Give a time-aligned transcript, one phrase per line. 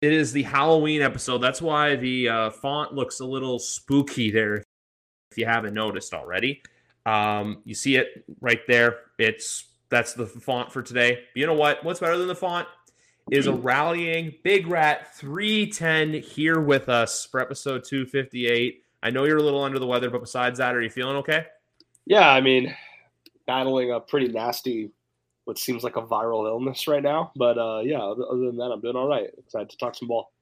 [0.00, 1.38] It is the Halloween episode.
[1.38, 4.64] That's why the uh, font looks a little spooky there.
[5.30, 6.62] If you haven't noticed already,
[7.04, 9.00] um, you see it right there.
[9.18, 11.24] It's that's the font for today.
[11.34, 11.84] You know what?
[11.84, 12.66] What's better than the font
[13.30, 18.82] is a rallying Big Rat 310 here with us for episode 258.
[19.02, 21.46] I know you're a little under the weather, but besides that, are you feeling okay?
[22.06, 22.74] Yeah, I mean,
[23.46, 24.90] battling a pretty nasty,
[25.44, 27.32] what seems like a viral illness right now.
[27.36, 29.28] But uh, yeah, other than that, I'm doing all right.
[29.38, 30.32] Excited to talk some ball.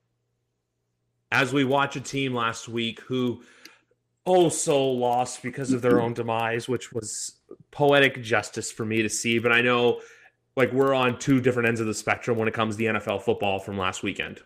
[1.31, 3.43] As we watch a team last week who
[4.27, 7.37] oh so lost because of their own demise, which was
[7.71, 9.39] poetic justice for me to see.
[9.39, 10.01] But I know
[10.57, 13.23] like we're on two different ends of the spectrum when it comes to the NFL
[13.23, 14.41] football from last weekend.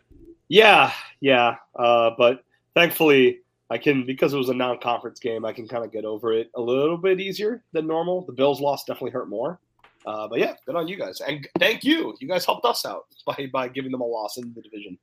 [0.49, 1.57] Yeah, yeah.
[1.75, 3.41] Uh, but thankfully,
[3.71, 5.47] I can because it was a non-conference game.
[5.47, 8.27] I can kind of get over it a little bit easier than normal.
[8.27, 9.59] The Bills' loss definitely hurt more.
[10.07, 12.15] Uh, but yeah, good on you guys, and thank you.
[12.21, 14.99] You guys helped us out by by giving them a loss in the division.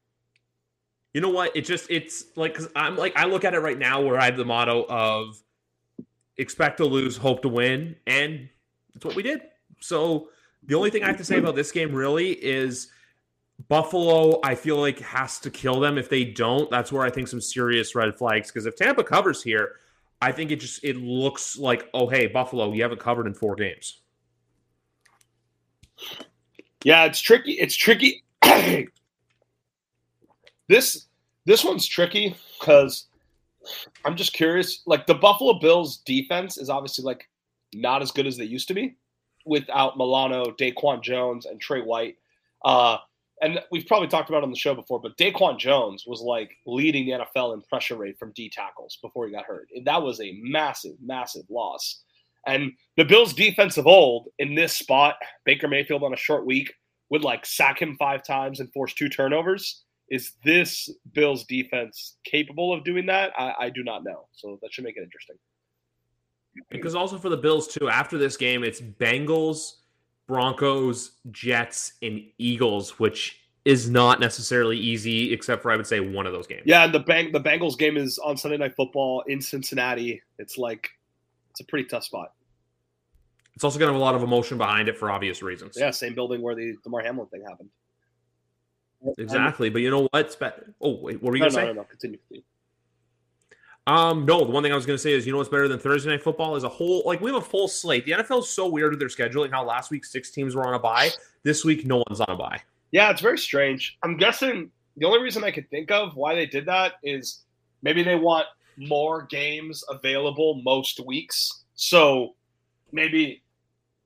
[1.14, 1.56] You know what?
[1.56, 4.26] It just it's like because I'm like I look at it right now where I
[4.26, 5.42] have the motto of
[6.38, 8.50] expect to lose, hope to win, and
[8.94, 9.42] that's what we did.
[9.80, 10.30] So
[10.64, 12.90] the only thing I have to say about this game really is
[13.68, 15.98] Buffalo, I feel like has to kill them.
[15.98, 18.50] If they don't, that's where I think some serious red flags.
[18.52, 19.78] Because if Tampa covers here,
[20.22, 23.56] I think it just it looks like, oh hey, Buffalo, you haven't covered in four
[23.56, 24.02] games.
[26.84, 27.54] Yeah, it's tricky.
[27.54, 28.24] It's tricky.
[30.68, 31.08] this
[31.46, 33.08] this one's tricky because
[34.06, 34.82] I'm just curious.
[34.86, 37.28] Like the Buffalo Bills defense is obviously like
[37.74, 38.96] not as good as they used to be
[39.46, 42.18] without Milano, Daquan Jones, and Trey White.
[42.64, 42.98] Uh,
[43.42, 47.06] and we've probably talked about on the show before, but Daquan Jones was like leading
[47.06, 49.70] the NFL in pressure rate from D tackles before he got hurt.
[49.86, 52.02] That was a massive, massive loss.
[52.50, 56.74] And the Bills' defense of old in this spot, Baker Mayfield on a short week
[57.10, 59.84] would like sack him five times and force two turnovers.
[60.10, 63.32] Is this Bills' defense capable of doing that?
[63.38, 64.28] I, I do not know.
[64.32, 65.36] So that should make it interesting.
[66.70, 69.76] Because also for the Bills too, after this game, it's Bengals,
[70.28, 76.26] Broncos, Jets, and Eagles, which is not necessarily easy, except for I would say one
[76.26, 76.64] of those games.
[76.66, 80.22] Yeah, the bang the Bengals game is on Sunday Night Football in Cincinnati.
[80.40, 80.90] It's like
[81.52, 82.34] it's a pretty tough spot.
[83.60, 85.76] It's also going to have a lot of emotion behind it for obvious reasons.
[85.78, 87.68] Yeah, same building where the Damar Hamlin thing happened.
[89.18, 90.38] Exactly, but you know what?
[90.80, 91.66] Oh wait, what were you no, going to no, say?
[91.66, 92.20] No, no, continue.
[92.20, 92.44] continue.
[93.86, 95.68] Um, no, the one thing I was going to say is, you know what's better
[95.68, 98.06] than Thursday night football is a whole like we have a full slate.
[98.06, 99.52] The NFL is so weird with their scheduling.
[99.52, 101.10] How last week six teams were on a bye,
[101.44, 102.62] this week no one's on a bye.
[102.92, 103.98] Yeah, it's very strange.
[104.04, 107.42] I'm guessing the only reason I could think of why they did that is
[107.82, 108.46] maybe they want
[108.78, 111.66] more games available most weeks.
[111.76, 112.36] So
[112.94, 113.44] maybe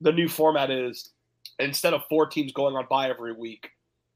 [0.04, 1.10] the new format is
[1.58, 3.70] instead of four teams going on bye every week,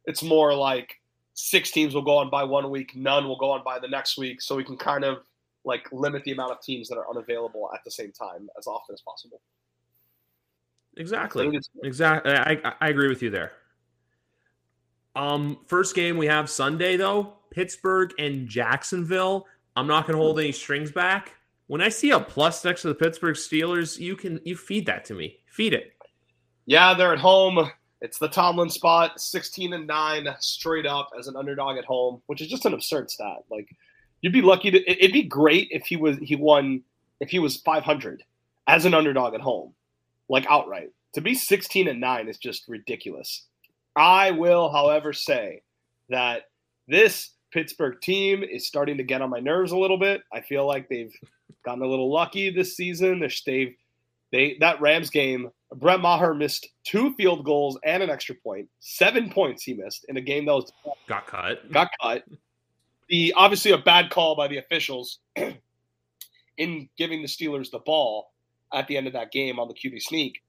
[0.05, 0.95] it's more like
[1.35, 4.17] six teams will go on bye one week, none will go on bye the next
[4.19, 5.19] week, so we can kind of
[5.65, 8.93] like limit the amount of teams that are unavailable at the same time as often
[8.95, 9.41] as possible.
[10.97, 11.59] Exactly.
[11.83, 12.33] Exactly.
[12.33, 13.53] I, I agree with you there.
[15.17, 19.47] Um, first game we have Sunday though, Pittsburgh and Jacksonville.
[19.77, 21.35] I'm not going to hold any strings back.
[21.69, 25.05] When I see a plus next to the Pittsburgh Steelers, you can you feed that
[25.07, 25.39] to me.
[25.59, 25.93] Feed it.
[26.67, 27.69] Yeah, they're at home.
[28.01, 32.41] It's the Tomlin spot, 16 and 9 straight up as an underdog at home, which
[32.41, 33.39] is just an absurd stat.
[33.51, 33.69] Like
[34.21, 36.85] you'd be lucky to it'd be great if he was he won
[37.19, 38.23] if he was 500
[38.69, 39.75] as an underdog at home,
[40.29, 40.93] like outright.
[41.15, 43.47] To be 16 and 9 is just ridiculous.
[43.97, 45.63] I will, however, say
[46.09, 46.43] that
[46.87, 50.23] this Pittsburgh team is starting to get on my nerves a little bit.
[50.33, 51.13] I feel like they've
[51.65, 53.19] gotten a little lucky this season.
[53.19, 53.75] They've
[54.33, 58.69] they that Rams game, Brett Maher missed two field goals and an extra point.
[58.81, 60.73] Seven points he missed in a game that was
[61.09, 61.71] got cut.
[61.73, 62.25] Got cut.
[63.09, 65.21] The obviously a bad call by the officials
[66.59, 68.33] in giving the Steelers the ball
[68.75, 70.41] at the end of that game on the QB sneak.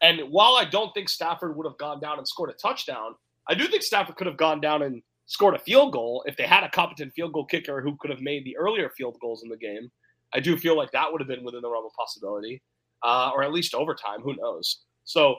[0.00, 3.14] And while I don't think Stafford would have gone down and scored a touchdown,
[3.48, 6.46] I do think Stafford could have gone down and scored a field goal if they
[6.46, 9.48] had a competent field goal kicker who could have made the earlier field goals in
[9.48, 9.90] the game.
[10.34, 12.62] I do feel like that would have been within the realm of possibility,
[13.04, 14.20] uh, or at least overtime.
[14.22, 14.80] Who knows?
[15.04, 15.36] So,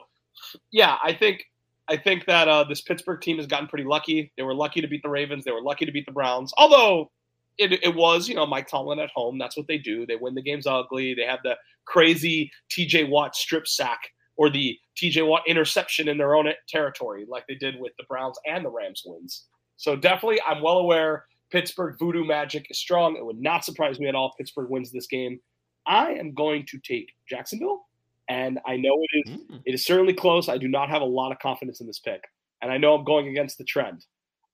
[0.70, 1.44] yeah, I think
[1.88, 4.32] I think that uh, this Pittsburgh team has gotten pretty lucky.
[4.36, 5.44] They were lucky to beat the Ravens.
[5.44, 6.52] They were lucky to beat the Browns.
[6.56, 7.10] Although
[7.58, 9.38] it, it was, you know, Mike Tomlin at home.
[9.38, 10.04] That's what they do.
[10.04, 11.14] They win the games ugly.
[11.14, 13.04] They have the crazy T.J.
[13.04, 14.00] Watt strip sack
[14.36, 15.22] or the T.J.
[15.22, 19.02] Watt interception in their own territory, like they did with the Browns and the Rams
[19.06, 19.46] wins.
[19.76, 23.16] So definitely, I'm well aware Pittsburgh voodoo magic is strong.
[23.16, 24.30] It would not surprise me at all.
[24.30, 25.40] If Pittsburgh wins this game.
[25.86, 27.86] I am going to take Jacksonville
[28.28, 29.60] and I know it is mm.
[29.64, 30.48] it is certainly close.
[30.48, 32.22] I do not have a lot of confidence in this pick,
[32.62, 34.04] and I know I'm going against the trend.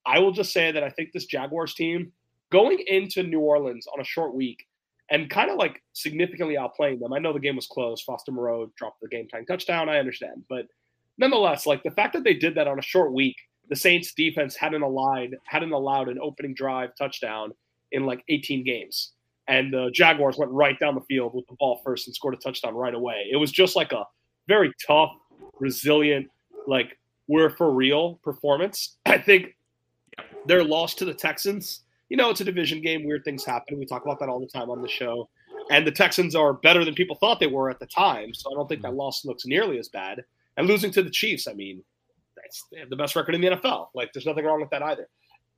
[0.04, 2.12] I will just say that I think this Jaguars team
[2.50, 4.66] going into New Orleans on a short week
[5.10, 7.12] and kind of like significantly outplaying them.
[7.12, 8.02] I know the game was close.
[8.02, 9.88] Foster Moreau dropped the game time touchdown.
[9.88, 10.66] I understand, but
[11.18, 13.36] nonetheless, like the fact that they did that on a short week,
[13.68, 17.52] the Saints defense hadn't allowed hadn't allowed an opening drive touchdown
[17.92, 19.12] in like 18 games,
[19.48, 22.36] and the Jaguars went right down the field with the ball first and scored a
[22.36, 23.26] touchdown right away.
[23.30, 24.04] It was just like a
[24.48, 25.12] very tough,
[25.58, 26.28] resilient,
[26.66, 26.98] like
[27.28, 28.96] we're for real performance.
[29.06, 29.56] I think
[30.46, 31.80] their loss to the Texans.
[32.08, 33.04] You know, it's a division game.
[33.04, 33.78] Weird things happen.
[33.78, 35.28] We talk about that all the time on the show.
[35.70, 38.34] And the Texans are better than people thought they were at the time.
[38.34, 40.22] So I don't think that loss looks nearly as bad.
[40.56, 41.82] And losing to the Chiefs, I mean,
[42.70, 43.88] they have the best record in the NFL.
[43.94, 45.08] Like, there's nothing wrong with that either.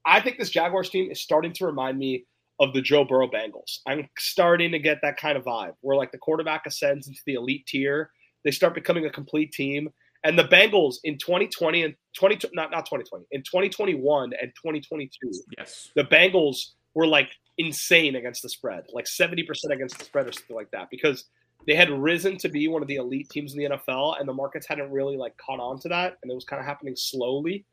[0.07, 2.27] I think this Jaguars team is starting to remind me
[2.61, 3.79] of the Joe Burrow Bengals.
[3.87, 7.35] I'm starting to get that kind of vibe where, like, the quarterback ascends into the
[7.35, 8.11] elite tier.
[8.45, 9.89] They start becoming a complete team.
[10.25, 15.11] And the Bengals in 2020 and 20 not not 2020 in 2021 and 2022.
[15.59, 15.91] Yes.
[15.97, 17.29] The Bengals were like
[17.59, 21.27] insane against the spread, like 70% against the spread or something like that because
[21.67, 24.33] they had risen to be one of the elite teams in the NFL, and the
[24.33, 27.65] markets hadn't really like caught on to that, and it was kind of happening slowly.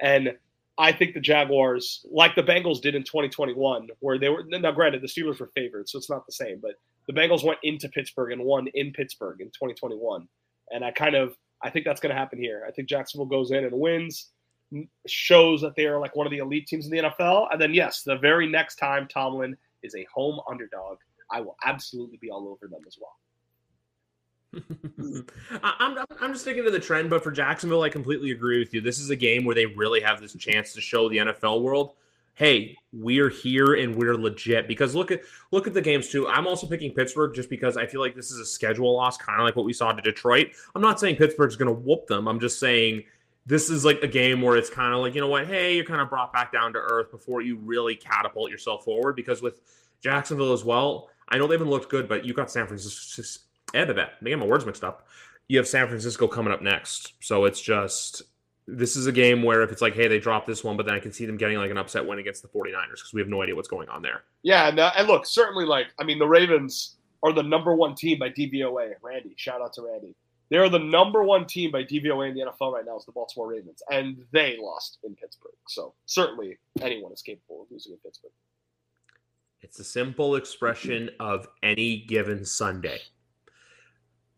[0.00, 0.34] And
[0.80, 5.02] I think the Jaguars, like the Bengals did in 2021, where they were now granted
[5.02, 6.72] the Steelers were favored, so it's not the same, but
[7.06, 10.26] the Bengals went into Pittsburgh and won in Pittsburgh in 2021,
[10.70, 12.64] and I kind of I think that's going to happen here.
[12.66, 14.30] I think Jacksonville goes in and wins,
[15.06, 17.74] shows that they are like one of the elite teams in the NFL, and then
[17.74, 20.96] yes, the very next time Tomlin is a home underdog,
[21.30, 23.16] I will absolutely be all over them as well.
[25.62, 28.80] I'm I'm just sticking to the trend, but for Jacksonville, I completely agree with you.
[28.80, 31.94] This is a game where they really have this chance to show the NFL world,
[32.40, 34.66] hey, we're here and we're legit.
[34.66, 35.20] Because look at
[35.52, 36.26] look at the games too.
[36.26, 39.40] I'm also picking Pittsburgh just because I feel like this is a schedule loss, kind
[39.40, 40.48] of like what we saw to Detroit.
[40.74, 42.26] I'm not saying Pittsburgh's going to whoop them.
[42.26, 43.04] I'm just saying
[43.46, 45.84] this is like a game where it's kind of like you know what, hey, you're
[45.84, 49.16] kind of brought back down to earth before you really catapult yourself forward.
[49.16, 49.60] Because with
[50.00, 53.88] Jacksonville as well, I know they haven't looked good, but you got San Francisco and
[53.88, 55.06] Maybe I get my words mixed up.
[55.48, 58.22] You have San Francisco coming up next, so it's just
[58.66, 60.94] this is a game where if it's like, hey, they dropped this one, but then
[60.94, 63.28] I can see them getting like an upset win against the 49ers because we have
[63.28, 64.22] no idea what's going on there.
[64.42, 67.94] Yeah, and, uh, and look, certainly, like, I mean, the Ravens are the number one
[67.94, 68.92] team by DVOA.
[69.02, 70.14] Randy, shout out to Randy.
[70.50, 73.48] They're the number one team by DVOA in the NFL right now is the Baltimore
[73.48, 75.52] Ravens, and they lost in Pittsburgh.
[75.68, 78.32] So certainly anyone is capable of losing in Pittsburgh.
[79.62, 82.98] It's a simple expression of any given Sunday.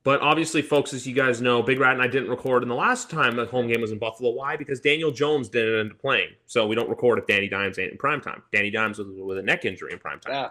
[0.04, 2.74] But obviously, folks, as you guys know, Big Rat and I didn't record in the
[2.74, 4.30] last time the home game was in Buffalo.
[4.30, 4.56] Why?
[4.56, 6.30] Because Daniel Jones didn't end up playing.
[6.46, 8.42] So we don't record if Danny Dimes ain't in prime time.
[8.52, 10.32] Danny Dimes was with a neck injury in prime time.
[10.32, 10.48] Yeah.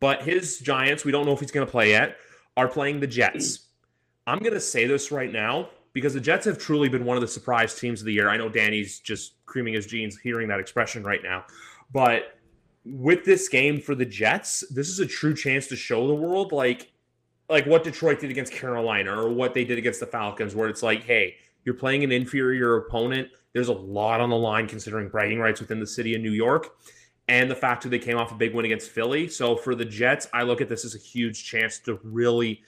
[0.00, 2.16] But his Giants, we don't know if he's going to play yet,
[2.56, 3.58] are playing the Jets.
[3.58, 3.64] Mm.
[4.26, 7.20] I'm going to say this right now because the Jets have truly been one of
[7.20, 8.28] the surprise teams of the year.
[8.28, 11.44] I know Danny's just creaming his jeans hearing that expression right now.
[11.92, 12.38] But
[12.84, 16.52] with this game for the Jets, this is a true chance to show the world
[16.52, 16.92] like
[17.48, 20.82] like what Detroit did against Carolina or what they did against the Falcons, where it's
[20.82, 23.28] like, hey, you're playing an inferior opponent.
[23.52, 26.68] There's a lot on the line considering bragging rights within the city of New York
[27.28, 29.28] and the fact that they came off a big win against Philly.
[29.28, 32.62] So for the Jets, I look at this as a huge chance to really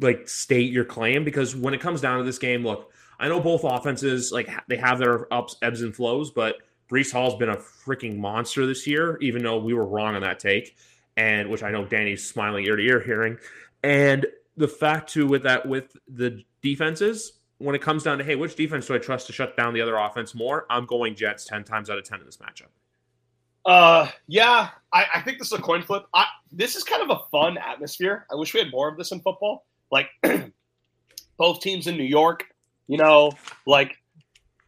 [0.00, 3.40] like state your claim because when it comes down to this game, look, I know
[3.40, 6.56] both offenses like they have their ups, ebbs and flows, but
[6.90, 10.40] Breece Hall's been a freaking monster this year, even though we were wrong on that
[10.40, 10.76] take,
[11.16, 13.38] and which I know Danny's smiling ear to ear hearing.
[13.82, 18.36] And the fact too with that with the defenses, when it comes down to hey,
[18.36, 20.66] which defense do I trust to shut down the other offense more?
[20.70, 22.68] I'm going Jets ten times out of ten in this matchup.
[23.64, 26.04] Uh, yeah, I, I think this is a coin flip.
[26.14, 28.26] I, this is kind of a fun atmosphere.
[28.30, 29.66] I wish we had more of this in football.
[29.90, 30.08] Like
[31.36, 32.44] both teams in New York,
[32.86, 33.32] you know,
[33.66, 33.96] like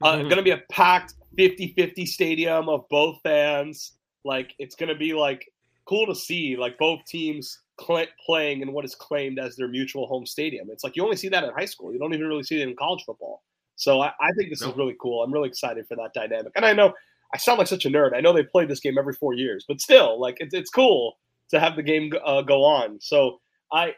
[0.03, 0.23] uh, mm-hmm.
[0.25, 3.93] going to be a packed 50-50 stadium of both fans.
[4.25, 5.51] Like it's going to be like
[5.87, 10.07] cool to see like both teams cl- playing in what is claimed as their mutual
[10.07, 10.69] home stadium.
[10.71, 11.93] It's like you only see that in high school.
[11.93, 13.43] You don't even really see it in college football.
[13.77, 14.73] So I, I think this nope.
[14.73, 15.23] is really cool.
[15.23, 16.53] I'm really excited for that dynamic.
[16.55, 16.93] And I know
[17.35, 18.15] I sound like such a nerd.
[18.15, 21.19] I know they play this game every four years, but still, like it's it's cool
[21.51, 23.01] to have the game uh, go on.
[23.01, 23.41] So
[23.73, 23.95] I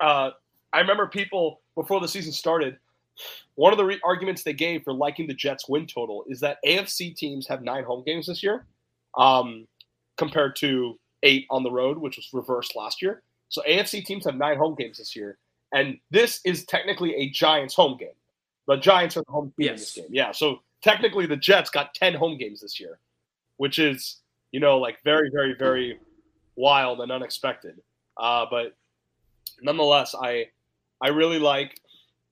[0.00, 0.30] uh,
[0.72, 2.76] I remember people before the season started.
[3.56, 6.58] One of the re- arguments they gave for liking the Jets win total is that
[6.66, 8.66] AFC teams have nine home games this year,
[9.18, 9.66] um,
[10.16, 13.22] compared to eight on the road, which was reversed last year.
[13.48, 15.38] So AFC teams have nine home games this year,
[15.72, 18.14] and this is technically a Giants home game.
[18.66, 19.70] The Giants are the home team yes.
[19.70, 20.06] in this game.
[20.10, 22.98] Yeah, so technically the Jets got ten home games this year,
[23.56, 24.20] which is
[24.52, 25.98] you know like very very very
[26.56, 27.80] wild and unexpected.
[28.16, 28.74] Uh, but
[29.60, 30.46] nonetheless, I
[31.00, 31.78] I really like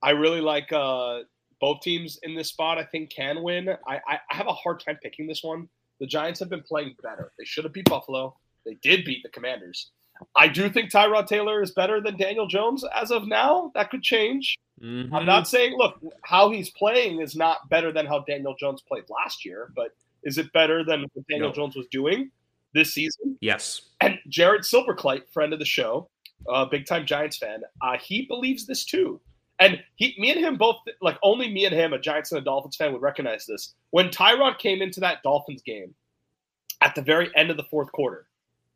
[0.02, 1.20] I really like uh,
[1.60, 3.68] both teams in this spot, I think, can win.
[3.86, 5.68] I, I, I have a hard time picking this one.
[6.00, 7.32] The Giants have been playing better.
[7.38, 8.36] They should have beat Buffalo.
[8.64, 9.90] They did beat the Commanders.
[10.36, 13.72] I do think Tyrod Taylor is better than Daniel Jones as of now.
[13.74, 14.58] That could change.
[14.82, 15.12] Mhm.
[15.12, 19.04] I'm not saying, look, how he's playing is not better than how Daniel Jones played
[19.08, 21.54] last year, but is it better than what Daniel No.
[21.54, 22.30] Jones was doing
[22.74, 23.38] this season?
[23.40, 23.82] Yes.
[24.00, 26.08] And Jared Silverclight, friend of the show,
[26.48, 29.20] uh, big time Giants fan, uh, he believes this too.
[29.58, 32.44] And he, me and him both, like only me and him, a Giants and a
[32.44, 33.74] Dolphins fan, would recognize this.
[33.90, 35.94] When Tyrod came into that Dolphins game
[36.80, 38.26] at the very end of the fourth quarter,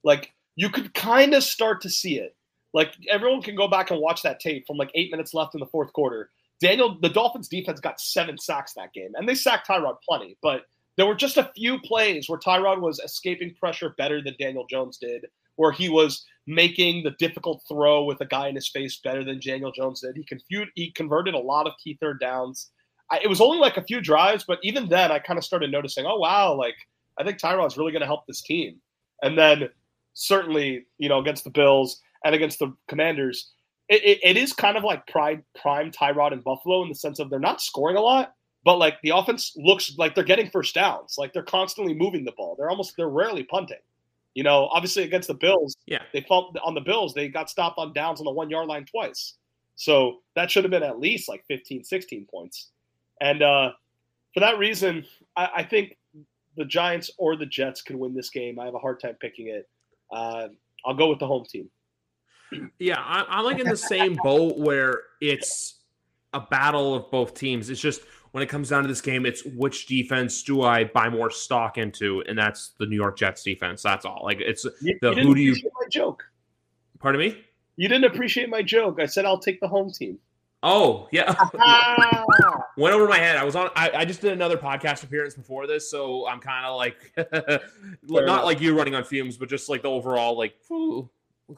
[0.05, 2.37] like you could kind of start to see it.
[2.73, 5.61] Like everyone can go back and watch that tape from like eight minutes left in
[5.61, 6.31] the fourth quarter.
[6.61, 10.63] Daniel, the Dolphins defense got seven sacks that game, and they sacked Tyrod plenty, but
[10.97, 14.97] there were just a few plays where Tyrod was escaping pressure better than Daniel Jones
[14.99, 19.25] did, where he was making the difficult throw with a guy in his face better
[19.25, 20.17] than Daniel Jones did.
[20.17, 22.71] He confused, he converted a lot of key third downs.
[23.11, 25.73] I, it was only like a few drives, but even then, I kind of started
[25.73, 26.77] noticing, oh wow, like
[27.19, 28.77] I think Tyrod's really going to help this team.
[29.23, 29.69] And then
[30.15, 33.51] certainly, you know, against the Bills and against the Commanders,
[33.89, 37.19] it, it, it is kind of like prime prime Tyrod and Buffalo in the sense
[37.19, 40.75] of they're not scoring a lot, but like the offense looks like they're getting first
[40.75, 41.17] downs.
[41.19, 42.57] Like they're constantly moving the ball.
[42.57, 43.79] They're almost they're rarely punting.
[44.35, 46.03] You know, obviously against the Bills, Yeah.
[46.13, 48.85] they felt on the Bills, they got stopped on downs on the one yard line
[48.85, 49.35] twice.
[49.77, 52.71] So that should have been at least like 15, 16 points.
[53.21, 53.73] And uh,
[54.33, 55.05] for that reason,
[55.37, 55.97] I, I think
[56.57, 58.59] the Giants or the Jets can win this game.
[58.59, 59.69] I have a hard time picking it.
[60.13, 60.49] Uh,
[60.87, 61.69] I'll go with the home team.
[62.79, 65.81] Yeah, I, I'm like in the same boat where it's
[66.33, 67.69] a battle of both teams.
[67.71, 71.09] It's just when it comes down to this game, it's which defense do I buy
[71.09, 73.83] more stock into, and that's the New York Jets defense.
[73.83, 74.21] That's all.
[74.25, 76.23] Like it's You, The you who do you- my joke?
[77.01, 77.45] pardon me.
[77.77, 79.01] You didn't appreciate my joke.
[79.01, 80.19] I said I'll take the home team.
[80.63, 82.25] Oh yeah, Ah!
[82.77, 83.37] Went over my head.
[83.37, 83.71] I was on.
[83.77, 86.97] I, I just did another podcast appearance before this, so I'm kind of like
[88.03, 88.45] not enough.
[88.45, 90.55] like you running on fumes, but just like the overall like.
[90.71, 91.11] little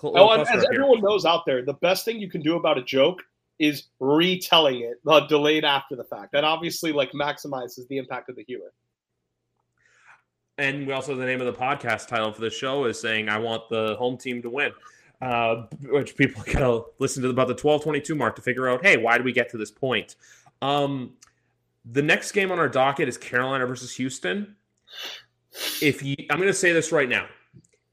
[0.02, 0.64] Oh, as here.
[0.72, 3.22] everyone knows out there, the best thing you can do about a joke
[3.58, 6.32] is retelling it, uh, delayed after the fact.
[6.32, 8.72] That obviously like maximizes the impact of the humor.
[10.58, 13.38] And we also the name of the podcast title for the show is saying I
[13.38, 14.72] want the home team to win.
[15.22, 19.16] Uh, which people gotta listen to about the 12-22 mark to figure out, hey, why
[19.16, 20.16] did we get to this point?
[20.62, 21.14] Um,
[21.84, 24.56] the next game on our docket is Carolina versus Houston.
[25.80, 27.26] If you I'm gonna say this right now.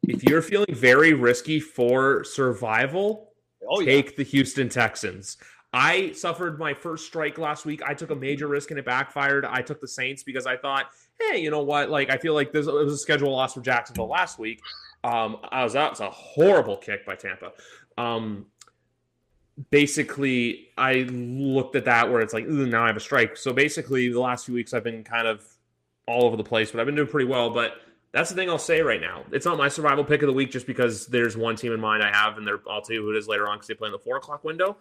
[0.08, 3.34] If you're feeling very risky for survival,
[3.70, 5.38] Oh yeah, take the Houston Texans.
[5.74, 7.82] I suffered my first strike last week.
[7.84, 9.44] I took a major risk and it backfired.
[9.44, 11.90] I took the Saints because I thought, hey, you know what?
[11.90, 14.62] Like, I feel like this it was a schedule loss for Jacksonville last week.
[15.04, 15.92] Um, I was out.
[15.92, 17.54] It's a horrible kick by Tampa.
[17.98, 18.46] Um,
[19.70, 23.38] basically, I looked at that where it's like, "Ooh, now I have a strike.
[23.38, 25.46] So basically, the last few weeks I've been kind of
[26.08, 27.50] all over the place, but I've been doing pretty well.
[27.50, 27.82] But
[28.12, 29.24] that's the thing I'll say right now.
[29.32, 32.04] It's not my survival pick of the week just because there's one team in mind
[32.04, 33.92] I have, and I'll tell you who it is later on because they play in
[33.92, 34.78] the four o'clock window.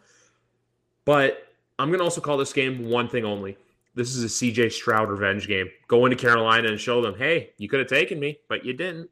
[1.04, 1.48] But
[1.78, 3.56] I'm going to also call this game one thing only.
[3.94, 5.68] This is a CJ Stroud revenge game.
[5.88, 9.10] Go into Carolina and show them, hey, you could have taken me, but you didn't.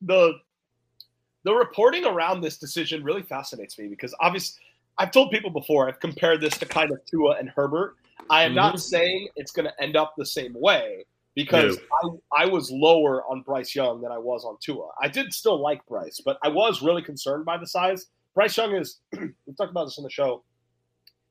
[0.00, 0.34] the
[1.44, 4.62] the reporting around this decision really fascinates me because obviously
[4.98, 7.96] I've told people before I've compared this to kind of Tua and Herbert.
[8.30, 8.80] I am not Mhm.
[8.80, 13.40] saying it's going to end up the same way because I, I was lower on
[13.42, 14.90] Bryce Young than I was on Tua.
[15.00, 18.06] I did still like Bryce, but I was really concerned by the size.
[18.34, 20.44] Bryce Young is we talked about this on the show.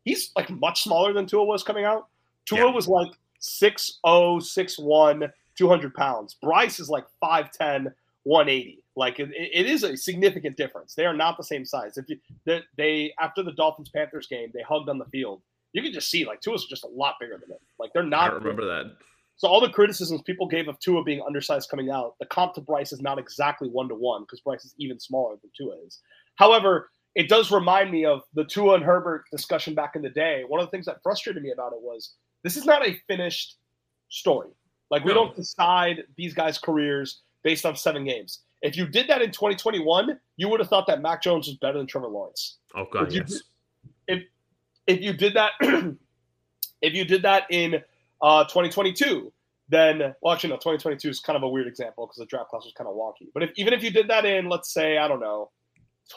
[0.04, 2.08] He's like much smaller than Tua was coming out.
[2.46, 2.72] Tua Yeah.
[2.74, 6.36] was like 6'0, 6'1, 200 pounds.
[6.42, 8.81] Bryce is like 5'10, 180.
[8.96, 10.96] Like it, it is a significant difference.
[10.96, 11.98] They are not the same size.
[11.98, 15.42] If you they, they after the Dolphins Panthers game, they hugged on the field.
[15.74, 17.58] You can just see like Tua's just a lot bigger than him.
[17.80, 18.32] Like they're not.
[18.32, 18.96] don't remember that.
[19.38, 22.62] So all the criticisms people gave of Tua being undersized coming out, the comp to
[22.62, 26.00] Bryce is not exactly one to one because Bryce is even smaller than Tua is.
[26.36, 30.44] However, it does remind me of the Tua and Herbert discussion back in the day.
[30.48, 33.56] One of the things that frustrated me about it was this is not a finished
[34.10, 34.50] story.
[34.90, 35.24] Like we No.
[35.26, 38.42] don't decide these guys' careers based on seven games.
[38.62, 41.78] If you did that in 2021, you would have thought that Mac Jones was better
[41.78, 42.58] than Trevor Lawrence.
[42.76, 43.42] Oh, God, If you yes.
[44.88, 45.52] if you did that
[46.82, 47.76] if you did that in
[48.22, 49.32] uh, 2022
[49.70, 52.64] then well actually no 2022 is kind of a weird example because the draft class
[52.64, 53.30] was kind of wonky.
[53.34, 55.50] But if, even if you did that in let's say i don't know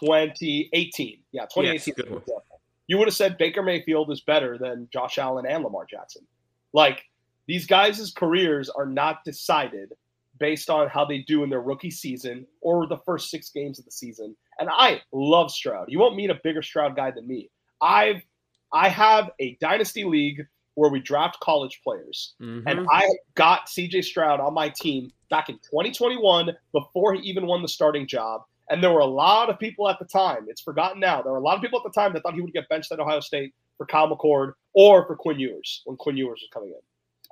[0.01, 4.59] 2018 yeah 2018 Yes, good for example, you would have said baker mayfield is better
[4.59, 6.27] than josh allen and lamar jackson.
[6.73, 7.05] Like
[7.47, 9.93] these guys' careers are not decided
[10.39, 13.85] based on how they do in their rookie season or the first six games of
[13.85, 14.37] the season.
[14.59, 15.87] And I love Stroud.
[15.89, 17.51] You won't meet a bigger Stroud guy than me.
[17.81, 18.23] I've
[18.73, 22.35] I have a dynasty league where we draft college players.
[22.41, 22.65] Mhm.
[22.67, 27.63] And I got CJ Stroud on my team back in 2021 before he even won
[27.63, 28.43] the starting job.
[28.71, 31.39] And there were a lot of people at the time, it's forgotten now, there were
[31.39, 33.21] a lot of people at the time that thought he would get benched at Ohio
[33.21, 36.81] State for Kyle McCord or for Quinn Ewers when Quinn Ewers was coming in.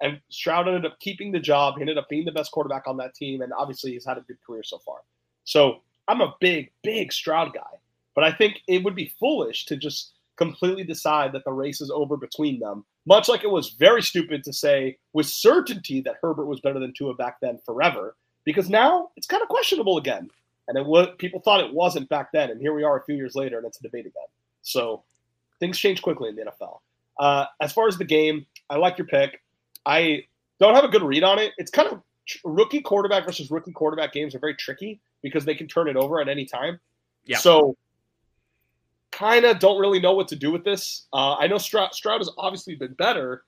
[0.00, 1.74] And Stroud ended up keeping the job.
[1.76, 3.42] He ended up being the best quarterback on that team.
[3.42, 4.98] And obviously, he's had a good career so far.
[5.44, 7.60] So I'm a big, big Stroud guy.
[8.14, 11.90] But I think it would be foolish to just completely decide that the race is
[11.90, 12.84] over between them.
[13.06, 16.92] Much like it was very stupid to say with certainty that Herbert was better than
[16.92, 20.30] Tua back then forever, because now it's kind of questionable again.
[20.68, 23.16] And it was, people thought it wasn't back then, and here we are a few
[23.16, 24.22] years later, and it's a debate again.
[24.62, 25.02] So
[25.58, 26.78] things change quickly in the NFL.
[27.18, 29.41] Uh, as far as the game, I like your pick.
[29.86, 30.24] I
[30.60, 31.52] don't have a good read on it.
[31.58, 32.02] It's kind of
[32.44, 36.20] rookie quarterback versus rookie quarterback games are very tricky because they can turn it over
[36.20, 36.78] at any time.
[37.24, 37.38] Yeah.
[37.38, 37.76] So
[39.10, 41.06] kind of don't really know what to do with this.
[41.12, 43.44] Uh, I know Stroud, Stroud has obviously been better.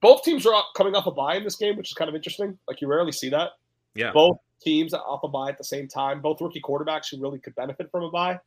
[0.00, 2.58] Both teams are coming off a bye in this game, which is kind of interesting.
[2.68, 3.50] Like you rarely see that.
[3.94, 4.12] Yeah.
[4.12, 6.20] Both teams are off a bye at the same time.
[6.20, 8.38] Both rookie quarterbacks who really could benefit from a bye.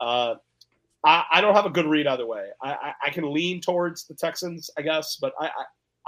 [0.00, 0.34] Uh,
[1.04, 2.46] I, I, don't have a good read either way.
[2.62, 5.50] I, I, I, can lean towards the Texans, I guess, but I,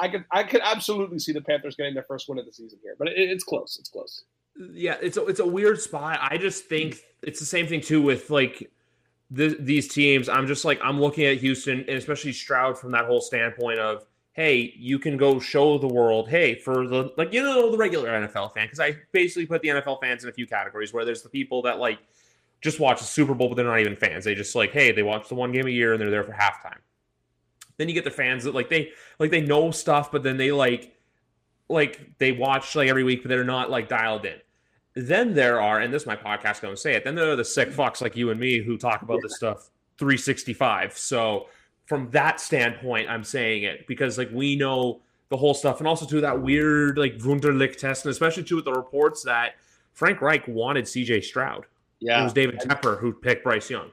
[0.01, 2.79] I, could I could absolutely see the Panthers getting their first win of the season
[2.83, 2.97] here.
[2.99, 3.79] But it, it's close.
[3.79, 4.25] It's close.
[4.73, 6.19] Yeah, it's a, it's a weird spot.
[6.21, 8.71] I just think it's the same thing too with like
[9.31, 10.29] the, these teams.
[10.29, 14.05] I'm just like I'm looking at Houston and especially Stroud from that whole standpoint of
[14.33, 18.09] hey, you can go show the world, hey, for the like you know the regular
[18.09, 21.23] NFL fan because I basically put the NFL fans in a few categories where there's
[21.23, 21.99] the people that like
[22.61, 24.25] just watch the Super Bowl, but they're not even fans.
[24.25, 26.33] They just like, hey, they watch the one game a year and they're there for
[26.33, 26.79] halftime.
[27.81, 30.53] Then you get the fans that like they like they know stuff, but then they
[30.53, 30.95] like
[31.71, 34.37] like they watch like every week, but they're not like dialed in.
[34.95, 37.05] Then there are, and this is my podcast going to say it.
[37.05, 39.71] Then there are the sick fucks like you and me who talk about this stuff
[39.97, 40.99] 365.
[40.99, 41.47] So
[41.87, 46.05] from that standpoint, I'm saying it because like we know the whole stuff, and also
[46.05, 49.55] to that weird like Wonderlic test, and especially too with the reports that
[49.95, 51.23] Frank Reich wanted C.J.
[51.23, 51.65] Stroud.
[51.99, 53.91] Yeah, it was David Tepper who picked Bryce Young.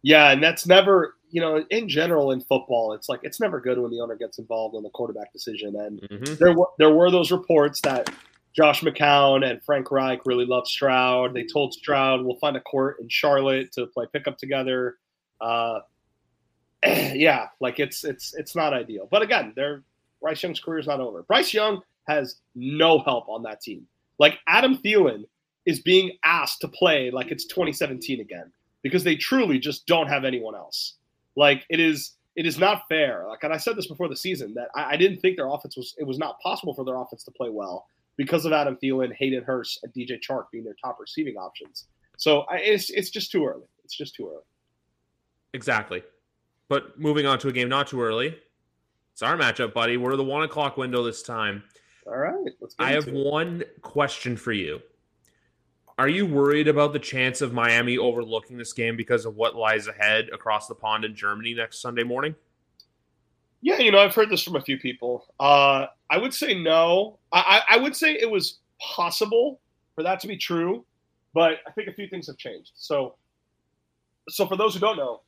[0.00, 3.76] Yeah, and that's never, you know, in general in football, it's like it's never good
[3.76, 5.74] when the owner gets involved in the quarterback decision.
[5.74, 6.34] And mm-hmm.
[6.36, 8.08] there were there were those reports that
[8.54, 11.34] Josh McCown and Frank Reich really loved Stroud.
[11.34, 14.98] They told Stroud, "We'll find a court in Charlotte to play pickup together."
[15.40, 15.80] Uh,
[16.86, 19.08] yeah, like it's it's it's not ideal.
[19.10, 19.82] But again, their
[20.22, 21.24] Bryce Young's career is not over.
[21.24, 23.88] Bryce Young has no help on that team.
[24.20, 25.24] Like Adam Thielen
[25.66, 28.52] is being asked to play like it's 2017 again
[28.84, 30.94] because they truly just don't have anyone else.
[31.36, 33.26] Like it is it is not fair.
[33.28, 35.76] Like and I said this before the season that I, I didn't think their offense
[35.76, 39.12] was it was not possible for their offense to play well because of Adam Thielen,
[39.14, 41.86] Hayden Hurst, and DJ Chark being their top receiving options.
[42.16, 43.66] So I, it's it's just too early.
[43.84, 44.44] It's just too early.
[45.52, 46.02] Exactly.
[46.68, 48.36] But moving on to a game not too early.
[49.12, 49.96] It's our matchup, buddy.
[49.96, 51.62] We're the one o'clock window this time.
[52.06, 52.34] All right.
[52.60, 53.14] Let's I have it.
[53.14, 54.80] one question for you.
[55.96, 59.86] Are you worried about the chance of Miami overlooking this game because of what lies
[59.86, 62.34] ahead across the pond in Germany next Sunday morning?
[63.62, 65.26] Yeah, you know, I've heard this from a few people.
[65.38, 67.18] Uh, I would say no.
[67.32, 69.60] I, I would say it was possible
[69.94, 70.84] for that to be true,
[71.32, 72.72] but I think a few things have changed.
[72.74, 73.14] So,
[74.28, 75.22] so for those who don't know,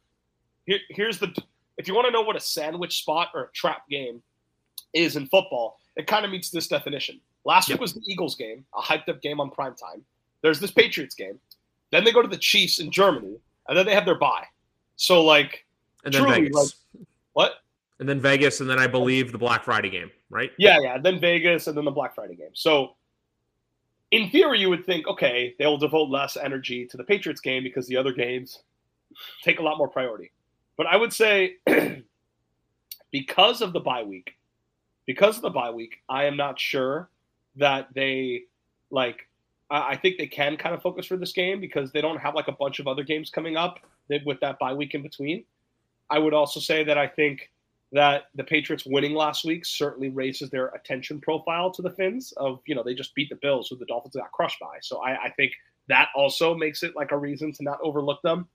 [0.67, 1.33] here, here's the
[1.79, 4.23] if you want to know what a sandwich spot or a trap game
[4.93, 7.21] is in football, it kind of meets this definition.
[7.45, 7.77] Last yep.
[7.77, 10.03] week was the Eagles game, a hyped up game on prime time.
[10.43, 11.39] There's this Patriots game.
[11.91, 13.37] Then they go to the Chiefs in Germany,
[13.69, 14.45] and then they have their bye.
[14.97, 15.65] So like,
[16.05, 16.55] and then truly, Vegas.
[16.95, 17.53] Like, what?
[17.99, 20.51] And then Vegas, and then I believe the Black Friday game, right?
[20.59, 20.99] Yeah, yeah.
[20.99, 22.51] Then Vegas, and then the Black Friday game.
[22.53, 22.95] So,
[24.11, 27.87] in theory, you would think, okay, they'll devote less energy to the Patriots game because
[27.87, 28.61] the other games
[29.43, 30.31] take a lot more priority.
[30.77, 31.57] But I would say,
[33.11, 34.37] because of the bye week,
[35.07, 37.09] because of the bye week, I am not sure
[37.57, 38.43] that they
[38.91, 39.27] like
[39.71, 42.49] I think they can kind of focus for this game because they don't have like
[42.49, 43.81] a bunch of other games coming up
[44.25, 45.45] with that bye week in between.
[46.09, 47.51] I would also say that I think
[47.93, 52.61] that the Patriots winning last week certainly raises their attention profile to the Fins of,
[52.67, 54.79] you know, they just beat the Bills who the Dolphins got crushed by.
[54.83, 55.53] So I, I think
[55.89, 58.49] that also makes it like a reason to not overlook them.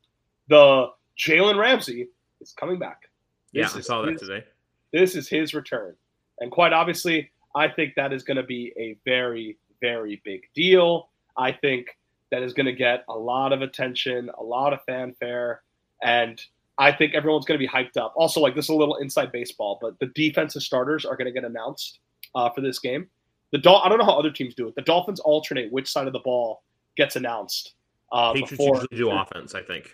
[0.47, 2.07] The Jalen Ramsey
[2.39, 3.09] is coming back.
[3.53, 4.45] This yeah, I saw that his, today.
[4.93, 5.95] This is his return.
[6.39, 11.09] And quite obviously, I think that is going to be a very, very big deal.
[11.37, 11.87] I think
[12.31, 15.61] that is going to get a lot of attention, a lot of fanfare,
[16.03, 16.41] and
[16.77, 18.13] I think everyone's going to be hyped up.
[18.15, 21.31] Also, like this is a little inside baseball, but the defensive starters are going to
[21.31, 21.99] get announced
[22.33, 23.07] uh, for this game.
[23.51, 24.75] The Dol- I don't know how other teams do it.
[24.75, 26.63] The Dolphins alternate which side of the ball
[26.95, 27.73] gets announced.
[28.11, 29.93] Uh, Patriots before- usually do offense, I think.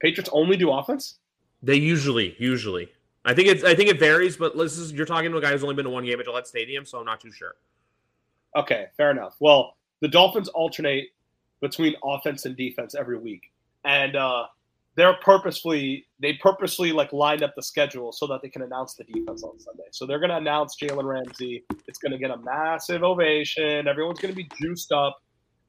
[0.00, 1.18] Patriots only do offense.
[1.62, 2.90] They usually, usually.
[3.24, 5.50] I think it's I think it varies, but this is you're talking to a guy
[5.50, 7.54] who's only been to one game at Gillette Stadium, so I'm not too sure.
[8.56, 9.34] Okay, fair enough.
[9.40, 11.08] Well, the Dolphins alternate
[11.60, 13.42] between offense and defense every week,
[13.84, 14.46] and uh,
[14.96, 19.04] they're purposefully they purposely like lined up the schedule so that they can announce the
[19.04, 19.84] defense on Sunday.
[19.90, 21.64] So they're going to announce Jalen Ramsey.
[21.88, 23.88] It's going to get a massive ovation.
[23.88, 25.20] Everyone's going to be juiced up,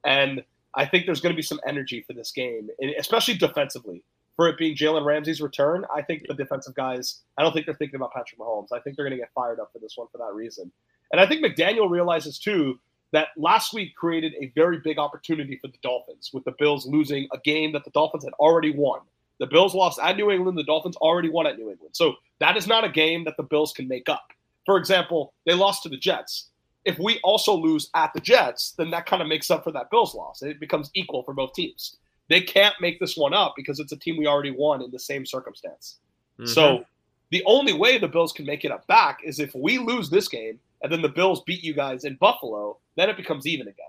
[0.05, 0.43] and
[0.75, 2.69] I think there's going to be some energy for this game,
[2.99, 4.03] especially defensively.
[4.35, 7.21] For it being Jalen Ramsey's return, I think the defensive guys.
[7.37, 8.67] I don't think they're thinking about Patrick Mahomes.
[8.73, 10.73] I think they're going to get fired up for this one for that reason.
[11.15, 12.77] And I think McDaniel realizes too
[13.13, 17.29] that last week created a very big opportunity for the Dolphins with the Bills losing
[17.31, 18.99] a game that the Dolphins had already won.
[19.39, 20.57] The Bills lost at New England.
[20.57, 21.95] The Dolphins already won at New England.
[21.95, 24.33] So that is not a game that the Bills can make up.
[24.65, 26.49] For example, they lost to the Jets.
[26.83, 29.89] If we also lose at the Jets, then that kind of makes up for that
[29.91, 30.41] Bills loss.
[30.41, 31.95] It becomes equal for both teams.
[32.27, 34.99] They can't make this one up because it's a team we already won in the
[34.99, 35.99] same circumstance.
[36.37, 36.49] Mm-hmm.
[36.49, 36.83] So
[37.31, 40.27] the only way the Bills can make it up back is if we lose this
[40.27, 43.85] game and then the Bills beat you guys in Buffalo, then it becomes even again.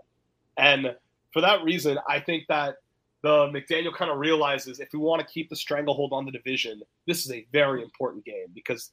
[0.56, 0.96] And
[1.30, 2.76] for that reason, I think that
[3.22, 6.80] the McDaniel kind of realizes if we want to keep the stranglehold on the division,
[7.06, 8.92] this is a very important game because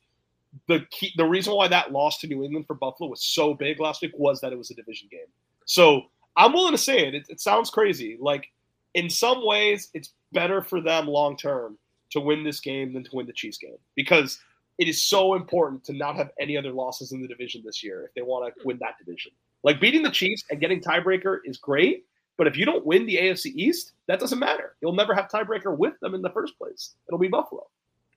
[0.67, 3.79] the key, the reason why that loss to New England for Buffalo was so big
[3.79, 5.21] last week was that it was a division game.
[5.65, 6.01] So
[6.35, 7.15] I'm willing to say it.
[7.15, 8.17] It, it sounds crazy.
[8.19, 8.51] Like
[8.95, 11.77] in some ways, it's better for them long term
[12.09, 14.41] to win this game than to win the Chiefs game because
[14.77, 18.05] it is so important to not have any other losses in the division this year
[18.05, 19.31] if they want to win that division.
[19.63, 22.05] Like beating the Chiefs and getting tiebreaker is great,
[22.37, 24.75] but if you don't win the AFC East, that doesn't matter.
[24.81, 26.95] You'll never have tiebreaker with them in the first place.
[27.07, 27.67] It'll be Buffalo.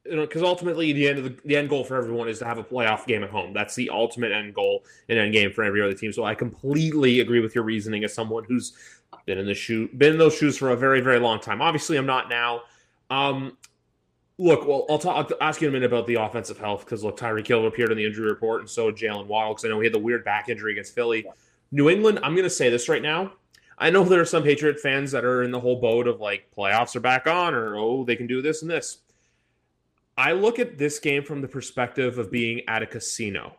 [0.09, 2.65] Because ultimately, the end of the, the end goal for everyone is to have a
[2.65, 3.53] playoff game at home.
[3.53, 6.13] That's the ultimate end goal and end game for every other team.
[6.13, 8.73] So I completely agree with your reasoning as someone who's
[9.27, 11.61] been in the shoe, been in those shoes for a very, very long time.
[11.61, 12.63] Obviously, I'm not now.
[13.11, 13.57] Um,
[14.39, 17.03] look, well, I'll, talk, I'll ask you in a minute about the offensive health because
[17.03, 19.69] look, Tyreek Hill appeared in the injury report, and so did Jaylen Waddle because I
[19.69, 21.25] know he had the weird back injury against Philly.
[21.25, 21.33] Yeah.
[21.73, 23.33] New England, I'm going to say this right now.
[23.79, 26.51] I know there are some Patriot fans that are in the whole boat of like
[26.57, 28.99] playoffs are back on or oh they can do this and this.
[30.17, 33.57] I look at this game from the perspective of being at a casino.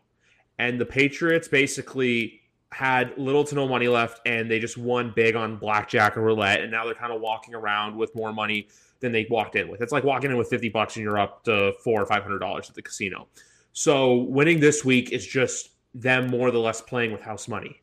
[0.58, 2.40] And the Patriots basically
[2.72, 6.60] had little to no money left and they just won big on blackjack or roulette
[6.60, 8.68] and now they're kind of walking around with more money
[9.00, 9.80] than they walked in with.
[9.80, 12.68] It's like walking in with 50 bucks and you're up to 4 or 500 dollars
[12.68, 13.28] at the casino.
[13.72, 17.80] So winning this week is just them more or less playing with house money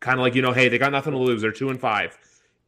[0.00, 1.42] kind of like you know, hey, they got nothing to lose.
[1.42, 2.18] They're two and five.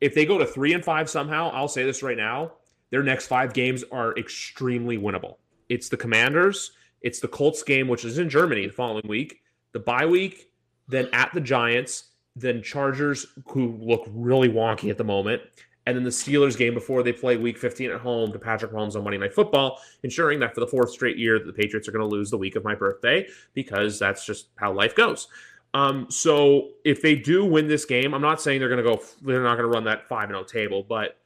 [0.01, 2.53] If they go to three and five somehow, I'll say this right now:
[2.91, 5.37] their next five games are extremely winnable.
[5.69, 9.41] It's the Commanders, it's the Colts game, which is in Germany the following week,
[9.73, 10.51] the bye week,
[10.89, 15.43] then at the Giants, then Chargers, who look really wonky at the moment,
[15.87, 18.95] and then the Steelers game before they play Week 15 at home to Patrick Mahomes
[18.95, 21.93] on Monday Night Football, ensuring that for the fourth straight year, that the Patriots are
[21.93, 25.29] going to lose the week of my birthday because that's just how life goes.
[25.75, 29.03] Um, so if they do win this game, I'm not saying they're going to go.
[29.23, 31.17] They're not going to run that five and zero oh table, but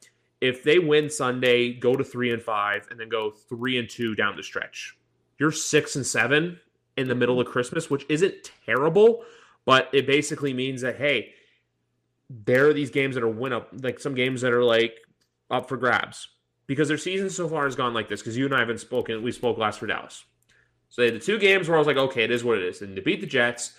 [0.41, 4.15] if they win Sunday, go to three and five, and then go three and two
[4.15, 4.97] down the stretch,
[5.39, 6.61] you're six and seven
[6.97, 9.25] in the middle of Christmas, which isn't terrible,
[9.65, 11.35] but it basically means that hey,
[12.29, 14.97] there are these games that are win up, like some games that are like
[15.51, 16.29] up for grabs
[16.67, 18.21] because their season so far has gone like this.
[18.21, 20.25] Because you and I haven't spoken, we spoke last for Dallas.
[20.89, 22.65] So they had the two games where I was like, okay, it is what it
[22.65, 23.75] is, and they beat the Jets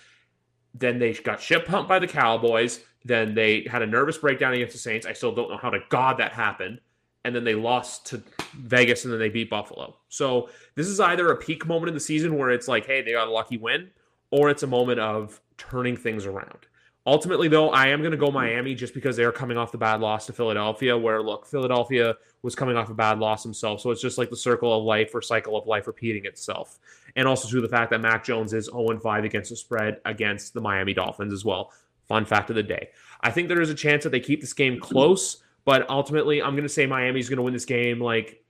[0.74, 2.80] then they got ship pumped by the Cowboys.
[3.04, 5.06] Then they had a nervous breakdown against the Saints.
[5.06, 6.80] I still don't know how to God that happened.
[7.24, 8.22] And then they lost to
[8.54, 9.96] Vegas and then they beat Buffalo.
[10.08, 13.12] So this is either a peak moment in the season where it's like, hey, they
[13.12, 13.90] got a lucky win,
[14.30, 16.66] or it's a moment of turning things around.
[17.08, 19.78] Ultimately, though, I am going to go Miami just because they are coming off the
[19.78, 23.80] bad loss to Philadelphia, where, look, Philadelphia was coming off a bad loss himself.
[23.80, 26.78] So it's just like the circle of life or cycle of life repeating itself.
[27.16, 30.52] And also to the fact that Mac Jones is 0 5 against the spread against
[30.52, 31.72] the Miami Dolphins as well.
[32.08, 32.90] Fun fact of the day.
[33.22, 36.52] I think there is a chance that they keep this game close, but ultimately, I'm
[36.52, 38.00] going to say Miami's going to win this game.
[38.02, 38.44] Like,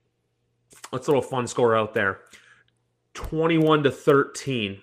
[0.91, 2.19] let's throw a fun score out there
[3.13, 4.81] 21 to 13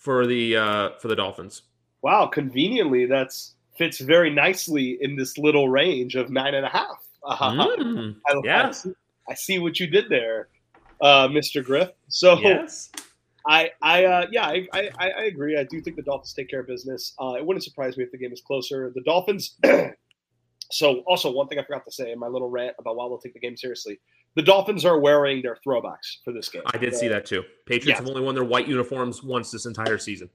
[0.00, 1.62] for the uh, for the Dolphins
[2.02, 7.06] wow, conveniently that's fits very nicely in this little range of nine and a half.
[7.24, 8.68] Mm, I, yeah.
[8.68, 8.92] I see,
[9.28, 10.48] I see, what you did there,
[11.00, 11.64] uh, Mr.
[11.64, 11.90] Griff.
[12.08, 12.90] So yes.
[13.46, 15.56] I, I, uh, yeah, I, I, I, agree.
[15.56, 17.14] I do think the Dolphins take care of business.
[17.20, 18.92] Uh, it wouldn't surprise me if the game is closer.
[18.94, 19.56] The Dolphins.
[20.70, 23.18] so, also one thing I forgot to say in my little rant about why they'll
[23.18, 24.00] take the game seriously.
[24.34, 26.62] The Dolphins are wearing their throwbacks for this game.
[26.66, 27.42] I did see that too.
[27.66, 27.96] Patriots yeah.
[27.96, 30.28] have only worn their white uniforms once this entire season.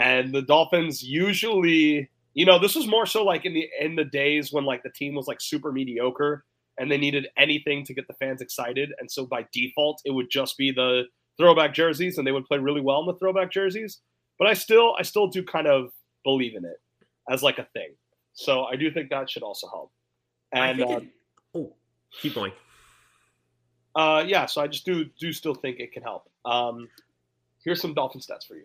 [0.00, 4.04] And the Dolphins usually, you know, this was more so like in the in the
[4.04, 6.46] days when like the team was like super mediocre
[6.78, 8.94] and they needed anything to get the fans excited.
[8.98, 11.02] And so by default, it would just be the
[11.36, 14.00] throwback jerseys and they would play really well in the throwback jerseys.
[14.38, 15.90] But I still I still do kind of
[16.24, 16.80] believe in it
[17.30, 17.94] as like a thing.
[18.32, 19.92] So I do think that should also help.
[20.50, 21.08] And it,
[21.54, 21.74] oh,
[22.22, 22.52] keep going.
[23.94, 26.30] Uh, yeah, so I just do do still think it can help.
[26.46, 26.88] Um,
[27.62, 28.64] here's some Dolphin stats for you.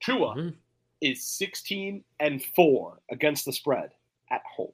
[0.00, 0.48] Tua mm-hmm.
[1.00, 3.90] Is 16 and four against the spread
[4.30, 4.72] at home.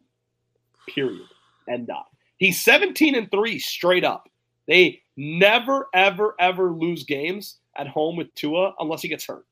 [0.89, 1.27] Period.
[1.69, 2.07] And dot.
[2.39, 4.29] He's 17 and three straight up.
[4.67, 9.47] They never, ever, ever lose games at home with Tua unless he gets hurt.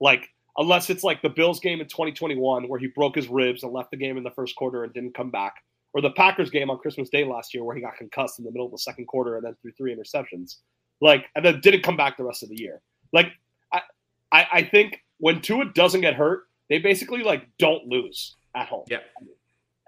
[0.00, 0.28] Like
[0.58, 3.90] unless it's like the Bills game in 2021 where he broke his ribs and left
[3.90, 5.62] the game in the first quarter and didn't come back,
[5.94, 8.50] or the Packers game on Christmas Day last year where he got concussed in the
[8.50, 10.56] middle of the second quarter and then threw three interceptions,
[11.00, 12.82] like and then didn't come back the rest of the year.
[13.12, 13.32] Like
[13.72, 13.80] I,
[14.32, 18.84] I, I think when Tua doesn't get hurt, they basically like don't lose at home.
[18.88, 18.98] Yeah,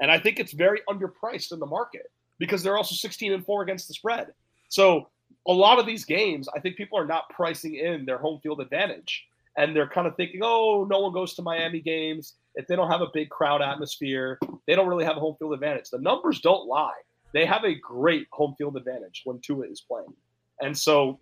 [0.00, 3.62] and I think it's very underpriced in the market because they're also 16 and four
[3.62, 4.28] against the spread.
[4.68, 5.08] So
[5.46, 8.60] a lot of these games, I think people are not pricing in their home field
[8.60, 12.34] advantage and they're kind of thinking, oh, no one goes to Miami games.
[12.54, 15.52] If they don't have a big crowd atmosphere, they don't really have a home field
[15.52, 15.90] advantage.
[15.90, 16.98] The numbers don't lie.
[17.32, 20.14] They have a great home field advantage when Tua is playing.
[20.60, 21.20] And so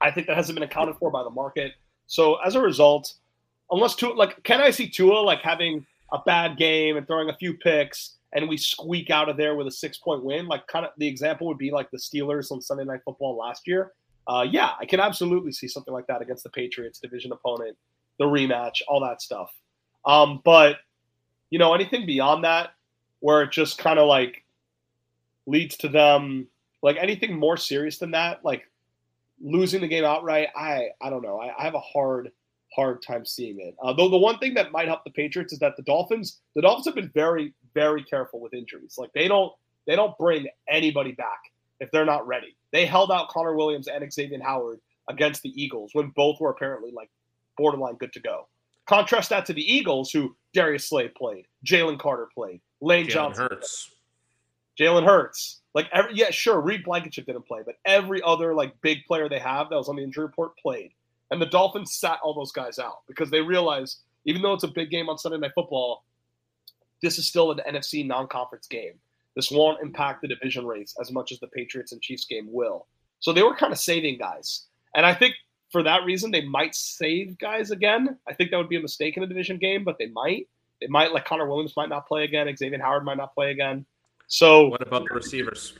[0.00, 1.72] I think that hasn't been accounted for by the market.
[2.06, 3.12] So as a result,
[3.70, 7.36] unless Tua, like, can I see Tua like having a bad game and throwing a
[7.36, 10.46] few picks and we squeak out of there with a six point win?
[10.46, 13.66] Like, kind of the example would be like the Steelers on Sunday Night Football last
[13.66, 13.92] year
[14.28, 17.76] uh, yeah, I can absolutely see something like that against the Patriots, division opponent,
[18.18, 19.50] the rematch, all that stuff.
[20.04, 20.76] Um, but
[21.50, 22.74] you know, anything beyond that,
[23.20, 24.44] where it just kind of like
[25.46, 26.46] leads to them,
[26.82, 28.70] like anything more serious than that, like
[29.40, 31.40] losing the game outright, I I don't know.
[31.40, 32.30] I, I have a hard
[32.74, 33.74] hard time seeing it.
[33.82, 36.62] Uh, though the one thing that might help the Patriots is that the Dolphins, the
[36.62, 38.96] Dolphins have been very very careful with injuries.
[38.98, 39.52] Like they don't
[39.86, 41.40] they don't bring anybody back
[41.80, 42.56] if they're not ready.
[42.72, 46.90] They held out Connor Williams and Xavier Howard against the Eagles when both were apparently
[46.92, 47.10] like
[47.56, 48.48] borderline good to go.
[48.86, 53.48] Contrast that to the Eagles, who Darius Slay played, Jalen Carter played, Lane Jalen Johnson,
[53.50, 53.90] Hurts,
[54.78, 55.60] Jalen Hurts.
[55.74, 59.38] Like every yeah, sure, Reed Blankenship didn't play, but every other like big player they
[59.38, 60.92] have that was on the injury report played.
[61.30, 64.68] And the Dolphins sat all those guys out because they realized even though it's a
[64.68, 66.04] big game on Sunday Night Football,
[67.02, 68.94] this is still an NFC non-conference game.
[69.36, 72.86] This won't impact the division race as much as the Patriots and Chiefs game will.
[73.20, 74.64] So they were kind of saving guys.
[74.94, 75.34] And I think
[75.70, 78.18] for that reason, they might save guys again.
[78.26, 80.48] I think that would be a mistake in a division game, but they might.
[80.80, 82.54] They might, like Connor Williams might not play again.
[82.56, 83.84] Xavier Howard might not play again.
[84.28, 85.74] So what about the receivers?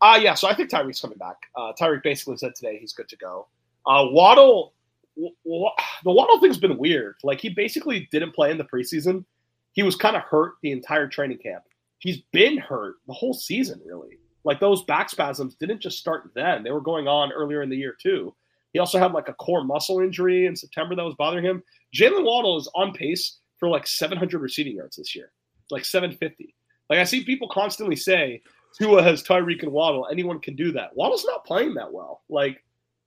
[0.00, 1.36] Uh, yeah, so I think Tyreek's coming back.
[1.54, 3.46] Uh, Tyreek basically said today he's good to go.
[3.86, 4.74] Uh, Waddle,
[5.16, 5.70] w- w-
[6.04, 7.16] the Waddle thing's been weird.
[7.22, 9.24] Like he basically didn't play in the preseason.
[9.72, 11.62] He was kind of hurt the entire training camp
[11.98, 14.18] he's been hurt the whole season, really.
[14.44, 17.76] Like those back spasms didn't just start then; they were going on earlier in the
[17.76, 18.34] year too.
[18.72, 21.62] He also had like a core muscle injury in September that was bothering him.
[21.94, 25.32] Jaylen Waddle is on pace for like 700 receiving yards this year,
[25.70, 26.54] like 750.
[26.90, 28.42] Like I see people constantly say
[28.78, 30.06] Tua has Tyreek and Waddle.
[30.10, 30.94] Anyone can do that.
[30.94, 32.22] Waddle's not playing that well.
[32.28, 32.62] Like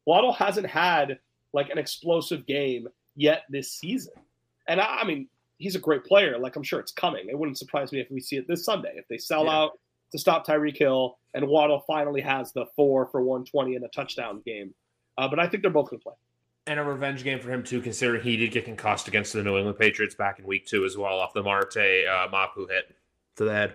[0.09, 1.19] Waddle hasn't had
[1.53, 4.13] like an explosive game yet this season.
[4.67, 5.27] And I, I mean,
[5.59, 6.39] he's a great player.
[6.39, 7.27] Like I'm sure it's coming.
[7.29, 8.93] It wouldn't surprise me if we see it this Sunday.
[8.95, 9.55] If they sell yeah.
[9.55, 9.79] out
[10.11, 14.41] to stop Tyreek Hill and Waddle finally has the four for 120 and a touchdown
[14.43, 14.73] game.
[15.19, 16.15] Uh, but I think they're both going to play.
[16.65, 19.57] And a revenge game for him too, considering he did get concussed against the New
[19.57, 22.95] England Patriots back in Week Two as well, off the Marte uh, Mapu hit
[23.35, 23.73] to the head.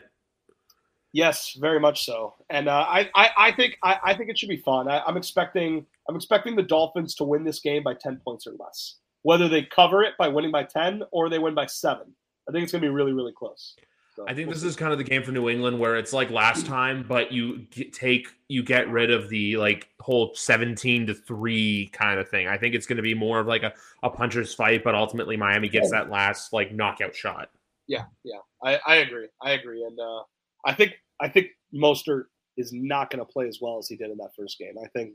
[1.12, 2.34] Yes, very much so.
[2.50, 4.88] And uh, I, I, I, think I, I, think it should be fun.
[4.88, 8.52] I, I'm expecting I'm expecting the Dolphins to win this game by 10 points or
[8.58, 12.14] less whether they cover it by winning by 10 or they win by seven.
[12.48, 13.74] I think it's going to be really, really close.
[14.14, 14.68] So, I think we'll this see.
[14.68, 17.64] is kind of the game for New England where it's like last time, but you
[17.92, 22.46] take you get rid of the like whole 17 to 3 kind of thing.
[22.46, 23.72] I think it's going to be more of like a,
[24.04, 27.48] a puncher's fight, but ultimately Miami gets that last like knockout shot.
[27.88, 28.38] Yeah, yeah.
[28.62, 29.28] I, I agree.
[29.42, 29.82] I agree.
[29.84, 30.22] And uh,
[30.66, 32.24] I think I think Mostert
[32.56, 34.74] is not going to play as well as he did in that first game.
[34.82, 35.14] I think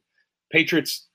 [0.51, 1.07] Patriots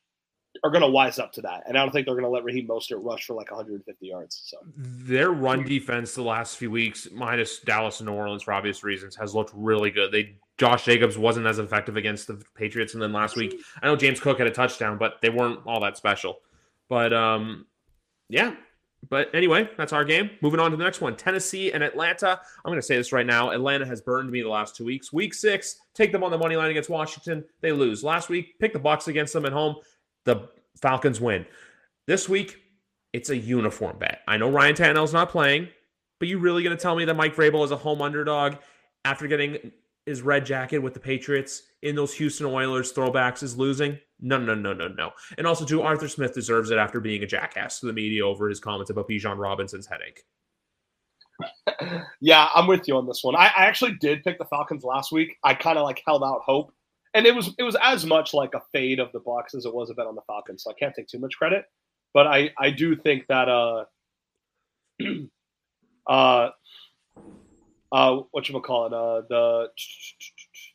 [0.63, 2.45] are going to wise up to that, and I don't think they're going to let
[2.45, 4.43] Raheem Mostert rush for like 150 yards.
[4.45, 8.85] So their run defense the last few weeks, minus Dallas and New Orleans for obvious
[8.85, 10.13] reasons, has looked really good.
[10.13, 13.97] They Josh Jacobs wasn't as effective against the Patriots, and then last week I know
[13.97, 16.39] James Cook had a touchdown, but they weren't all that special.
[16.89, 17.67] But um,
[18.29, 18.55] yeah.
[19.11, 20.31] But anyway, that's our game.
[20.41, 22.41] Moving on to the next one Tennessee and Atlanta.
[22.65, 23.51] I'm going to say this right now.
[23.51, 25.13] Atlanta has burned me the last two weeks.
[25.13, 27.45] Week six, take them on the money line against Washington.
[27.61, 28.03] They lose.
[28.05, 29.77] Last week, pick the Bucks against them at home
[30.25, 30.49] the
[30.81, 31.47] Falcons win.
[32.07, 32.63] This week,
[33.13, 34.21] it's a uniform bet.
[34.27, 35.69] I know Ryan Tannehill's not playing,
[36.19, 38.57] but you really going to tell me that Mike Vrabel is a home underdog
[39.05, 39.73] after getting
[40.07, 43.99] his red jacket with the Patriots in those Houston Oilers throwbacks is losing.
[44.21, 45.11] No, no, no, no, no.
[45.39, 48.49] And also, too, Arthur Smith deserves it after being a jackass to the media over
[48.49, 50.23] his comments about Bijan Robinson's headache.
[52.21, 53.35] yeah, I'm with you on this one.
[53.37, 55.37] I, I actually did pick the Falcons last week.
[55.43, 56.73] I kind of like held out hope,
[57.13, 59.75] and it was it was as much like a fade of the Bucks as it
[59.75, 60.63] was a bet on the Falcons.
[60.63, 61.65] So I can't take too much credit,
[62.13, 63.85] but I I do think that uh
[66.07, 66.51] uh
[67.95, 69.69] uh what you call it uh the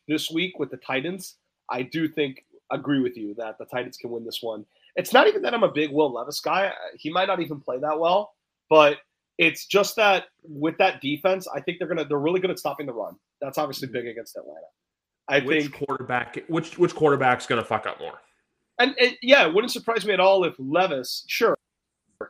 [0.08, 1.36] this week with the Titans,
[1.70, 4.64] I do think agree with you that the Titans can win this one.
[4.96, 6.72] It's not even that I'm a big Will Levis guy.
[6.96, 8.32] He might not even play that well,
[8.68, 8.98] but
[9.38, 12.86] it's just that with that defense, I think they're gonna they're really good at stopping
[12.86, 13.14] the run.
[13.40, 14.66] That's obviously big against Atlanta.
[15.28, 18.18] I which think quarterback which which quarterback's gonna fuck up more?
[18.78, 21.54] And, and yeah, it wouldn't surprise me at all if Levis, sure,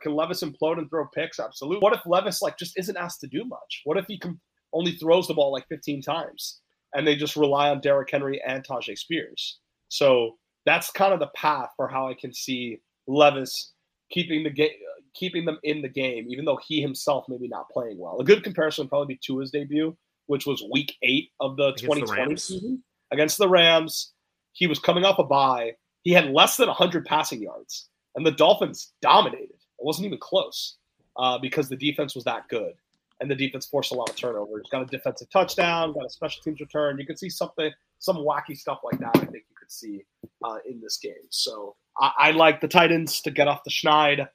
[0.01, 1.39] can Levis implode and throw picks?
[1.39, 1.79] Absolutely.
[1.79, 3.81] What if Levis like just isn't asked to do much?
[3.85, 4.39] What if he can
[4.73, 6.59] only throws the ball like 15 times
[6.93, 9.59] and they just rely on Derrick Henry and Tyjae Spears?
[9.89, 13.73] So that's kind of the path for how I can see Levis
[14.11, 14.71] keeping the game,
[15.13, 18.19] keeping them in the game, even though he himself maybe not playing well.
[18.19, 19.95] A good comparison would probably be Tua's debut,
[20.27, 24.13] which was Week Eight of the against 2020 the season against the Rams.
[24.53, 25.73] He was coming off a bye.
[26.03, 29.51] He had less than 100 passing yards, and the Dolphins dominated.
[29.51, 30.77] It wasn't even close
[31.17, 32.73] uh, because the defense was that good,
[33.21, 34.67] and the defense forced a lot of turnovers.
[34.71, 36.97] Got a defensive touchdown, got a special teams return.
[36.99, 39.11] You can see something, some wacky stuff like that.
[39.15, 40.03] I think you could see
[40.43, 41.13] uh, in this game.
[41.29, 44.27] So I, I, like the Titans to get off the schneid.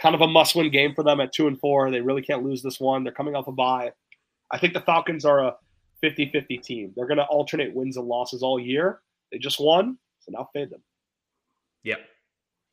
[0.00, 1.90] Kind of a must-win game for them at two and four.
[1.90, 3.02] They really can't lose this one.
[3.02, 3.90] They're coming off a bye.
[4.52, 5.56] I think the Falcons are a
[6.04, 6.92] 50-50 team.
[6.94, 9.00] They're going to alternate wins and losses all year.
[9.32, 10.82] They just won, so now fade them.
[11.82, 11.98] Yep.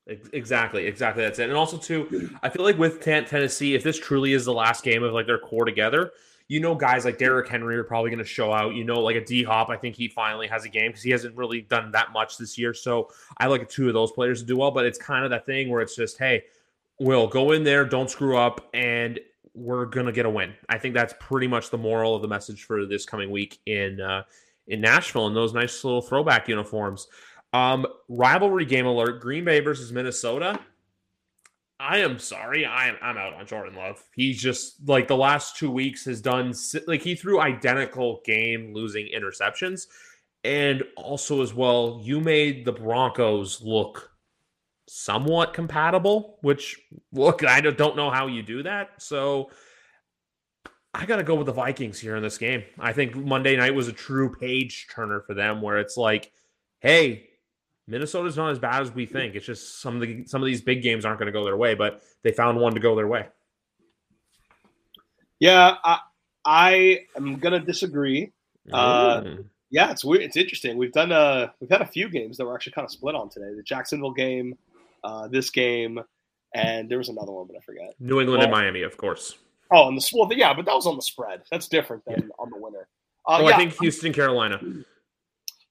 [0.07, 1.23] Exactly, exactly.
[1.23, 1.49] That's it.
[1.49, 5.03] And also, too, I feel like with Tennessee, if this truly is the last game
[5.03, 6.11] of like their core together,
[6.47, 8.75] you know, guys like Derrick Henry are probably going to show out.
[8.75, 11.09] You know, like a D Hop, I think he finally has a game because he
[11.09, 12.71] hasn't really done that much this year.
[12.71, 14.69] So I like two of those players to do well.
[14.69, 16.43] But it's kind of that thing where it's just, hey,
[16.99, 19.19] Will go in there, don't screw up, and
[19.53, 20.53] we're gonna get a win.
[20.69, 23.99] I think that's pretty much the moral of the message for this coming week in
[23.99, 24.23] uh,
[24.67, 27.07] in Nashville in those nice little throwback uniforms.
[27.55, 30.59] Um, rivalry game alert: Green Bay versus Minnesota.
[31.79, 32.65] I am sorry.
[32.65, 34.03] I am I'm out on Jordan Love.
[34.13, 36.53] He's just like the last two weeks has done
[36.85, 39.87] like he threw identical game losing interceptions.
[40.43, 44.11] And also as well, you made the Broncos look
[44.87, 46.79] somewhat compatible, which
[47.13, 49.01] look, I don't know how you do that.
[49.01, 49.49] So
[50.93, 52.63] I got to go with the Vikings here in this game.
[52.79, 56.31] I think Monday night was a true page turner for them where it's like,
[56.79, 57.29] hey,
[57.87, 59.35] Minnesota's not as bad as we think.
[59.35, 61.57] It's just some of the some of these big games aren't going to go their
[61.57, 63.27] way, but they found one to go their way.
[65.39, 65.99] Yeah, I,
[66.45, 68.31] I am going to disagree.
[68.71, 69.23] Uh,
[69.69, 70.23] yeah, it's weird.
[70.23, 70.77] It's interesting.
[70.77, 73.13] We've done a uh, we've had a few games that we're actually kind of split
[73.13, 73.53] on today.
[73.55, 74.57] The Jacksonville game,
[75.03, 75.99] uh, this game,
[76.53, 77.93] and there was another one, but I forget.
[77.99, 79.37] New England well, and Miami, of course.
[79.71, 81.41] Oh, and the well, yeah, but that was on the spread.
[81.51, 82.35] That's different than yeah.
[82.39, 82.87] on the winner.
[83.27, 83.55] Uh, oh, yeah.
[83.55, 84.59] I think Houston, Carolina.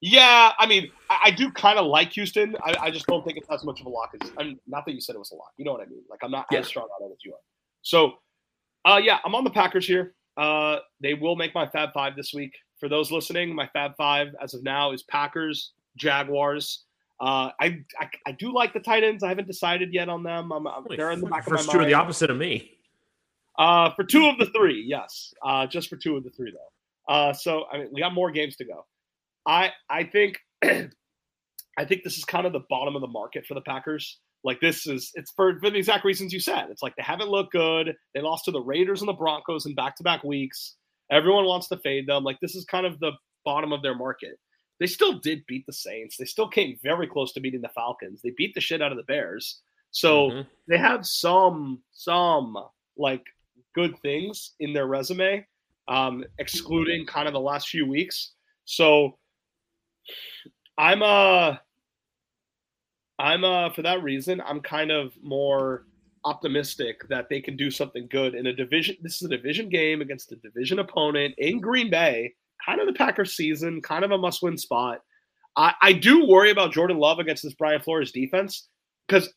[0.07, 2.55] Yeah, I mean, I, I do kind of like Houston.
[2.63, 4.31] I, I, just don't think it's as much of a lock as.
[4.37, 5.53] I'm not that you said it was a lock.
[5.57, 6.03] You know what I mean?
[6.07, 6.59] Like I'm not yeah.
[6.59, 7.39] as strong on it as you are.
[7.81, 8.13] So,
[8.85, 10.13] uh, yeah, I'm on the Packers here.
[10.37, 12.53] Uh, they will make my Fab Five this week.
[12.79, 16.83] For those listening, my Fab Five as of now is Packers, Jaguars.
[17.19, 19.23] Uh, I, I, I do like the Titans.
[19.23, 20.51] I haven't decided yet on them.
[20.51, 21.87] I'm, I'm they're in the back First of my two mind.
[21.87, 22.77] are the opposite of me.
[23.57, 25.33] Uh, for two of the three, yes.
[25.43, 27.11] Uh, just for two of the three, though.
[27.11, 28.85] Uh, so I mean, we got more games to go.
[29.45, 33.53] I I think I think this is kind of the bottom of the market for
[33.53, 34.19] the Packers.
[34.43, 36.67] Like this is it's for, for the exact reasons you said.
[36.69, 37.95] It's like they haven't looked good.
[38.13, 40.75] They lost to the Raiders and the Broncos in back-to-back weeks.
[41.11, 42.23] Everyone wants to fade them.
[42.23, 43.11] Like this is kind of the
[43.43, 44.39] bottom of their market.
[44.79, 46.17] They still did beat the Saints.
[46.17, 48.21] They still came very close to beating the Falcons.
[48.21, 49.61] They beat the shit out of the Bears.
[49.91, 50.41] So mm-hmm.
[50.67, 52.57] they have some some
[52.97, 53.23] like
[53.73, 55.45] good things in their resume,
[55.87, 58.33] um, excluding kind of the last few weeks.
[58.65, 59.17] So
[60.77, 61.55] I'm uh
[63.17, 65.85] I'm uh for that reason I'm kind of more
[66.25, 68.95] optimistic that they can do something good in a division.
[69.01, 72.33] This is a division game against a division opponent in Green Bay,
[72.65, 75.01] kind of the Packers season, kind of a must-win spot.
[75.55, 78.67] I, I do worry about Jordan Love against this Brian Flores defense
[79.07, 79.31] because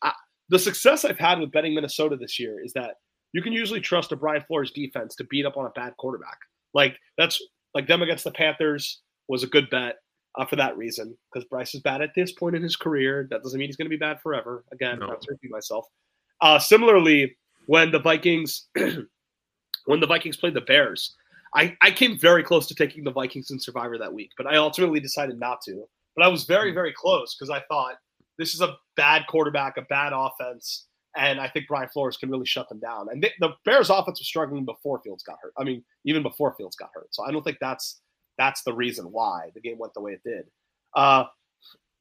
[0.49, 2.95] the success I've had with betting Minnesota this year is that
[3.33, 6.39] you can usually trust a Brian Flores defense to beat up on a bad quarterback.
[6.73, 7.39] Like that's
[7.75, 9.97] like them against the Panthers was a good bet
[10.39, 13.27] uh, for that reason because Bryce is bad at this point in his career.
[13.29, 14.63] That doesn't mean he's going to be bad forever.
[14.71, 15.07] Again, no.
[15.07, 15.85] not to repeat myself.
[16.41, 17.35] Uh, similarly,
[17.65, 18.67] when the Vikings
[19.85, 21.15] when the Vikings played the Bears,
[21.53, 24.57] I, I came very close to taking the Vikings in Survivor that week, but I
[24.57, 25.83] ultimately decided not to.
[26.15, 27.95] But I was very, very close because I thought
[28.37, 30.87] this is a bad quarterback, a bad offense,
[31.17, 33.07] and I think Brian Flores can really shut them down.
[33.11, 35.53] And they, the Bears' offense was struggling before Fields got hurt.
[35.57, 37.07] I mean, even before Fields got hurt.
[37.11, 37.99] So I don't think that's
[38.39, 40.45] that's the reason why the game went the way it did.
[40.95, 41.25] Uh,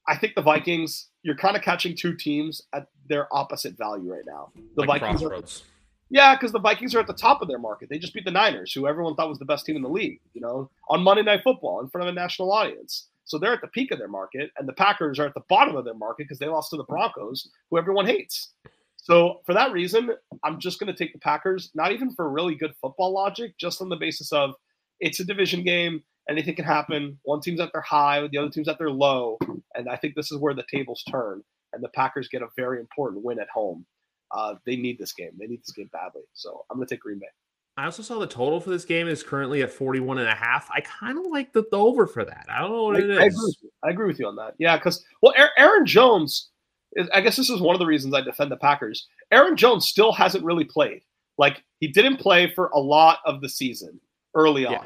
[0.07, 4.25] I think the Vikings, you're kind of catching two teams at their opposite value right
[4.27, 4.53] now.
[4.77, 5.61] The like Vikings crossroads.
[5.61, 5.65] Are,
[6.11, 7.91] yeah, because the Vikings are at the top of their market.
[7.91, 10.21] They just beat the Niners, who everyone thought was the best team in the league,
[10.33, 13.09] you know, on Monday Night Football in front of a national audience.
[13.25, 15.77] So they're at the peak of their market, and the Packers are at the bottom
[15.77, 18.55] of their market because they lost to the Broncos, who everyone hates.
[18.97, 20.11] So for that reason,
[20.43, 23.83] I'm just going to take the Packers, not even for really good football logic, just
[23.83, 24.55] on the basis of
[25.01, 26.03] it's a division game.
[26.29, 27.19] Anything can happen.
[27.23, 29.39] One team's at their high, the other team's at their low.
[29.75, 31.43] And I think this is where the tables turn.
[31.73, 33.87] And the Packers get a very important win at home.
[34.31, 35.31] Uh, they need this game.
[35.39, 36.23] They need this game badly.
[36.35, 37.27] So I'm going to take Green Bay.
[37.79, 40.69] I also saw the total for this game is currently at 41 and a half.
[40.75, 42.47] I kind of like the, the, over for that.
[42.51, 43.19] I don't know what I, it is.
[43.19, 43.53] I agree,
[43.85, 44.55] I agree with you on that.
[44.59, 46.51] Yeah, because, well, Aaron Jones,
[46.95, 49.07] is, I guess this is one of the reasons I defend the Packers.
[49.31, 51.03] Aaron Jones still hasn't really played.
[51.39, 54.01] Like, he didn't play for a lot of the season
[54.35, 54.73] early on.
[54.73, 54.85] Yeah.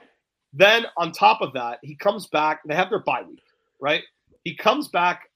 [0.52, 2.60] Then on top of that, he comes back.
[2.66, 3.42] They have their bye week,
[3.80, 4.02] right?
[4.44, 5.30] He comes back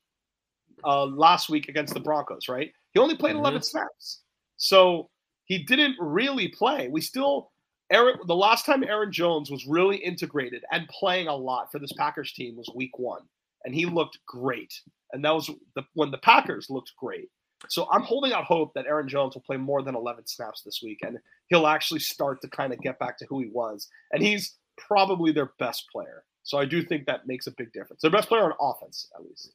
[0.84, 2.70] uh, last week against the Broncos, right?
[2.92, 3.40] He only played mm-hmm.
[3.40, 4.22] 11 snaps,
[4.56, 5.08] so
[5.44, 6.88] he didn't really play.
[6.88, 7.50] We still,
[7.90, 8.18] Aaron.
[8.26, 12.32] The last time Aaron Jones was really integrated and playing a lot for this Packers
[12.32, 13.22] team was Week One,
[13.64, 14.80] and he looked great.
[15.12, 17.28] And that was the, when the Packers looked great.
[17.68, 20.80] So I'm holding out hope that Aaron Jones will play more than 11 snaps this
[20.82, 23.88] week, and he'll actually start to kind of get back to who he was.
[24.12, 26.24] And he's probably their best player.
[26.42, 28.02] So I do think that makes a big difference.
[28.02, 29.52] Their best player on offense, at least.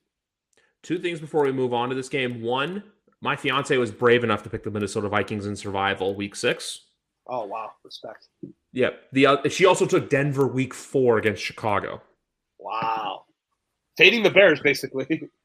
[0.84, 2.41] Two things before we move on to this game.
[2.41, 2.84] One,
[3.22, 6.88] my fiance was brave enough to pick the Minnesota Vikings in survival week six.
[7.28, 8.28] Oh wow, respect.
[8.74, 8.99] Yep.
[9.13, 12.01] The uh, she also took Denver week four against Chicago.
[12.57, 13.26] Wow,
[13.95, 15.30] fading the Bears basically.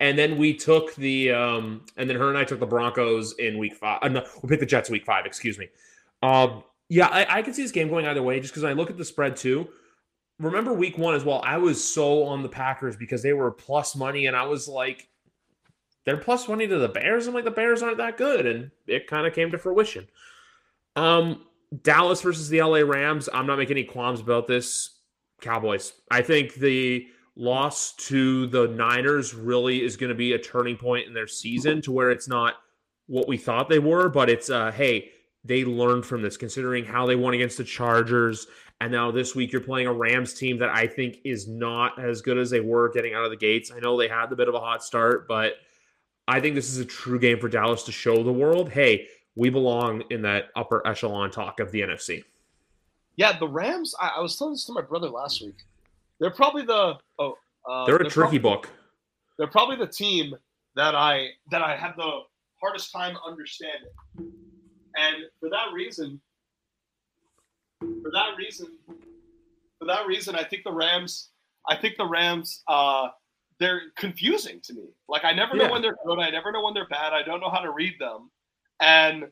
[0.00, 3.58] And then we took the um, and then her and I took the Broncos in
[3.58, 3.98] week five.
[4.00, 5.26] Uh, no, we picked the Jets week five.
[5.26, 5.68] Excuse me.
[6.22, 8.90] Um, yeah, I, I can see this game going either way just because I look
[8.90, 9.68] at the spread too.
[10.40, 11.40] Remember week one as well.
[11.44, 15.08] I was so on the Packers because they were plus money, and I was like,
[16.04, 17.28] they're plus money to the Bears.
[17.28, 20.08] I'm like, the Bears aren't that good, and it kind of came to fruition.
[20.96, 21.46] Um,
[21.82, 23.28] Dallas versus the LA Rams.
[23.32, 24.98] I'm not making any qualms about this.
[25.40, 25.92] Cowboys.
[26.10, 31.06] I think the loss to the Niners really is going to be a turning point
[31.06, 32.54] in their season to where it's not
[33.06, 35.12] what we thought they were, but it's uh, hey,
[35.44, 38.46] they learned from this, considering how they won against the Chargers.
[38.80, 42.22] And now this week you're playing a Rams team that I think is not as
[42.22, 43.70] good as they were getting out of the gates.
[43.74, 45.54] I know they had a bit of a hot start, but
[46.28, 49.50] I think this is a true game for Dallas to show the world, hey, we
[49.50, 52.24] belong in that upper echelon talk of the NFC.
[53.16, 53.94] Yeah, the Rams.
[54.00, 55.56] I, I was telling this to my brother last week.
[56.20, 57.34] They're probably the oh,
[57.68, 58.70] uh, they're a they're tricky probably, book.
[59.38, 60.34] They're probably the team
[60.76, 62.20] that I that I have the
[62.60, 63.90] hardest time understanding.
[64.96, 66.20] And for that reason,
[67.80, 68.68] for that reason,
[69.78, 71.30] for that reason, I think the Rams,
[71.68, 73.08] I think the Rams, uh,
[73.58, 74.88] they're confusing to me.
[75.08, 75.70] Like I never know yeah.
[75.70, 77.12] when they're good, I never know when they're bad.
[77.12, 78.30] I don't know how to read them,
[78.80, 79.26] and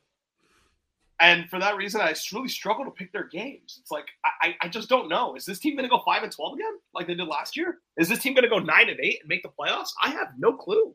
[1.21, 3.79] and for that reason, I really struggle to pick their games.
[3.81, 4.07] It's like
[4.43, 5.35] I, I just don't know.
[5.35, 7.79] Is this team going to go five and twelve again, like they did last year?
[7.97, 9.89] Is this team going to go nine and eight and make the playoffs?
[10.03, 10.95] I have no clue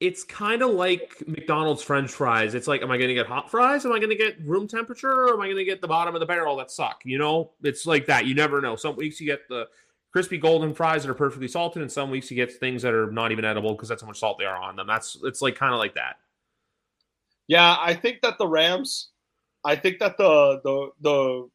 [0.00, 2.54] it's kind of like McDonald's French fries.
[2.54, 3.84] It's like, am I going to get hot fries?
[3.84, 5.10] Am I going to get room temperature?
[5.10, 7.00] Or am I going to get the bottom of the barrel that suck?
[7.04, 8.26] You know, it's like that.
[8.26, 8.76] You never know.
[8.76, 9.66] Some weeks you get the
[10.12, 13.10] crispy golden fries that are perfectly salted, and some weeks you get things that are
[13.10, 14.86] not even edible because that's how much salt they are on them.
[14.86, 16.16] That's it's like kind of like that.
[17.48, 19.08] Yeah, I think that the Rams,
[19.64, 21.48] I think that the the the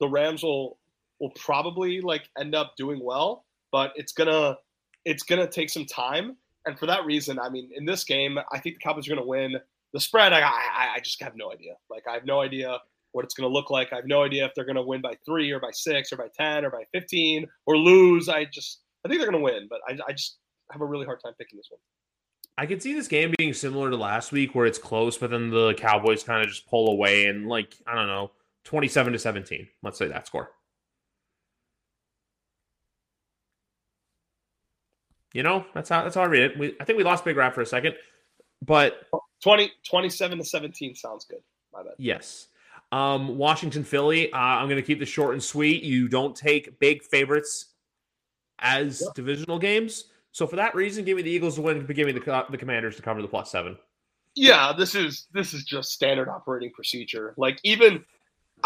[0.00, 0.78] the Rams will
[1.20, 4.56] will probably like end up doing well, but it's gonna
[5.04, 6.36] it's gonna take some time
[6.66, 9.22] and for that reason, I mean, in this game, I think the Cowboys are going
[9.22, 9.56] to win.
[9.92, 11.74] The spread, I, I, I just have no idea.
[11.88, 12.78] Like, I have no idea
[13.12, 13.92] what it's going to look like.
[13.92, 16.16] I have no idea if they're going to win by three or by six or
[16.16, 18.28] by 10 or by 15 or lose.
[18.28, 20.38] I just, I think they're going to win, but I, I just
[20.72, 21.80] have a really hard time picking this one.
[22.58, 25.50] I could see this game being similar to last week where it's close, but then
[25.50, 28.32] the Cowboys kind of just pull away and, like, I don't know,
[28.64, 29.68] 27 to 17.
[29.82, 30.50] Let's say that score.
[35.36, 36.58] You know, that's how that's how I read it.
[36.58, 37.94] We, I think we lost Big Rat for a second,
[38.64, 39.02] but
[39.42, 41.40] 20, 27 to 17 sounds good.
[41.74, 41.92] My bad.
[41.98, 42.46] Yes.
[42.90, 44.32] Um, Washington, Philly.
[44.32, 45.82] Uh, I'm going to keep this short and sweet.
[45.82, 47.74] You don't take big favorites
[48.60, 50.04] as divisional games.
[50.32, 51.84] So for that reason, give me the Eagles to win.
[51.84, 53.76] Give me the the Commanders to cover the plus seven.
[54.34, 57.34] Yeah, this is this is just standard operating procedure.
[57.36, 58.02] Like even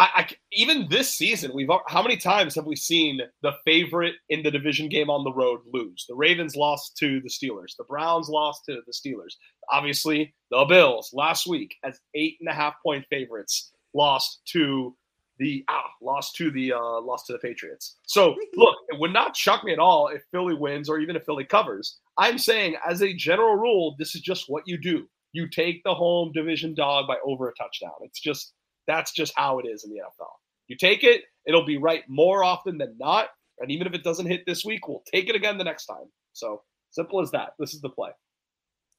[0.01, 4.43] I, I, even this season, we've how many times have we seen the favorite in
[4.43, 6.07] the division game on the road lose?
[6.09, 7.77] The Ravens lost to the Steelers.
[7.77, 9.35] The Browns lost to the Steelers.
[9.71, 14.97] Obviously, the Bills last week as eight and a half point favorites lost to
[15.39, 17.99] the ah lost to the uh, lost to the Patriots.
[18.07, 21.27] So look, it would not shock me at all if Philly wins or even if
[21.27, 21.99] Philly covers.
[22.17, 25.07] I'm saying as a general rule, this is just what you do.
[25.33, 27.93] You take the home division dog by over a touchdown.
[28.01, 28.55] It's just
[28.91, 30.33] that's just how it is in the NFL.
[30.67, 33.29] You take it, it'll be right more often than not.
[33.61, 36.07] And even if it doesn't hit this week, we'll take it again the next time.
[36.33, 37.55] So simple as that.
[37.59, 38.11] This is the play.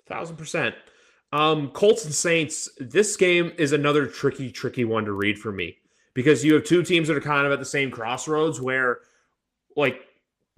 [0.07, 0.75] Thousand percent.
[1.33, 2.69] Um, Colts and Saints.
[2.79, 5.77] This game is another tricky, tricky one to read for me
[6.13, 8.99] because you have two teams that are kind of at the same crossroads where,
[9.75, 10.01] like,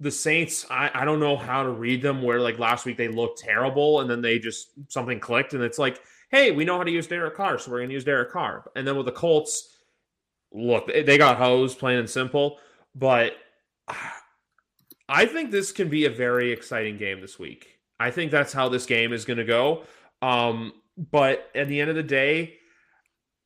[0.00, 2.22] the Saints, I, I don't know how to read them.
[2.22, 5.78] Where like last week they looked terrible and then they just something clicked and it's
[5.78, 6.00] like
[6.34, 8.68] hey, we know how to use Derek Carr, so we're going to use Derek Carr.
[8.74, 9.76] And then with the Colts,
[10.52, 12.58] look, they got hosed, plain and simple.
[12.92, 13.34] But
[15.08, 17.78] I think this can be a very exciting game this week.
[18.00, 19.84] I think that's how this game is going to go.
[20.22, 22.54] Um, but at the end of the day,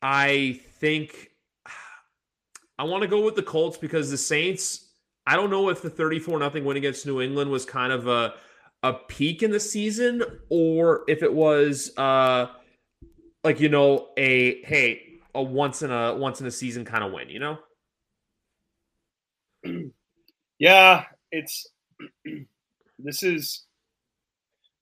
[0.00, 1.28] I think
[2.78, 4.86] I want to go with the Colts because the Saints.
[5.26, 8.32] I don't know if the 34 nothing win against New England was kind of a
[8.82, 12.46] a peak in the season or if it was uh
[13.48, 17.12] like you know a hey a once in a once in a season kind of
[17.12, 17.58] win, you know?
[20.60, 21.68] Yeah, it's
[22.98, 23.64] this is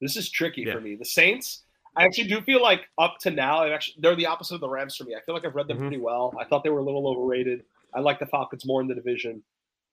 [0.01, 0.73] this is tricky yeah.
[0.73, 0.97] for me.
[0.97, 1.65] The Saints,
[1.95, 4.71] I actually do feel like up to now, i actually they're the opposite of the
[4.71, 5.15] Rams for me.
[5.15, 5.89] I feel like I've read them mm-hmm.
[5.89, 6.33] pretty well.
[6.41, 7.65] I thought they were a little overrated.
[7.95, 9.43] I like the Falcons more in the division.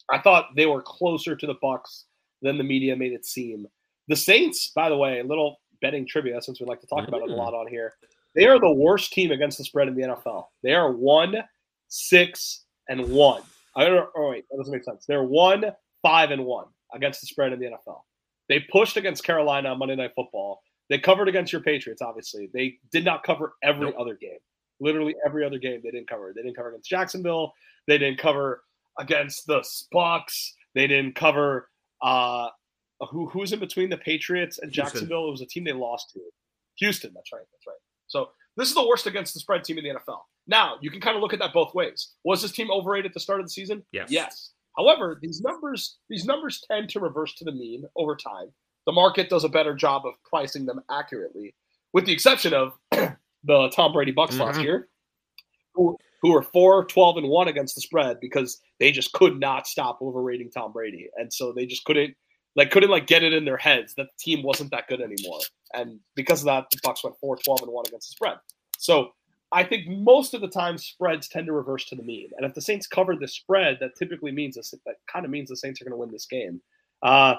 [0.09, 2.05] I thought they were closer to the Bucks
[2.41, 3.67] than the media made it seem.
[4.07, 7.09] The Saints, by the way, a little betting trivia since we like to talk mm-hmm.
[7.09, 7.37] about it a mm.
[7.37, 7.95] lot on here.
[8.35, 10.45] They are the worst team against the spread in the NFL.
[10.63, 11.35] They are one,
[11.87, 13.43] six, and one.
[13.75, 14.09] I don't.
[14.15, 15.05] Oh wait, that doesn't make sense.
[15.07, 15.65] They're one,
[16.01, 18.01] five, and one against the spread in the NFL.
[18.49, 20.61] They pushed against Carolina on Monday Night Football.
[20.89, 22.01] They covered against your Patriots.
[22.01, 23.95] Obviously, they did not cover every nope.
[23.99, 24.37] other game.
[24.79, 26.33] Literally every other game they didn't cover.
[26.35, 27.53] They didn't cover against Jacksonville.
[27.87, 28.63] They didn't cover
[28.99, 30.55] against the Bucks.
[30.75, 31.69] They didn't cover
[32.01, 32.49] uh,
[33.09, 35.21] who who's in between the Patriots and Jacksonville.
[35.21, 35.27] Houston.
[35.27, 36.19] It was a team they lost to.
[36.75, 37.11] Houston.
[37.13, 37.45] That's right.
[37.51, 37.75] That's right.
[38.07, 40.19] So this is the worst against the spread team in the NFL.
[40.47, 42.13] Now, you can kind of look at that both ways.
[42.23, 43.83] Was this team overrated at the start of the season?
[43.91, 44.09] Yes.
[44.11, 44.51] Yes.
[44.77, 48.51] However, these numbers these numbers tend to reverse to the mean over time.
[48.85, 51.55] The market does a better job of pricing them accurately,
[51.93, 54.43] with the exception of the Tom Brady Bucks mm-hmm.
[54.43, 54.89] last year,
[55.73, 59.67] who, who were 4 12 and 1 against the spread because they just could not
[59.67, 61.09] stop overrating Tom Brady.
[61.15, 62.15] And so they just couldn't
[62.55, 65.39] like couldn't like get it in their heads that the team wasn't that good anymore.
[65.73, 68.37] And because of that, the Bucks went 4 12 and 1 against the spread.
[68.77, 69.11] So
[69.51, 72.29] I think most of the time spreads tend to reverse to the mean.
[72.37, 75.49] And if the Saints cover the spread, that typically means this, that kind of means
[75.49, 76.59] the Saints are going to win this game.
[77.03, 77.35] Uh,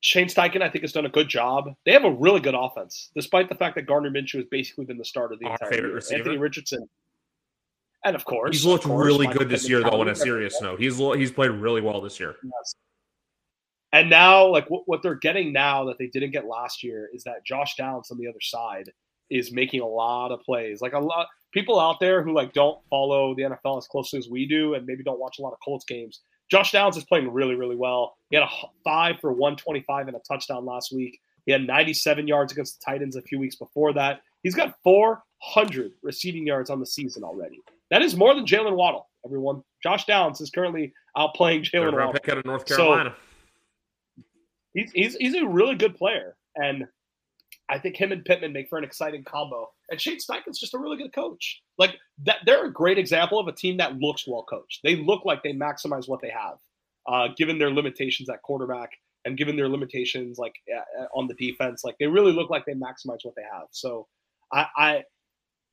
[0.00, 1.74] Shane Steichen, I think, has done a good job.
[1.84, 4.98] They have a really good offense, despite the fact that Gardner Minshew has basically been
[4.98, 5.94] the starter the Our entire year.
[5.94, 6.18] Receiver.
[6.18, 6.88] Anthony Richardson,
[8.04, 10.00] and of course, he's looked course, really good this year, though.
[10.00, 12.36] On a serious note, he's he's played really well this year.
[12.44, 12.74] Yes.
[13.96, 17.24] And now, like what, what they're getting now that they didn't get last year is
[17.24, 18.90] that Josh Downs on the other side
[19.30, 20.82] is making a lot of plays.
[20.82, 24.28] Like a lot people out there who like don't follow the NFL as closely as
[24.28, 26.20] we do, and maybe don't watch a lot of Colts games.
[26.50, 28.18] Josh Downs is playing really, really well.
[28.28, 28.50] He had a
[28.84, 31.18] five for 125 and a touchdown last week.
[31.46, 34.20] He had 97 yards against the Titans a few weeks before that.
[34.42, 37.62] He's got 400 receiving yards on the season already.
[37.90, 39.08] That is more than Jaylen Waddle.
[39.24, 42.12] Everyone, Josh Downs is currently outplaying Jaylen Waddle.
[42.12, 43.14] Pick out of North Carolina.
[43.16, 43.25] So,
[44.76, 46.86] he's, he's he's a really good player, and
[47.68, 49.70] I think him and Pittman make for an exciting combo.
[49.90, 51.62] And Shane Steichen's just a really good coach.
[51.78, 54.80] Like that, they're a great example of a team that looks well coached.
[54.84, 56.58] They look like they maximize what they have,
[57.08, 58.90] uh, given their limitations at quarterback
[59.24, 61.82] and given their limitations like uh, on the defense.
[61.84, 63.66] Like they really look like they maximize what they have.
[63.72, 64.06] So
[64.52, 65.04] I, I,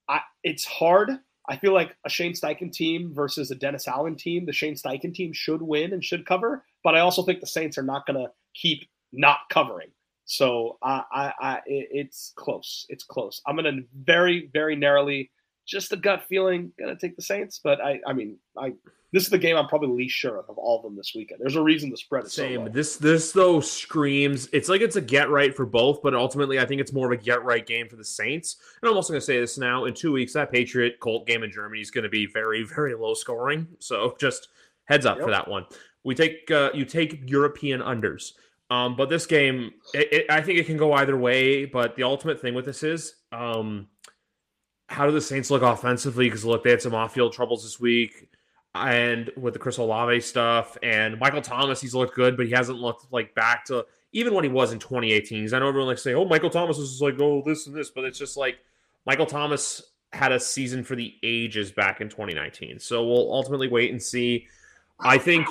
[0.10, 1.12] I it's hard.
[1.48, 4.46] I feel like a Shane Steichen team versus a Dennis Allen team.
[4.46, 7.78] The Shane Steichen team should win and should cover, but I also think the Saints
[7.78, 9.90] are not going to keep not covering.
[10.26, 12.86] So I, I, I, it's close.
[12.90, 13.42] It's close.
[13.46, 15.32] I'm gonna very, very narrowly,
[15.66, 17.60] just a gut feeling, gonna take the Saints.
[17.64, 18.74] But I, I mean, I
[19.12, 21.40] this is the game I'm probably least sure of of all of them this weekend.
[21.42, 22.66] There's a reason the spread is same.
[22.66, 24.50] So this, this though screams.
[24.54, 27.20] It's like it's a get right for both, but ultimately I think it's more of
[27.20, 28.58] a get right game for the Saints.
[28.82, 29.86] And I'm also gonna say this now.
[29.86, 33.14] In two weeks, that Patriot Colt game in Germany is gonna be very, very low
[33.14, 33.68] scoring.
[33.80, 34.48] So just
[34.86, 35.26] heads up yep.
[35.26, 35.66] for that one.
[36.04, 38.34] We take uh, you take European unders.
[38.74, 41.66] Um, but this game, it, it, I think it can go either way.
[41.66, 43.88] But the ultimate thing with this is, um,
[44.88, 46.26] how do the Saints look offensively?
[46.26, 48.30] Because look, they had some off-field troubles this week,
[48.74, 52.80] and with the Chris Olave stuff, and Michael Thomas, he's looked good, but he hasn't
[52.80, 55.54] looked like back to even when he was in 2018.
[55.54, 58.06] I know everyone like say, "Oh, Michael Thomas is like oh this and this," but
[58.06, 58.58] it's just like
[59.06, 62.80] Michael Thomas had a season for the ages back in 2019.
[62.80, 64.48] So we'll ultimately wait and see.
[65.00, 65.48] I think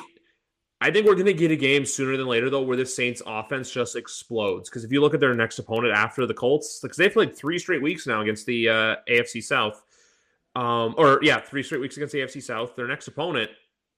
[0.82, 3.22] I think we're going to get a game sooner than later, though, where the Saints'
[3.24, 4.68] offense just explodes.
[4.68, 7.58] Because if you look at their next opponent after the Colts, because they've played three
[7.58, 9.80] straight weeks now against the uh, AFC South,
[10.56, 12.74] um, or yeah, three straight weeks against the AFC South.
[12.74, 13.50] Their next opponent,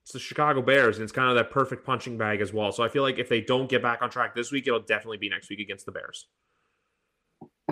[0.07, 2.71] is the Chicago Bears, and it's kind of that perfect punching bag as well.
[2.71, 5.19] So I feel like if they don't get back on track this week, it'll definitely
[5.19, 6.27] be next week against the Bears.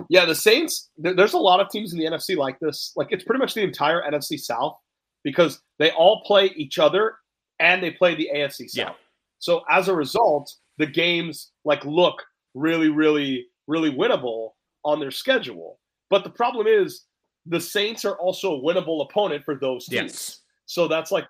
[0.08, 0.90] Yeah, the Saints.
[0.96, 2.92] There's a lot of teams in the NFC like this.
[2.96, 4.76] Like it's pretty much the entire NFC South
[5.22, 7.16] because they all play each other
[7.62, 8.74] and they play the AFC South.
[8.74, 8.92] Yeah.
[9.38, 12.22] So as a result, the games like look
[12.54, 14.50] really, really, really winnable
[14.84, 15.78] on their schedule.
[16.10, 17.04] But the problem is
[17.46, 20.12] the Saints are also a winnable opponent for those teams.
[20.12, 20.40] Yes.
[20.66, 21.24] So that's like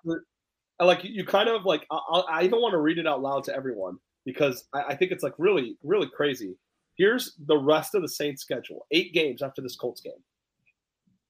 [0.79, 3.55] like you kind of like I, I even want to read it out loud to
[3.55, 6.55] everyone because I, I think it's like really, really crazy.
[6.97, 10.13] Here's the rest of the Saints schedule: eight games after this Colts game.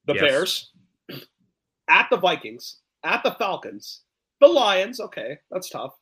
[0.06, 0.22] The yes.
[0.22, 0.72] Bears,
[1.89, 4.01] at the Vikings, at the Falcons,
[4.44, 5.00] the Lions.
[5.00, 5.94] Okay, that's tough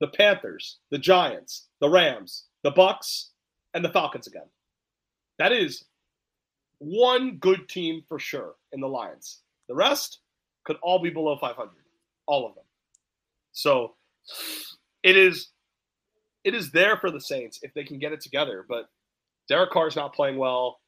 [0.00, 3.30] the Panthers, the Giants, the Rams, the Bucks,
[3.72, 4.48] and the Falcons again.
[5.38, 5.84] That is
[6.78, 9.42] one good team for sure in the Lions.
[9.68, 10.18] The rest
[10.64, 11.70] could all be below 500,
[12.26, 12.64] all of them.
[13.52, 13.94] So
[15.04, 15.50] it is
[16.42, 18.66] it is there for the Saints if they can get it together.
[18.68, 18.86] But
[19.48, 20.80] Derek Carr is not playing well.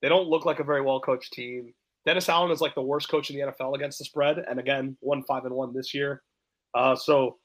[0.00, 1.74] They don't look like a very well coached team.
[2.06, 4.96] Dennis Allen is like the worst coach in the NFL against the spread, and again,
[5.00, 6.22] one five and one this year.
[6.74, 7.38] Uh, so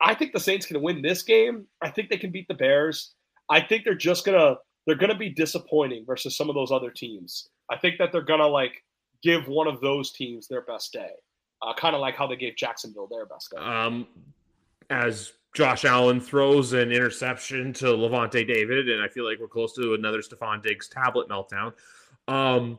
[0.00, 1.66] I think the Saints can win this game.
[1.82, 3.14] I think they can beat the Bears.
[3.50, 4.56] I think they're just gonna
[4.86, 7.48] they're gonna be disappointing versus some of those other teams.
[7.70, 8.84] I think that they're gonna like
[9.22, 11.10] give one of those teams their best day,
[11.62, 13.58] uh, kind of like how they gave Jacksonville their best day.
[13.58, 14.06] Um,
[14.90, 19.74] as Josh Allen throws an interception to Lavonte David, and I feel like we're close
[19.74, 21.72] to another Stefon Diggs tablet meltdown.
[22.28, 22.78] Um,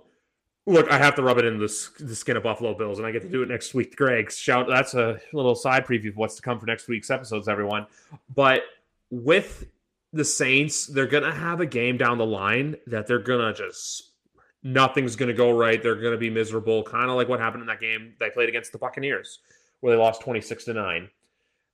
[0.65, 3.11] Look, I have to rub it in the, the skin of Buffalo Bills, and I
[3.11, 3.95] get to do it next week.
[3.95, 7.47] Greg, shout that's a little side preview of what's to come for next week's episodes,
[7.47, 7.87] everyone.
[8.35, 8.63] But
[9.09, 9.65] with
[10.13, 14.11] the Saints, they're gonna have a game down the line that they're gonna just
[14.61, 15.81] nothing's gonna go right.
[15.81, 18.71] They're gonna be miserable, kind of like what happened in that game they played against
[18.71, 19.39] the Buccaneers,
[19.79, 21.09] where they lost twenty six to nine.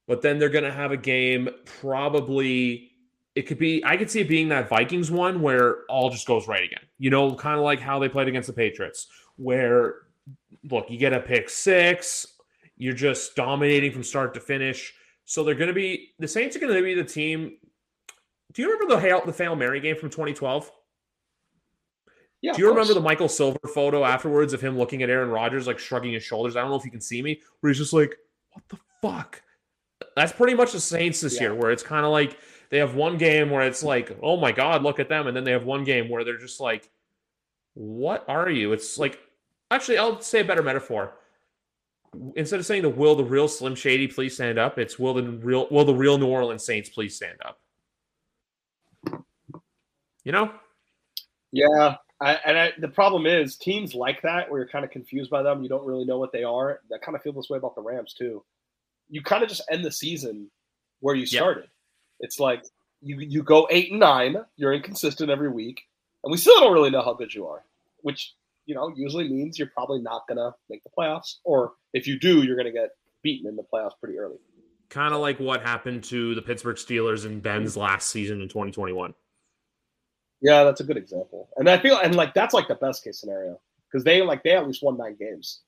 [0.08, 1.50] But then they're gonna have a game
[1.82, 2.95] probably
[3.36, 6.48] it could be I could see it being that Vikings one where all just goes
[6.48, 6.84] right again.
[6.98, 9.96] You know, kind of like how they played against the Patriots, where
[10.70, 12.26] look, you get a pick six,
[12.78, 14.94] you're just dominating from start to finish.
[15.26, 17.58] So they're going to be the Saints are going to be the team.
[18.54, 20.72] Do you remember the Hail, the Fail Mary game from 2012?
[22.42, 25.68] Yeah, Do you remember the Michael Silver photo afterwards of him looking at Aaron Rodgers,
[25.68, 26.56] like shrugging his shoulders?
[26.56, 28.16] I don't know if you can see me, where he's just like,
[28.52, 29.42] "What the fuck?"
[30.16, 31.42] That's pretty much the Saints this yeah.
[31.42, 32.38] year, where it's kind of like
[32.70, 35.28] they have one game where it's like, oh my God, look at them.
[35.28, 36.90] And then they have one game where they're just like,
[37.74, 38.74] what are you?
[38.74, 39.20] It's like,
[39.72, 41.14] actually, I'll say a better metaphor.
[42.36, 45.24] Instead of saying the will the real Slim Shady please stand up, it's will the
[45.24, 47.60] real will the real New Orleans Saints please stand up.
[50.24, 50.52] You know?
[51.52, 55.30] Yeah, I, and I, the problem is teams like that where you're kind of confused
[55.30, 56.80] by them, you don't really know what they are.
[56.90, 58.44] That kind of feel this way about the Rams too.
[59.10, 60.50] You kind of just end the season
[61.02, 61.66] where you started.
[62.20, 62.64] It's like
[63.02, 65.82] you you go eight and nine, you're inconsistent every week,
[66.24, 67.64] and we still don't really know how good you are,
[68.02, 68.34] which
[68.66, 72.44] you know usually means you're probably not gonna make the playoffs, or if you do,
[72.44, 72.90] you're gonna get
[73.22, 74.38] beaten in the playoffs pretty early.
[74.90, 79.14] Kind of like what happened to the Pittsburgh Steelers in Ben's last season in 2021.
[80.42, 83.20] Yeah, that's a good example, and I feel and like that's like the best case
[83.20, 83.60] scenario
[83.92, 85.62] because they like they at least won nine games.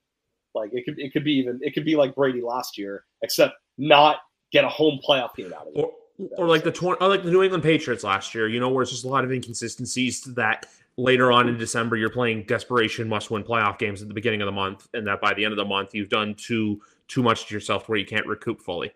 [0.56, 3.54] Like it could it could be even it could be like Brady last year, except
[3.78, 4.18] not
[4.52, 5.82] get a home playoff game out of it.
[5.82, 5.92] Or,
[6.38, 8.82] or like the 20, or like the New England Patriots last year, you know, where
[8.82, 10.66] it's just a lot of inconsistencies that
[10.98, 14.48] later on in December you're playing desperation must win playoff games at the beginning of
[14.48, 17.48] the month, and that by the end of the month you've done too too much
[17.48, 18.92] to yourself where you can't recoup fully.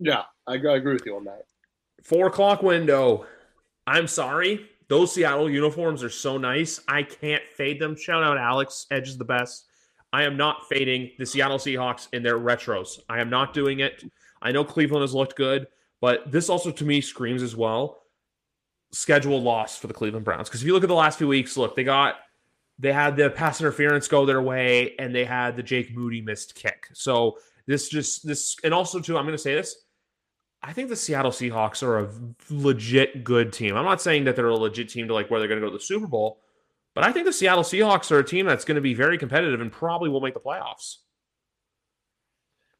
[0.00, 1.44] Yeah, I, I agree with you on that.
[2.02, 3.26] Four o'clock window.
[3.86, 4.68] I'm sorry.
[4.88, 6.80] Those Seattle uniforms are so nice.
[6.88, 7.96] I can't fade them.
[7.96, 8.86] Shout out Alex.
[8.90, 9.66] Edge is the best.
[10.12, 13.00] I am not fading the Seattle Seahawks in their retros.
[13.08, 14.04] I am not doing it.
[14.44, 15.66] I know Cleveland has looked good,
[16.00, 18.02] but this also to me screams as well
[18.92, 20.48] schedule loss for the Cleveland Browns.
[20.48, 22.16] Because if you look at the last few weeks, look, they got
[22.78, 26.54] they had the pass interference go their way, and they had the Jake Moody missed
[26.54, 26.88] kick.
[26.92, 29.76] So this just this, and also too, I'm going to say this.
[30.62, 32.10] I think the Seattle Seahawks are a
[32.50, 33.76] legit good team.
[33.76, 35.70] I'm not saying that they're a legit team to like where they're going to go
[35.70, 36.40] to the Super Bowl,
[36.94, 39.60] But I think the Seattle Seahawks are a team that's going to be very competitive
[39.60, 40.98] and probably will make the playoffs.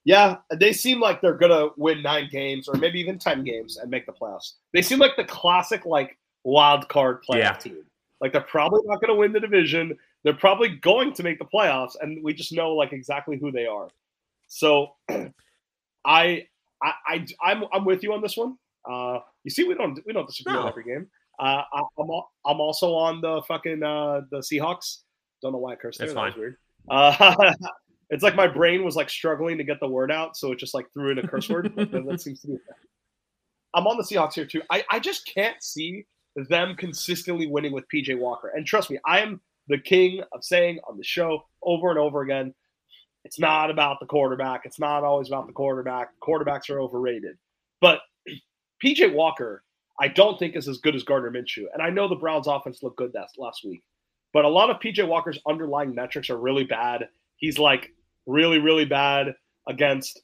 [0.05, 3.91] Yeah, they seem like they're gonna win nine games or maybe even ten games and
[3.91, 4.53] make the playoffs.
[4.73, 7.53] They seem like the classic like wild card playoff yeah.
[7.55, 7.85] team.
[8.21, 9.97] Like they're probably not gonna win the division.
[10.23, 13.67] They're probably going to make the playoffs, and we just know like exactly who they
[13.67, 13.89] are.
[14.49, 15.33] So, I,
[16.05, 16.47] I,
[16.83, 18.57] I I'm I'm with you on this one.
[18.89, 20.63] Uh, you see, we don't we don't disagree no.
[20.63, 21.07] on every game.
[21.39, 25.01] Uh, I, am I'm, I'm also on the fucking uh, the Seahawks.
[25.43, 26.07] Don't know why I cursed there.
[26.09, 26.41] That's that fine.
[26.41, 26.57] weird.
[26.89, 27.53] Uh,
[28.11, 30.75] it's like my brain was like struggling to get the word out, so it just
[30.75, 31.73] like threw in a curse word.
[31.77, 32.59] that seems to be.
[33.75, 34.63] I'm on the Seahawks here too.
[34.71, 38.53] I, I just can't see them consistently winning with PJ Walker.
[38.55, 42.23] And trust me, I am the king of saying on the show over and over
[42.23, 42.55] again,
[43.25, 44.63] it's not about the quarterback.
[44.65, 46.11] It's not always about the quarterback.
[46.23, 47.37] Quarterbacks are overrated.
[47.81, 48.01] But
[48.85, 49.63] PJ Walker,
[49.99, 51.65] I don't think is as good as Gardner Minshew.
[51.73, 53.83] And I know the Browns offense looked good that last week.
[54.33, 57.09] But a lot of PJ Walker's underlying metrics are really bad.
[57.37, 57.93] He's like
[58.27, 59.35] really, really bad
[59.69, 60.23] against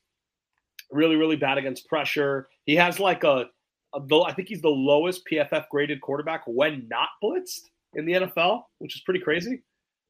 [0.90, 2.48] really, really bad against pressure.
[2.66, 3.46] He has like a,
[3.94, 7.60] a I think he's the lowest PFF graded quarterback when not blitzed
[7.94, 9.62] in the NFL, which is pretty crazy.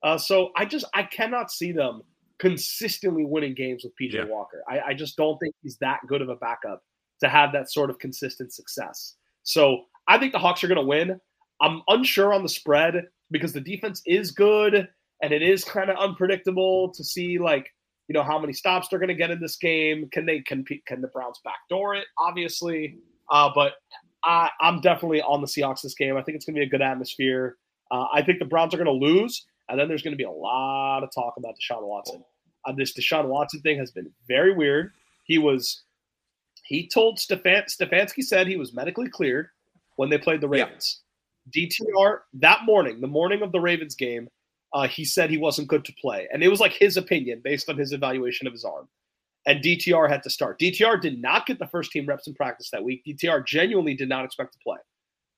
[0.02, 2.02] Uh, so I just I cannot see them
[2.38, 4.24] consistently winning games with PJ yeah.
[4.24, 4.62] Walker.
[4.68, 6.82] I, I just don't think he's that good of a backup
[7.20, 9.16] to have that sort of consistent success.
[9.42, 11.20] So I think the Hawks are going to win.
[11.60, 14.88] I'm unsure on the spread because the defense is good
[15.22, 17.72] and it is kind of unpredictable to see like
[18.08, 20.08] you know how many stops they're going to get in this game.
[20.10, 20.84] Can they compete?
[20.86, 22.06] Can the Browns backdoor it?
[22.18, 22.98] Obviously,
[23.30, 23.74] uh, but
[24.24, 26.16] I, am definitely on the Seahawks this game.
[26.16, 27.56] I think it's going to be a good atmosphere.
[27.90, 30.24] Uh, I think the Browns are going to lose, and then there's going to be
[30.24, 32.24] a lot of talk about Deshaun Watson.
[32.64, 34.92] Uh, this Deshaun Watson thing has been very weird.
[35.24, 35.82] He was,
[36.64, 39.48] he told Stefan Stefanski said he was medically cleared
[39.96, 41.00] when they played the Ravens.
[41.54, 41.66] Yeah.
[41.68, 44.28] DTR that morning, the morning of the Ravens game,
[44.72, 46.28] uh, he said he wasn't good to play.
[46.32, 48.88] And it was like his opinion based on his evaluation of his arm.
[49.46, 50.60] And DTR had to start.
[50.60, 53.02] DTR did not get the first team reps in practice that week.
[53.06, 54.76] DTR genuinely did not expect to play.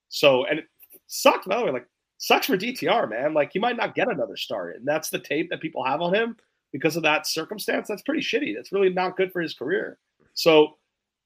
[0.09, 0.67] So, and it
[1.07, 1.87] sucked, by the way, like,
[2.19, 3.33] sucks for DTR, man.
[3.33, 4.77] Like, he might not get another start.
[4.77, 6.37] And that's the tape that people have on him
[6.73, 7.87] because of that circumstance.
[7.89, 8.55] That's pretty shitty.
[8.57, 9.99] That's really not good for his career.
[10.35, 10.79] So,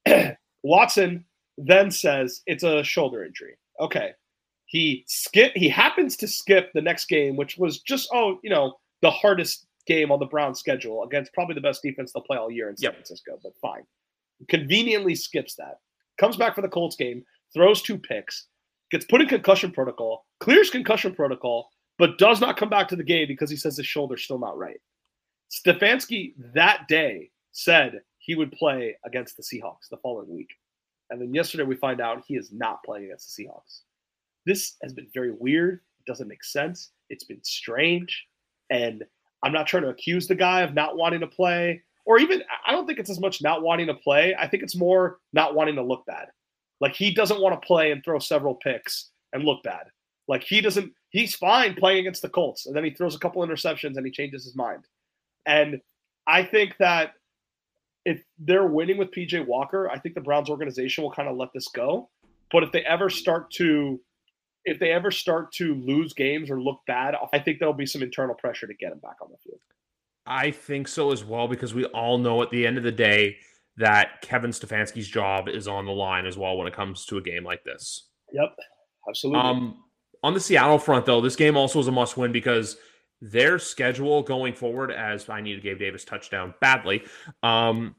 [0.63, 1.25] Watson
[1.57, 3.57] then says it's a shoulder injury.
[3.79, 4.11] Okay.
[4.67, 5.53] He skip.
[5.55, 9.65] He happens to skip the next game, which was just oh, you know, the hardest
[9.87, 12.77] game on the Browns schedule against probably the best defense they'll play all year in
[12.77, 12.93] San yep.
[12.95, 13.39] Francisco.
[13.41, 13.83] But fine,
[14.49, 15.79] conveniently skips that.
[16.19, 18.47] Comes back for the Colts game, throws two picks,
[18.91, 23.03] gets put in concussion protocol, clears concussion protocol, but does not come back to the
[23.03, 24.79] game because he says his shoulder's still not right.
[25.49, 30.49] Stefanski that day said he would play against the Seahawks the following week.
[31.09, 33.81] And then yesterday we find out he is not playing against the Seahawks.
[34.47, 35.81] This has been very weird.
[35.99, 36.91] It doesn't make sense.
[37.09, 38.25] It's been strange.
[38.69, 39.03] And
[39.43, 42.71] I'm not trying to accuse the guy of not wanting to play, or even, I
[42.71, 44.33] don't think it's as much not wanting to play.
[44.39, 46.29] I think it's more not wanting to look bad.
[46.79, 49.87] Like he doesn't want to play and throw several picks and look bad.
[50.29, 52.65] Like he doesn't, he's fine playing against the Colts.
[52.65, 54.85] And then he throws a couple interceptions and he changes his mind.
[55.45, 55.81] And
[56.25, 57.13] I think that
[58.05, 61.49] if they're winning with PJ Walker, I think the Browns organization will kind of let
[61.53, 62.09] this go.
[62.51, 63.99] But if they ever start to
[64.67, 68.03] if they ever start to lose games or look bad, I think there'll be some
[68.03, 69.59] internal pressure to get them back on the field.
[70.25, 73.37] I think so as well because we all know at the end of the day
[73.77, 77.21] that Kevin Stefanski's job is on the line as well when it comes to a
[77.21, 78.09] game like this.
[78.33, 78.55] Yep,
[79.07, 79.41] absolutely.
[79.41, 79.83] Um,
[80.21, 82.75] on the Seattle front, though, this game also is a must win because
[83.21, 87.03] their schedule going forward, as I need to Gabe Davis touchdown badly,
[87.41, 87.95] um,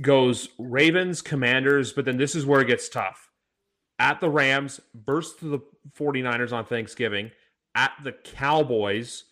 [0.00, 3.25] goes Ravens, Commanders, but then this is where it gets tough
[3.98, 5.58] at the Rams, burst to the
[5.98, 7.30] 49ers on Thanksgiving,
[7.74, 9.24] at the Cowboys,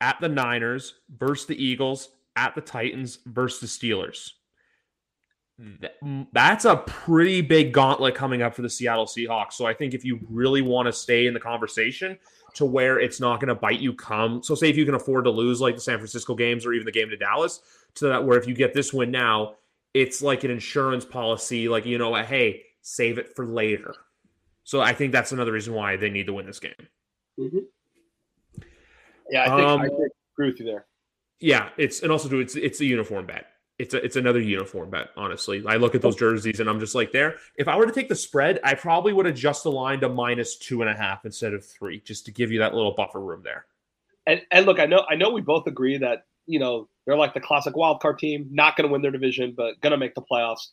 [0.00, 4.32] at the Niners, burst the Eagles, at the Titans, versus the Steelers.
[5.58, 6.22] Hmm.
[6.32, 9.52] That's a pretty big gauntlet coming up for the Seattle Seahawks.
[9.52, 12.18] So I think if you really want to stay in the conversation
[12.54, 15.24] to where it's not going to bite you come, so say if you can afford
[15.24, 17.60] to lose like the San Francisco games or even the game to Dallas,
[17.94, 19.54] to that where if you get this win now,
[19.94, 23.94] it's like an insurance policy, like you know, hey, save it for later.
[24.64, 26.72] So I think that's another reason why they need to win this game.
[27.38, 27.58] Mm-hmm.
[29.30, 29.86] Yeah, I think um, I
[30.34, 30.86] agree with you there.
[31.40, 33.46] Yeah, it's and also do it's it's a uniform bet.
[33.78, 35.08] It's a, it's another uniform bet.
[35.16, 37.36] Honestly, I look at those jerseys and I'm just like, there.
[37.56, 40.56] If I were to take the spread, I probably would adjust the line to minus
[40.56, 43.42] two and a half instead of three, just to give you that little buffer room
[43.42, 43.66] there.
[44.26, 47.34] And and look, I know I know we both agree that you know they're like
[47.34, 50.14] the classic wild card team, not going to win their division, but going to make
[50.14, 50.68] the playoffs.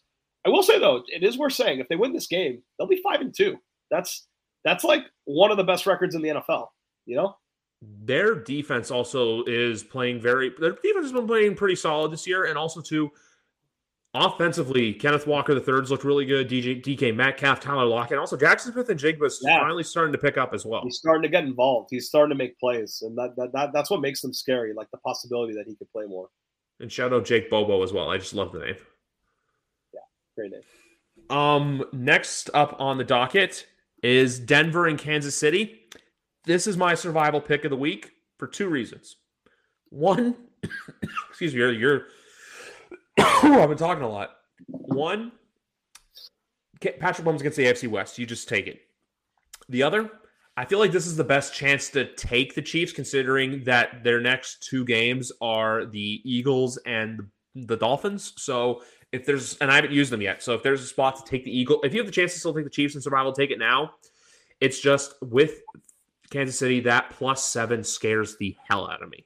[0.46, 3.02] I will say though, it is worth saying if they win this game, they'll be
[3.04, 3.58] five and two.
[3.92, 4.28] That's
[4.64, 6.68] that's like one of the best records in the NFL.
[7.06, 7.36] You know,
[7.82, 10.52] their defense also is playing very.
[10.60, 13.10] Their defense has been playing pretty solid this year, and also too
[14.14, 16.50] offensively, Kenneth Walker the thirds looked really good.
[16.50, 19.60] DJ DK Metcalf, Tyler Lockett, and also Jaxon Smith-Njigba's yeah.
[19.60, 20.82] finally starting to pick up as well.
[20.84, 21.90] He's starting to get involved.
[21.92, 24.74] He's starting to make plays, and that, that, that that's what makes them scary.
[24.74, 26.30] Like the possibility that he could play more.
[26.80, 28.10] And shout out Jake Bobo as well.
[28.10, 28.76] I just love the name.
[31.30, 33.66] Um, next up on the docket
[34.02, 35.82] is Denver and Kansas City.
[36.46, 39.18] This is my survival pick of the week for two reasons.
[39.90, 40.36] One,
[41.30, 42.02] excuse me, you're, you're
[43.20, 44.32] I've been talking a lot.
[44.68, 45.32] One,
[46.82, 48.18] Patrick Mahomes against the AFC West.
[48.18, 48.82] You just take it.
[49.68, 50.10] The other,
[50.58, 54.20] I feel like this is the best chance to take the Chiefs, considering that their
[54.20, 58.34] next two games are the Eagles and the Dolphins.
[58.38, 58.82] So
[59.12, 60.44] if there's, and I haven't used them yet.
[60.44, 62.40] So if there's a spot to take the Eagle, if you have the chance to
[62.40, 63.92] still take the Chiefs in survival, take it now.
[64.62, 65.62] It's just with
[66.30, 69.26] Kansas City, that plus seven scares the hell out of me.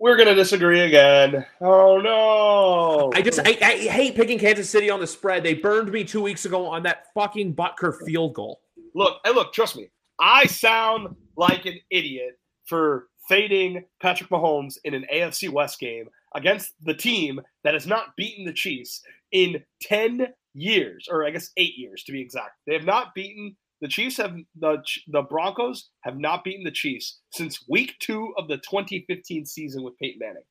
[0.00, 1.44] We're gonna disagree again.
[1.60, 3.10] Oh no!
[3.18, 5.42] I just I, I, hate picking Kansas City on the spread.
[5.42, 8.60] They burned me two weeks ago on that fucking Butker field goal.
[8.94, 14.94] Look, and look, trust me, I sound like an idiot for fading Patrick Mahomes in
[14.94, 19.02] an AFC West game against the team that has not beaten the Chiefs
[19.32, 22.52] in ten years, or I guess eight years to be exact.
[22.66, 27.20] They have not beaten the Chiefs have the the Broncos have not beaten the Chiefs
[27.32, 30.42] since week two of the 2015 season with Peyton Manning.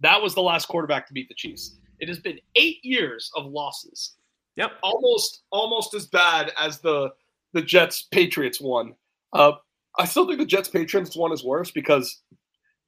[0.00, 1.76] That was the last quarterback to beat the Chiefs.
[2.00, 4.14] It has been eight years of losses.
[4.56, 7.10] Yep, almost almost as bad as the
[7.52, 8.94] the Jets Patriots one.
[9.32, 9.52] Uh,
[9.98, 12.22] I still think the Jets Patriots one is worse because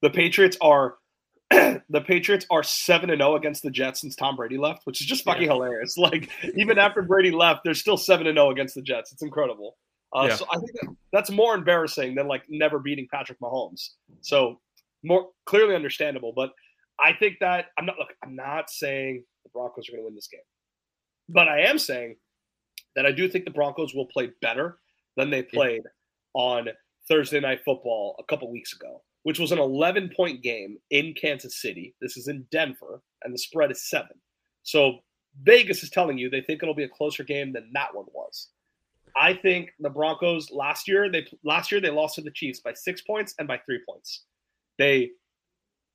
[0.03, 0.97] the Patriots are
[1.89, 5.01] the Patriots are seven and zero oh against the Jets since Tom Brady left, which
[5.01, 5.53] is just fucking yeah.
[5.53, 5.97] hilarious.
[5.99, 9.13] Like even after Brady left, they're still seven and zero oh against the Jets.
[9.13, 9.77] It's incredible.
[10.15, 10.37] Uh, yeah.
[10.37, 13.91] So I think that, that's more embarrassing than like never beating Patrick Mahomes.
[14.21, 14.61] So
[15.03, 16.33] more clearly understandable.
[16.35, 16.53] But
[17.01, 18.13] I think that I'm not look.
[18.23, 20.41] I'm not saying the Broncos are going to win this game,
[21.31, 22.17] but I am saying
[22.95, 24.79] that I do think the Broncos will play better
[25.17, 26.41] than they played yeah.
[26.41, 26.69] on
[27.09, 31.61] Thursday Night Football a couple weeks ago which was an 11 point game in Kansas
[31.61, 31.95] City.
[32.01, 34.17] This is in Denver, and the spread is seven.
[34.63, 34.99] So
[35.43, 38.49] Vegas is telling you they think it'll be a closer game than that one was.
[39.17, 42.73] I think the Broncos last year they last year they lost to the Chiefs by
[42.73, 44.25] six points and by three points.
[44.79, 45.11] They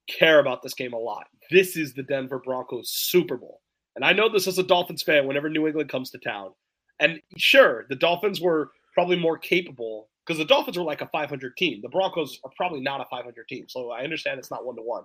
[0.10, 1.28] care about this game a lot.
[1.50, 3.62] This is the Denver Broncos Super Bowl.
[3.96, 6.52] And I know this as a Dolphins fan whenever New England comes to town.
[7.00, 11.58] And sure, the Dolphins were probably more capable because the Dolphins are like a 500
[11.58, 11.80] team.
[11.82, 13.66] The Broncos are probably not a 500 team.
[13.68, 15.04] So I understand it's not one to one.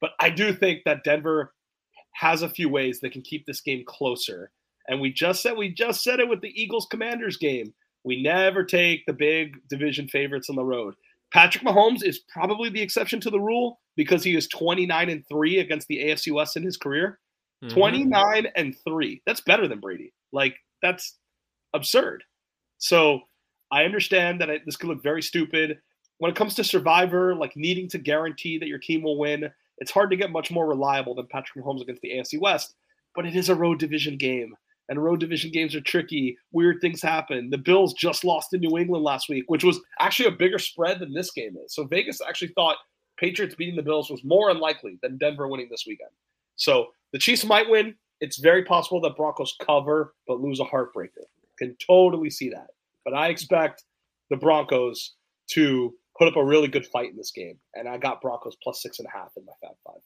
[0.00, 1.54] But I do think that Denver
[2.14, 4.50] has a few ways that can keep this game closer.
[4.88, 7.72] And we just said we just said it with the Eagles Commanders game.
[8.04, 10.94] We never take the big division favorites on the road.
[11.32, 15.58] Patrick Mahomes is probably the exception to the rule because he is 29 and 3
[15.58, 17.20] against the AFC West in his career.
[17.62, 17.74] Mm-hmm.
[17.74, 19.22] 29 and 3.
[19.26, 20.12] That's better than Brady.
[20.32, 21.18] Like that's
[21.74, 22.24] absurd.
[22.78, 23.20] So
[23.70, 25.78] I understand that this could look very stupid.
[26.18, 29.90] When it comes to Survivor, like needing to guarantee that your team will win, it's
[29.90, 32.74] hard to get much more reliable than Patrick Mahomes against the AFC West.
[33.14, 34.54] But it is a road division game,
[34.88, 36.36] and road division games are tricky.
[36.52, 37.50] Weird things happen.
[37.50, 40.98] The Bills just lost in New England last week, which was actually a bigger spread
[40.98, 41.74] than this game is.
[41.74, 42.76] So Vegas actually thought
[43.18, 46.10] Patriots beating the Bills was more unlikely than Denver winning this weekend.
[46.56, 47.94] So the Chiefs might win.
[48.20, 51.24] It's very possible that Broncos cover but lose a heartbreaker.
[51.58, 52.68] Can totally see that
[53.10, 53.84] but I expect
[54.30, 55.14] the Broncos
[55.52, 57.58] to put up a really good fight in this game.
[57.74, 60.02] And I got Broncos plus six and a half in my Fab Five.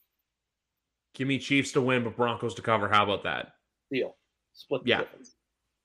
[1.14, 2.88] Give me Chiefs to win, but Broncos to cover.
[2.88, 3.52] How about that?
[3.92, 4.16] Deal.
[4.52, 5.00] Split yeah.
[5.00, 5.34] Difference.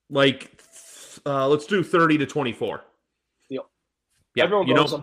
[0.08, 0.60] Like,
[1.24, 2.82] uh, let's do 30 to 24.
[3.48, 3.70] Deal.
[4.34, 4.44] Yeah.
[4.44, 5.02] Everyone you know,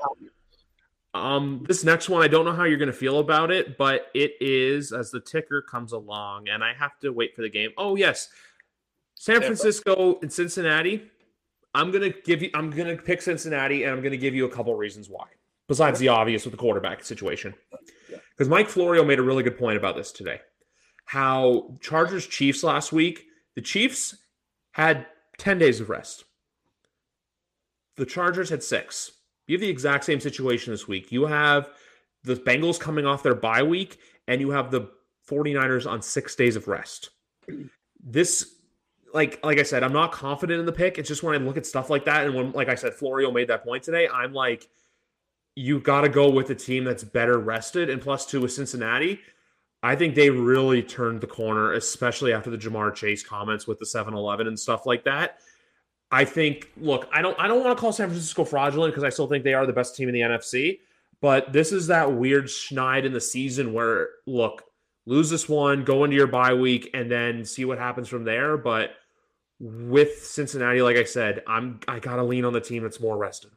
[1.13, 4.07] um, this next one, I don't know how you're going to feel about it, but
[4.13, 7.71] it is as the ticker comes along, and I have to wait for the game.
[7.77, 8.29] Oh, yes.
[9.15, 11.09] San Francisco and Cincinnati.
[11.77, 12.49] I'm gonna give you.
[12.55, 15.27] I'm gonna pick Cincinnati, and I'm gonna give you a couple reasons why.
[15.67, 17.53] Besides the obvious with the quarterback situation,
[18.31, 20.39] because Mike Florio made a really good point about this today.
[21.05, 23.25] How Chargers Chiefs last week,
[23.55, 24.17] the Chiefs
[24.71, 25.05] had
[25.37, 26.25] ten days of rest.
[27.95, 29.11] The Chargers had six.
[29.45, 31.11] You have the exact same situation this week.
[31.11, 31.69] You have
[32.23, 34.89] the Bengals coming off their bye week, and you have the
[35.29, 37.11] 49ers on six days of rest.
[38.03, 38.56] This
[39.13, 40.97] like like I said, I'm not confident in the pick.
[40.97, 43.31] It's just when I look at stuff like that, and when like I said, Florio
[43.31, 44.67] made that point today, I'm like,
[45.55, 47.89] you got to go with a team that's better rested.
[47.89, 49.19] And plus two with Cincinnati,
[49.81, 53.85] I think they really turned the corner, especially after the Ja'Marr Chase comments with the
[53.85, 55.39] 7-Eleven and stuff like that.
[56.11, 56.71] I think.
[56.77, 57.37] Look, I don't.
[57.39, 59.73] I don't want to call San Francisco fraudulent because I still think they are the
[59.73, 60.79] best team in the NFC.
[61.19, 64.63] But this is that weird schneid in the season where look,
[65.07, 68.57] lose this one, go into your bye week, and then see what happens from there.
[68.57, 68.91] But
[69.59, 73.51] with Cincinnati, like I said, I'm I gotta lean on the team that's more rested.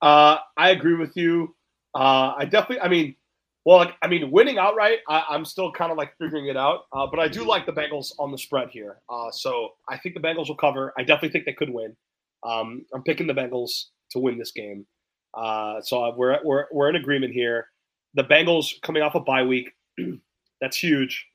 [0.00, 1.54] Uh, I agree with you.
[1.94, 2.80] Uh, I definitely.
[2.80, 3.14] I mean,
[3.64, 6.86] well, like, I mean, winning outright, I, am still kind of like figuring it out.
[6.92, 8.98] Uh, but I do like the Bengals on the spread here.
[9.10, 10.94] Uh, so I think the Bengals will cover.
[10.96, 11.94] I definitely think they could win.
[12.44, 14.86] Um, I'm picking the Bengals to win this game.
[15.34, 17.68] Uh, so we're, we're we're in agreement here.
[18.14, 19.70] The Bengals coming off a bye week,
[20.60, 21.26] that's huge.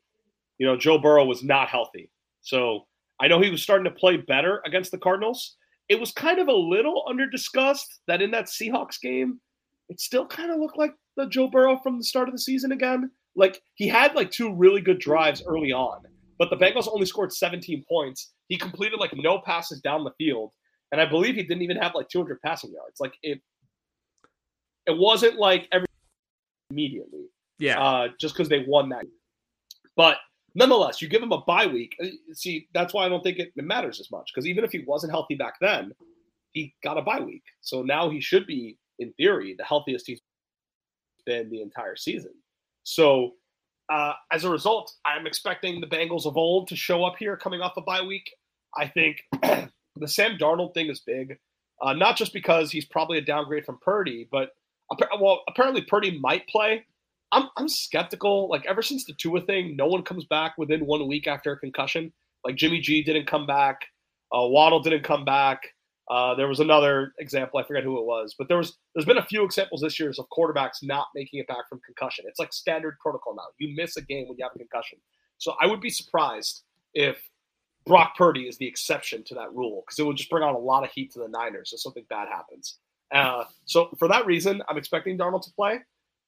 [0.57, 2.09] You know, Joe Burrow was not healthy,
[2.41, 2.85] so
[3.19, 5.55] I know he was starting to play better against the Cardinals.
[5.89, 9.39] It was kind of a little under discussed that in that Seahawks game,
[9.89, 12.71] it still kind of looked like the Joe Burrow from the start of the season
[12.71, 13.11] again.
[13.35, 16.01] Like he had like two really good drives early on,
[16.37, 18.33] but the Bengals only scored 17 points.
[18.47, 20.53] He completed like no passes down the field,
[20.91, 22.99] and I believe he didn't even have like 200 passing yards.
[22.99, 23.41] Like it,
[24.85, 25.87] it wasn't like every
[26.73, 27.25] immediately.
[27.59, 27.81] Yeah.
[27.81, 29.05] Uh, just because they won that,
[29.95, 30.17] but
[30.55, 31.95] nonetheless, you give him a bye week.
[32.01, 34.71] Uh, see, that's why I don't think it, it matters as much because even if
[34.71, 35.91] he wasn't healthy back then,
[36.51, 37.43] he got a bye week.
[37.61, 40.21] So now he should be, in theory, the healthiest he's
[41.25, 42.31] been the entire season.
[42.83, 43.31] So
[43.91, 47.61] uh, as a result, I'm expecting the Bengals of old to show up here coming
[47.61, 48.29] off a bye week.
[48.77, 51.37] I think the Sam Darnold thing is big,
[51.81, 54.49] uh, not just because he's probably a downgrade from Purdy, but
[55.19, 56.85] well, apparently Purdy might play.
[57.31, 58.49] I'm I'm skeptical.
[58.49, 61.57] Like ever since the Tua thing, no one comes back within one week after a
[61.57, 62.13] concussion.
[62.45, 63.81] Like Jimmy G didn't come back,
[64.33, 65.61] uh, Waddle didn't come back.
[66.09, 69.17] Uh, there was another example, I forget who it was, but there was there's been
[69.17, 72.25] a few examples this year of quarterbacks not making it back from concussion.
[72.27, 73.43] It's like standard protocol now.
[73.57, 74.99] You miss a game when you have a concussion.
[75.37, 76.63] So I would be surprised
[76.93, 77.17] if
[77.85, 80.59] Brock Purdy is the exception to that rule because it would just bring on a
[80.59, 82.79] lot of heat to the Niners if something bad happens.
[83.13, 85.79] Uh, so for that reason, I'm expecting Darnold to play.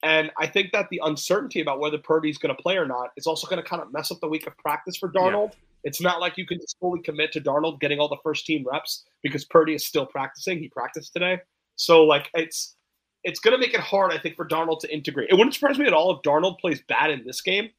[0.03, 3.25] And I think that the uncertainty about whether Purdy's going to play or not is
[3.25, 5.51] also going to kind of mess up the week of practice for Darnold.
[5.53, 5.59] Yeah.
[5.85, 8.65] It's not like you can just fully commit to Darnold getting all the first team
[8.71, 10.59] reps because Purdy is still practicing.
[10.59, 11.39] He practiced today.
[11.75, 12.75] So like it's
[13.23, 15.29] it's going to make it hard, I think, for Darnold to integrate.
[15.31, 17.69] It wouldn't surprise me at all if Darnold plays bad in this game,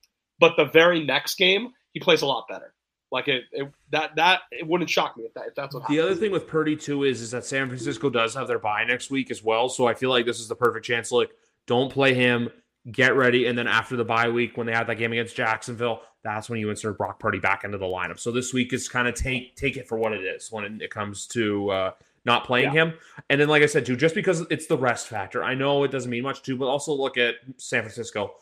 [0.40, 2.74] but the very next game he plays a lot better.
[3.12, 5.86] Like it, it that that it wouldn't shock me if that if that's what.
[5.86, 6.12] The happens.
[6.12, 9.10] other thing with Purdy too is is that San Francisco does have their bye next
[9.10, 11.12] week as well, so I feel like this is the perfect chance.
[11.12, 11.30] Like,
[11.66, 12.50] don't play him
[12.90, 16.02] get ready, and then after the bye week, when they have that game against Jacksonville,
[16.22, 18.18] that's when you insert Brock Purdy back into the lineup.
[18.18, 20.90] So this week is kind of take take it for what it is when it
[20.90, 21.90] comes to uh,
[22.24, 22.86] not playing yeah.
[22.86, 22.94] him.
[23.30, 25.92] And then, like I said, too, just because it's the rest factor, I know it
[25.92, 28.34] doesn't mean much too, but also look at San Francisco.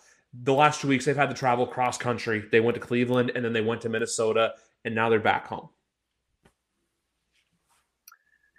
[0.43, 2.45] The last two weeks, they've had to travel cross country.
[2.51, 4.55] They went to Cleveland and then they went to Minnesota,
[4.85, 5.69] and now they're back home.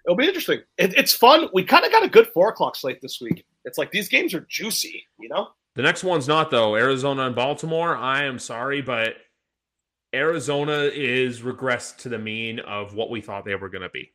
[0.06, 0.62] It'll be interesting.
[0.78, 1.50] It, it's fun.
[1.54, 3.46] We kind of got a good four o'clock slate this week.
[3.66, 5.50] It's like these games are juicy, you know?
[5.76, 6.76] The next one's not though.
[6.76, 7.96] Arizona and Baltimore.
[7.96, 9.16] I am sorry, but
[10.14, 14.14] Arizona is regressed to the mean of what we thought they were going to be.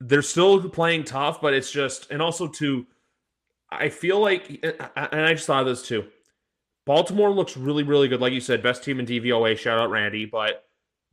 [0.00, 2.86] They're still playing tough, but it's just, and also to,
[3.70, 4.64] I feel like,
[4.96, 6.06] and I just thought of this too.
[6.90, 8.20] Baltimore looks really, really good.
[8.20, 9.56] Like you said, best team in DVOA.
[9.56, 10.24] Shout out Randy.
[10.24, 10.64] But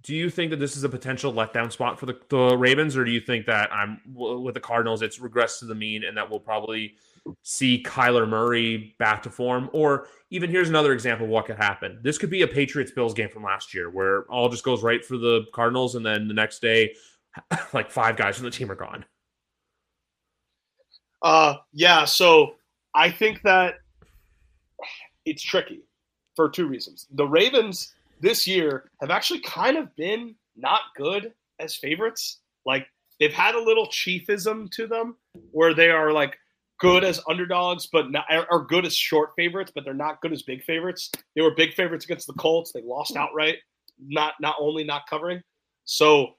[0.01, 3.05] do you think that this is a potential letdown spot for the, the Ravens, or
[3.05, 5.03] do you think that I'm with the Cardinals?
[5.03, 6.95] It's regressed to the mean, and that we'll probably
[7.43, 9.69] see Kyler Murray back to form.
[9.71, 11.99] Or even here's another example of what could happen.
[12.01, 15.05] This could be a Patriots Bills game from last year where all just goes right
[15.05, 16.95] for the Cardinals, and then the next day,
[17.71, 19.05] like five guys from the team are gone.
[21.21, 22.03] Uh, yeah.
[22.03, 22.55] So
[22.95, 23.75] I think that
[25.28, 25.84] it's tricky
[26.36, 27.07] for two reasons.
[27.11, 32.39] The Ravens this year have actually kind of been not good as favorites.
[32.65, 32.88] Like
[33.19, 35.15] they've had a little chiefism to them
[35.51, 36.38] where they are like
[36.80, 40.43] good as underdogs, but not are good as short favorites, but they're not good as
[40.43, 41.11] big favorites.
[41.36, 42.71] They were big favorites against the Colts.
[42.71, 43.57] They lost outright,
[43.99, 45.41] not not only not covering.
[45.86, 46.36] So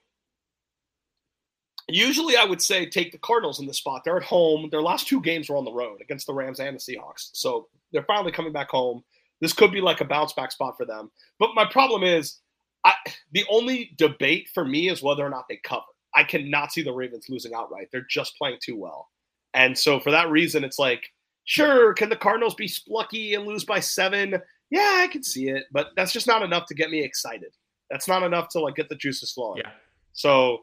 [1.89, 4.03] usually I would say take the Cardinals in this spot.
[4.03, 4.69] They're at home.
[4.71, 7.29] Their last two games were on the road against the Rams and the Seahawks.
[7.33, 9.03] So they're finally coming back home.
[9.41, 11.11] This could be like a bounce back spot for them.
[11.39, 12.39] But my problem is
[12.83, 12.93] I,
[13.31, 15.83] the only debate for me is whether or not they cover.
[16.15, 17.89] I cannot see the Ravens losing outright.
[17.91, 19.09] They're just playing too well.
[19.53, 21.07] And so for that reason, it's like,
[21.45, 24.41] sure, can the Cardinals be splucky and lose by seven?
[24.69, 27.53] Yeah, I can see it, but that's just not enough to get me excited.
[27.89, 29.61] That's not enough to like get the juices flowing.
[29.63, 29.71] Yeah.
[30.13, 30.59] So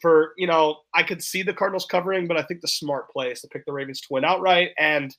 [0.00, 3.30] for you know, I could see the Cardinals covering, but I think the smart play
[3.30, 5.14] is to pick the Ravens to win outright and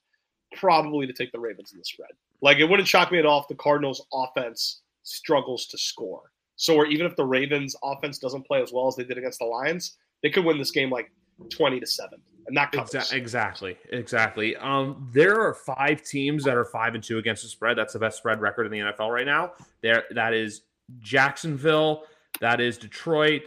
[0.56, 2.12] probably to take the Ravens in the spread.
[2.42, 6.32] Like it wouldn't shock me at all if the Cardinals offense struggles to score.
[6.58, 9.40] So, where even if the Ravens offense doesn't play as well as they did against
[9.40, 11.12] the Lions, they could win this game like
[11.50, 12.92] 20 to 7 and that covers.
[12.92, 17.50] Exa- exactly exactly um there are five teams that are five and two against the
[17.50, 20.62] spread that's the best spread record in the nfl right now there that is
[21.00, 22.04] jacksonville
[22.40, 23.44] that is detroit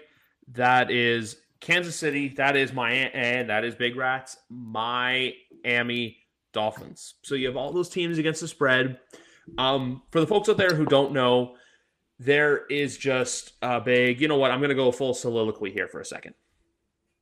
[0.53, 6.17] that is kansas city that is miami and that is big rats miami
[6.53, 8.99] dolphins so you have all those teams against the spread
[9.59, 11.55] um for the folks out there who don't know
[12.19, 16.01] there is just a big you know what i'm gonna go full soliloquy here for
[16.01, 16.35] a second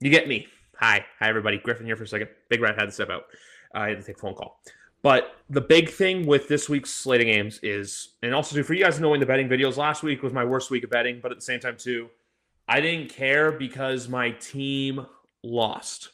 [0.01, 0.47] you get me
[0.79, 1.57] Hi, hi everybody.
[1.57, 2.29] Griffin here for a second.
[2.51, 3.23] Big Rat had to step out.
[3.75, 4.61] Uh, I had to take a phone call.
[5.01, 8.85] But the big thing with this week's slating games is, and also too, for you
[8.85, 11.39] guys knowing the betting videos, last week was my worst week of betting, but at
[11.39, 12.11] the same time too,
[12.69, 15.07] I didn't care because my team
[15.43, 16.11] lost.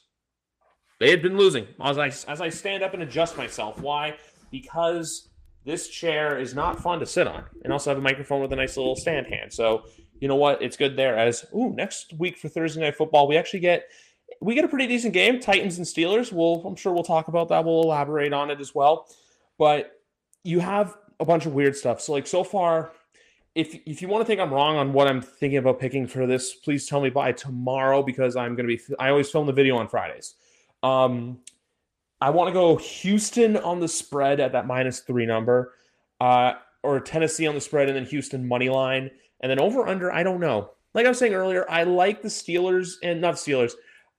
[1.00, 1.66] They had been losing.
[1.80, 3.80] As I as I stand up and adjust myself.
[3.80, 4.16] Why?
[4.50, 5.30] Because
[5.64, 8.56] this chair is not fun to sit on, and also have a microphone with a
[8.56, 9.52] nice little stand hand.
[9.52, 9.84] So
[10.20, 10.62] you know what?
[10.62, 11.18] It's good there.
[11.18, 13.88] As ooh, next week for Thursday night football, we actually get
[14.40, 16.32] we get a pretty decent game, Titans and Steelers.
[16.32, 17.64] We'll, I'm sure we'll talk about that.
[17.64, 19.06] We'll elaborate on it as well.
[19.58, 19.92] But
[20.44, 22.00] you have a bunch of weird stuff.
[22.00, 22.92] So like so far,
[23.54, 26.26] if if you want to think I'm wrong on what I'm thinking about picking for
[26.26, 28.94] this, please tell me by tomorrow because I'm going to be.
[28.98, 30.34] I always film the video on Fridays.
[30.82, 31.38] Um,
[32.20, 35.74] I want to go Houston on the spread at that minus three number,
[36.20, 40.10] uh, or Tennessee on the spread and then Houston money line, and then over under.
[40.12, 40.70] I don't know.
[40.94, 43.72] Like I was saying earlier, I like the Steelers and not Steelers.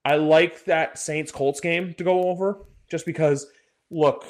[0.06, 3.48] I like that Saints Colts game to go over just because,
[3.90, 4.26] look,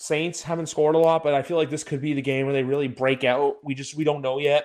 [0.00, 2.54] Saints haven't scored a lot, but I feel like this could be the game where
[2.54, 3.56] they really break out.
[3.62, 4.64] We just we don't know yet.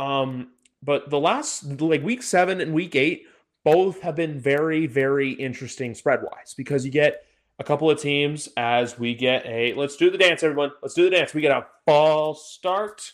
[0.00, 0.48] Um,
[0.82, 3.26] but the last like week seven and week eight
[3.64, 7.24] both have been very very interesting spread wise because you get
[7.60, 11.04] a couple of teams as we get a let's do the dance everyone let's do
[11.04, 13.12] the dance we get a ball start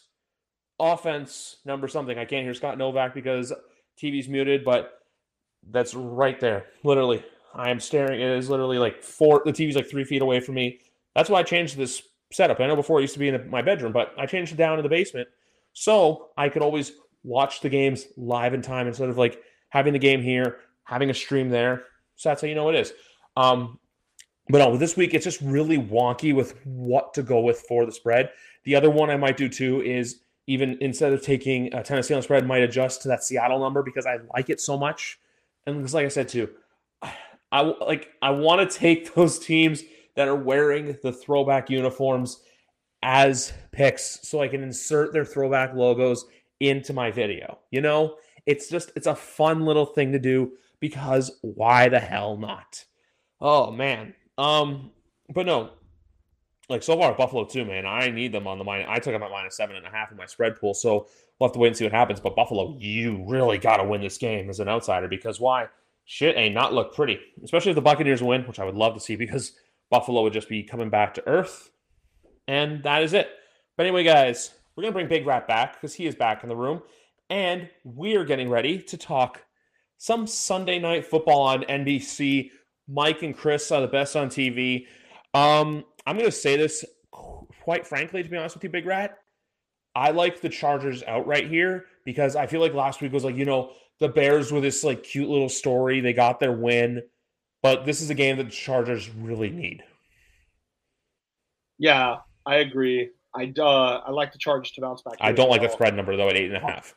[0.79, 3.53] offense number something I can't hear Scott Novak because
[4.01, 5.01] TV's muted but
[5.71, 6.67] that's right there.
[6.83, 7.25] Literally.
[7.55, 8.21] I am staring.
[8.21, 9.43] It is literally like four.
[9.45, 10.81] The TV's like three feet away from me.
[11.15, 12.03] That's why I changed this
[12.33, 12.61] setup.
[12.61, 14.79] I know before it used to be in my bedroom, but I changed it down
[14.79, 15.29] in the basement
[15.73, 16.93] so I could always
[17.23, 19.41] watch the games live in time instead of like
[19.71, 21.85] having the game here, having a stream there.
[22.17, 22.93] So that's how you know it is.
[23.37, 23.79] Um,
[24.49, 27.93] but no, this week it's just really wonky with what to go with for the
[27.93, 28.31] spread.
[28.65, 32.23] The other one I might do too is even instead of taking a Tennessee on
[32.23, 35.19] spread, might adjust to that Seattle number because I like it so much
[35.67, 36.51] and because like I said too,
[37.51, 39.83] I like I want to take those teams
[40.17, 42.43] that are wearing the throwback uniforms
[43.03, 46.27] as picks so I can insert their throwback logos
[46.61, 47.59] into my video.
[47.71, 52.37] You know, it's just it's a fun little thing to do because why the hell
[52.37, 52.85] not?
[53.41, 54.15] Oh man.
[54.39, 54.91] Um,
[55.33, 55.71] but no,
[56.69, 57.87] like so far Buffalo too, man.
[57.87, 58.87] I need them on the minus.
[58.89, 61.09] I took them at minus seven and a half in my spread pool, so
[61.39, 62.21] we'll have to wait and see what happens.
[62.21, 65.69] But Buffalo, you really got to win this game as an outsider because why?
[66.07, 69.01] Shit ain't not look pretty, especially if the Buccaneers win, which I would love to
[69.01, 69.53] see because
[69.95, 71.71] Buffalo would just be coming back to earth,
[72.49, 73.29] and that is it.
[73.77, 76.57] But anyway, guys, we're gonna bring Big Rat back because he is back in the
[76.57, 76.83] room,
[77.31, 79.45] and we are getting ready to talk
[79.99, 82.51] some Sunday night football on NBC.
[82.89, 84.87] Mike and Chris are the best on TV.
[85.33, 86.85] Um, I'm going to say this
[87.63, 89.17] quite frankly, to be honest with you, Big Rat.
[89.95, 93.45] I like the Chargers outright here because I feel like last week was like, you
[93.45, 93.71] know,
[94.01, 96.01] the Bears with this like cute little story.
[96.01, 97.01] They got their win,
[97.65, 99.83] but this is a game that the Chargers really need.
[101.79, 103.09] Yeah, I agree.
[103.35, 105.15] I uh, I like the Chargers to bounce back.
[105.19, 105.71] I don't like well.
[105.71, 106.95] the spread number though at eight and a half.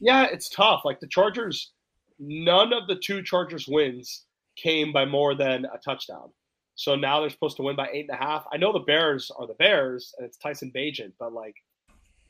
[0.00, 0.82] Yeah, it's tough.
[0.84, 1.72] Like the Chargers,
[2.18, 6.28] none of the two Chargers wins came by more than a touchdown.
[6.74, 8.44] So now they're supposed to win by eight and a half.
[8.52, 11.56] I know the Bears are the Bears and it's Tyson Bagent, but like,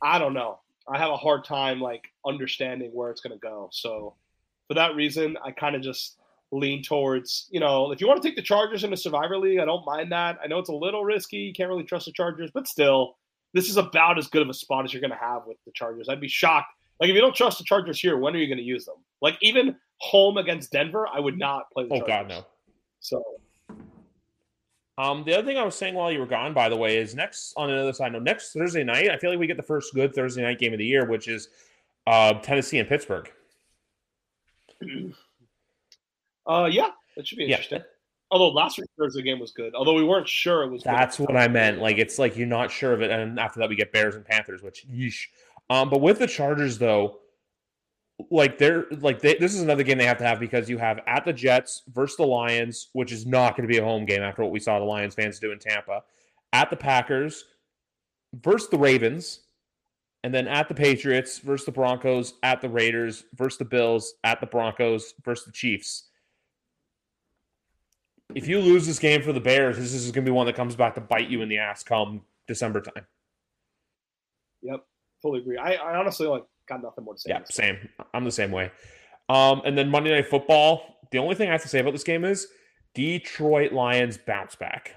[0.00, 0.60] I don't know.
[0.86, 3.70] I have a hard time like understanding where it's going to go.
[3.72, 4.14] So
[4.68, 6.18] for that reason, I kind of just
[6.50, 9.58] lean towards, you know, if you want to take the Chargers in a Survivor League,
[9.58, 10.38] I don't mind that.
[10.42, 11.36] I know it's a little risky.
[11.36, 13.16] You can't really trust the Chargers, but still,
[13.54, 15.72] this is about as good of a spot as you're going to have with the
[15.72, 16.08] Chargers.
[16.08, 16.72] I'd be shocked.
[17.00, 18.96] Like, if you don't trust the Chargers here, when are you going to use them?
[19.20, 22.08] Like, even home against Denver, I would not play the oh, Chargers.
[22.08, 22.46] God, no.
[23.00, 23.22] So
[24.98, 27.14] um, the other thing I was saying while you were gone, by the way, is
[27.14, 29.94] next on another side note, next Thursday night, I feel like we get the first
[29.94, 31.50] good Thursday night game of the year, which is
[32.08, 33.30] uh, Tennessee and Pittsburgh.
[36.48, 37.78] Uh, yeah, that should be interesting.
[37.78, 37.84] Yeah.
[38.30, 40.82] Although last week's Thursday game was good, although we weren't sure it was.
[40.82, 41.78] That's what I meant.
[41.78, 44.24] Like it's like you're not sure of it, and after that we get Bears and
[44.24, 45.26] Panthers, which yeesh.
[45.70, 47.18] Um, but with the Chargers though,
[48.30, 51.00] like they're like they, this is another game they have to have because you have
[51.06, 54.22] at the Jets versus the Lions, which is not going to be a home game
[54.22, 56.02] after what we saw the Lions fans do in Tampa.
[56.52, 57.44] At the Packers
[58.34, 59.40] versus the Ravens,
[60.24, 64.40] and then at the Patriots versus the Broncos, at the Raiders versus the Bills, at
[64.40, 66.07] the Broncos versus the Chiefs.
[68.34, 70.54] If you lose this game for the Bears, this is going to be one that
[70.54, 73.06] comes back to bite you in the ass come December time.
[74.62, 74.84] Yep,
[75.22, 75.56] fully agree.
[75.56, 77.30] I, I honestly like got nothing more to say.
[77.30, 77.88] Yeah, same.
[78.12, 78.70] I'm the same way.
[79.28, 80.96] Um, and then Monday Night Football.
[81.10, 82.48] The only thing I have to say about this game is
[82.94, 84.96] Detroit Lions bounce back.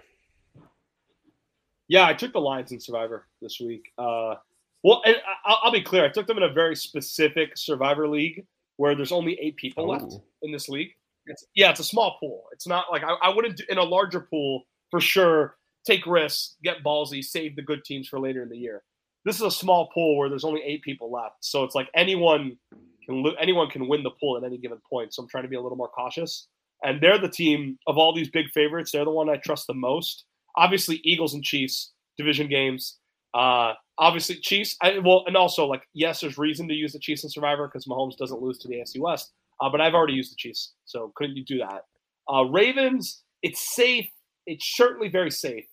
[1.87, 3.91] Yeah, I took the Lions in Survivor this week.
[3.97, 4.35] Uh,
[4.83, 5.03] well,
[5.45, 6.03] I'll, I'll, be clear.
[6.05, 8.45] I took them in a very specific Survivor league
[8.77, 9.87] where there's only eight people oh.
[9.89, 10.91] left in this league.
[11.25, 12.43] It's, yeah, it's a small pool.
[12.51, 15.57] It's not like I, I wouldn't do, in a larger pool for sure.
[15.85, 18.83] Take risks, get ballsy, save the good teams for later in the year.
[19.25, 22.57] This is a small pool where there's only eight people left, so it's like anyone
[23.05, 25.13] can anyone can win the pool at any given point.
[25.13, 26.47] So I'm trying to be a little more cautious.
[26.83, 28.91] And they're the team of all these big favorites.
[28.91, 30.25] They're the one I trust the most.
[30.55, 32.97] Obviously, Eagles and Chiefs division games.
[33.33, 34.75] Uh, obviously, Chiefs.
[34.81, 37.85] I, well, and also like yes, there's reason to use the Chiefs and Survivor because
[37.85, 39.31] Mahomes doesn't lose to the AFC West.
[39.61, 41.83] Uh, but I've already used the Chiefs, so couldn't you do that?
[42.31, 43.23] Uh, Ravens.
[43.43, 44.09] It's safe.
[44.45, 45.65] It's certainly very safe.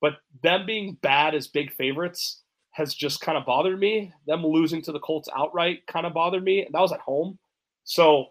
[0.00, 2.42] But them being bad as big favorites
[2.72, 4.12] has just kind of bothered me.
[4.26, 6.64] Them losing to the Colts outright kind of bothered me.
[6.64, 7.38] And that was at home.
[7.84, 8.26] So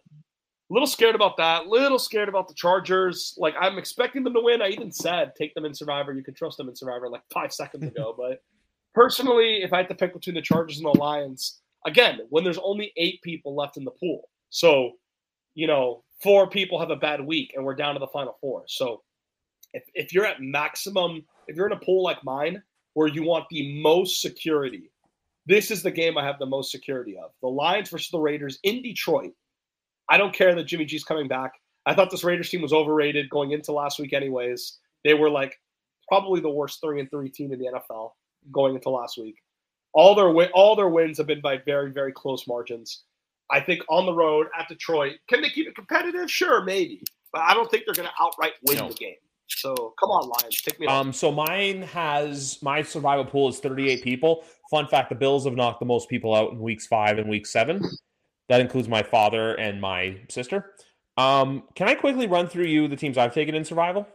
[0.69, 1.67] a little scared about that.
[1.67, 3.35] Little scared about the Chargers.
[3.37, 4.61] Like I'm expecting them to win.
[4.61, 6.13] I even said take them in Survivor.
[6.13, 8.13] You can trust them in Survivor like five seconds ago.
[8.17, 8.41] but
[8.93, 12.59] personally, if I had to pick between the Chargers and the Lions, again, when there's
[12.61, 14.93] only eight people left in the pool, so
[15.55, 18.63] you know four people have a bad week and we're down to the final four.
[18.67, 19.01] So
[19.73, 22.61] if if you're at maximum, if you're in a pool like mine
[22.93, 24.91] where you want the most security,
[25.45, 27.31] this is the game I have the most security of.
[27.41, 29.33] The Lions versus the Raiders in Detroit.
[30.09, 31.53] I don't care that Jimmy G's coming back.
[31.85, 34.77] I thought this Raiders team was overrated going into last week, anyways.
[35.03, 35.59] They were like
[36.07, 38.11] probably the worst three and three team in the NFL
[38.51, 39.35] going into last week.
[39.93, 43.03] All their all their wins have been by very very close margins.
[43.51, 46.29] I think on the road at Detroit, can they keep it competitive?
[46.31, 47.03] Sure, maybe,
[47.33, 48.89] but I don't think they're going to outright win no.
[48.89, 49.15] the game.
[49.47, 50.87] So come on, Lions, take me.
[50.87, 54.45] Um, so mine has my survival pool is 38 people.
[54.69, 57.45] Fun fact: the Bills have knocked the most people out in weeks five and week
[57.45, 57.81] seven.
[58.47, 60.73] That includes my father and my sister.
[61.17, 64.07] Um, can I quickly run through you the teams I've taken in survival?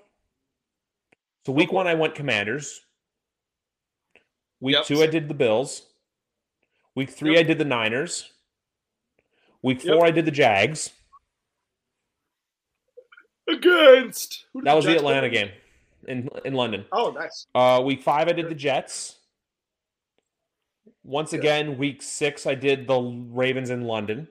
[1.45, 2.81] So week one, I went Commanders.
[4.61, 4.85] Week yep.
[4.85, 5.83] two, I did the Bills.
[6.95, 7.41] Week three, yep.
[7.41, 8.33] I did the Niners.
[9.67, 10.05] Week four, yep.
[10.05, 10.91] I did the Jags.
[13.49, 15.51] Against that was the Atlanta game
[16.07, 16.85] in in London.
[16.93, 17.49] Oh, nice.
[17.53, 19.17] Uh, week five, I did the Jets.
[21.03, 24.29] Once again, week six, I did the Ravens in London.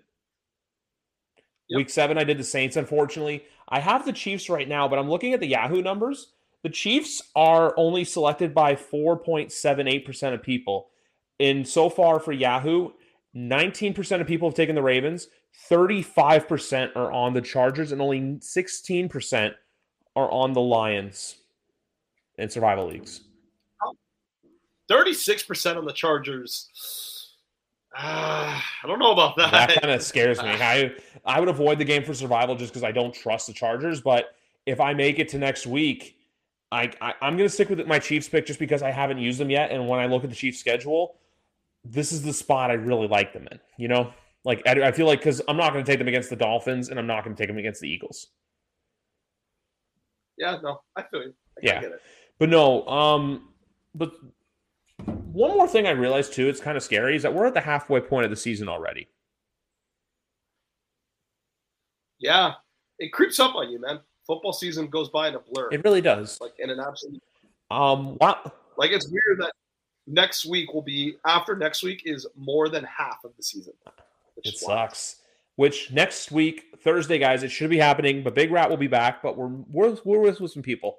[1.67, 1.77] Yep.
[1.79, 2.77] Week seven, I did the Saints.
[2.77, 6.31] Unfortunately, I have the Chiefs right now, but I'm looking at the Yahoo numbers.
[6.63, 10.91] The Chiefs are only selected by 4.78% of people.
[11.41, 12.91] And so far for Yahoo,
[13.35, 15.27] 19% of people have taken the Ravens,
[15.69, 19.53] 35% are on the Chargers, and only 16%
[20.15, 21.35] are on the Lions
[22.37, 23.21] in survival leagues.
[24.89, 26.69] 36% on the Chargers.
[27.97, 28.01] Uh,
[28.83, 29.51] I don't know about that.
[29.51, 30.49] That kind of scares me.
[30.49, 30.93] I
[31.25, 34.01] I would avoid the game for survival just because I don't trust the Chargers.
[34.01, 34.35] But
[34.65, 36.17] if I make it to next week,
[36.71, 39.39] I, I am going to stick with my Chiefs pick just because I haven't used
[39.39, 39.71] them yet.
[39.71, 41.15] And when I look at the Chiefs schedule,
[41.85, 43.59] this is the spot I really like them in.
[43.77, 44.13] You know,
[44.43, 46.89] like I, I feel like because I'm not going to take them against the Dolphins
[46.89, 48.27] and I'm not going to take them against the Eagles.
[50.37, 51.33] Yeah, no, I feel you.
[51.57, 51.81] I yeah,
[52.39, 53.49] but no, um,
[53.93, 54.11] but
[55.05, 57.61] one more thing I realized too, it's kind of scary, is that we're at the
[57.61, 59.07] halfway point of the season already.
[62.19, 62.53] Yeah,
[62.99, 63.99] it creeps up on you, man.
[64.27, 65.69] Football season goes by in a blur.
[65.71, 66.39] It really does.
[66.41, 67.21] Like in an absolute.
[67.69, 68.17] Um.
[68.19, 68.51] Wow.
[68.77, 69.53] Like it's weird that
[70.07, 73.73] next week will be after next week is more than half of the season.
[74.43, 75.17] It sucks.
[75.55, 78.23] Which next week, Thursday, guys, it should be happening.
[78.23, 79.21] But Big Rat will be back.
[79.21, 80.97] But we're we're we're with, with some people.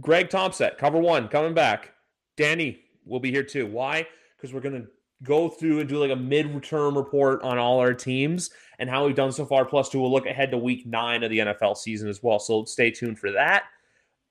[0.00, 1.92] Greg Thompson, cover one, coming back.
[2.36, 3.66] Danny will be here too.
[3.66, 4.06] Why?
[4.36, 4.86] Because we're gonna
[5.22, 9.16] go through and do like a mid-term report on all our teams and how we've
[9.16, 9.64] done so far.
[9.64, 12.38] Plus, to a look ahead to Week Nine of the NFL season as well.
[12.38, 13.64] So stay tuned for that.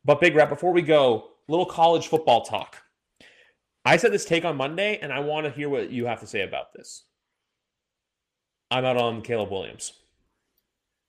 [0.05, 2.81] But Big Rat, before we go, little college football talk.
[3.87, 6.27] I said this take on Monday, and I want to hear what you have to
[6.27, 7.05] say about this.
[8.69, 9.93] I'm out on Caleb Williams.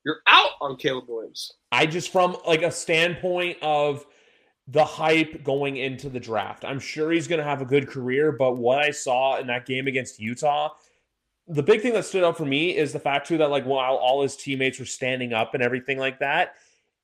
[0.04, 1.54] You're out on Caleb Williams.
[1.72, 4.06] I just from like a standpoint of
[4.68, 6.64] the hype going into the draft.
[6.64, 9.66] I'm sure he's going to have a good career, but what I saw in that
[9.66, 10.70] game against Utah,
[11.48, 13.96] the big thing that stood out for me is the fact too that like while
[13.96, 16.54] all his teammates were standing up and everything like that,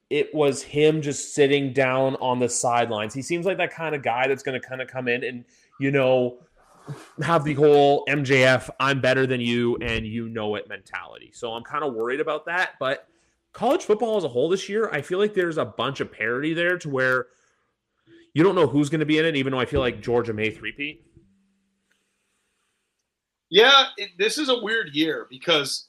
[0.08, 3.12] it was him just sitting down on the sidelines.
[3.12, 5.44] He seems like that kind of guy that's going to kind of come in and
[5.80, 6.38] you know,
[7.22, 11.30] have the whole MJF I'm better than you and you know it mentality.
[11.32, 13.08] So I'm kind of worried about that, but
[13.52, 16.52] college football as a whole this year, I feel like there's a bunch of parity
[16.52, 17.26] there to where
[18.34, 20.32] you don't know who's going to be in it even though I feel like Georgia
[20.32, 21.04] may threepeat.
[23.50, 25.88] Yeah, it, this is a weird year because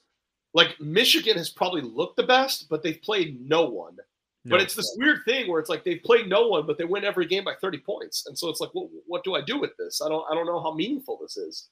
[0.53, 3.97] like Michigan has probably looked the best, but they've played no one.
[4.45, 4.55] No.
[4.57, 7.03] But it's this weird thing where it's like they've played no one, but they win
[7.03, 8.27] every game by 30 points.
[8.27, 10.01] And so it's like, what, what do I do with this?
[10.05, 11.69] I don't I don't know how meaningful this is.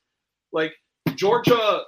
[0.51, 0.73] Like
[1.15, 1.83] Georgia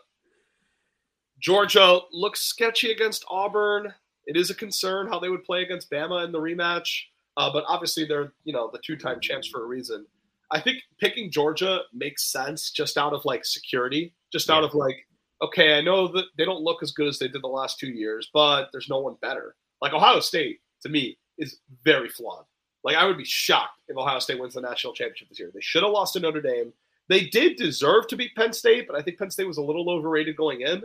[1.39, 3.93] Georgia looks sketchy against Auburn.
[4.25, 7.01] It is a concern how they would play against Bama in the rematch.
[7.37, 10.05] Uh, but obviously they're, you know, the two-time champs for a reason.
[10.51, 14.55] I think picking Georgia makes sense just out of like security, just yeah.
[14.55, 14.95] out of like,
[15.41, 17.89] okay, I know that they don't look as good as they did the last two
[17.89, 19.55] years, but there's no one better.
[19.81, 22.45] Like Ohio State, to me, is very flawed.
[22.83, 25.51] Like I would be shocked if Ohio State wins the national championship this year.
[25.53, 26.71] They should have lost to Notre Dame.
[27.09, 29.89] They did deserve to beat Penn State, but I think Penn State was a little
[29.89, 30.83] overrated going in.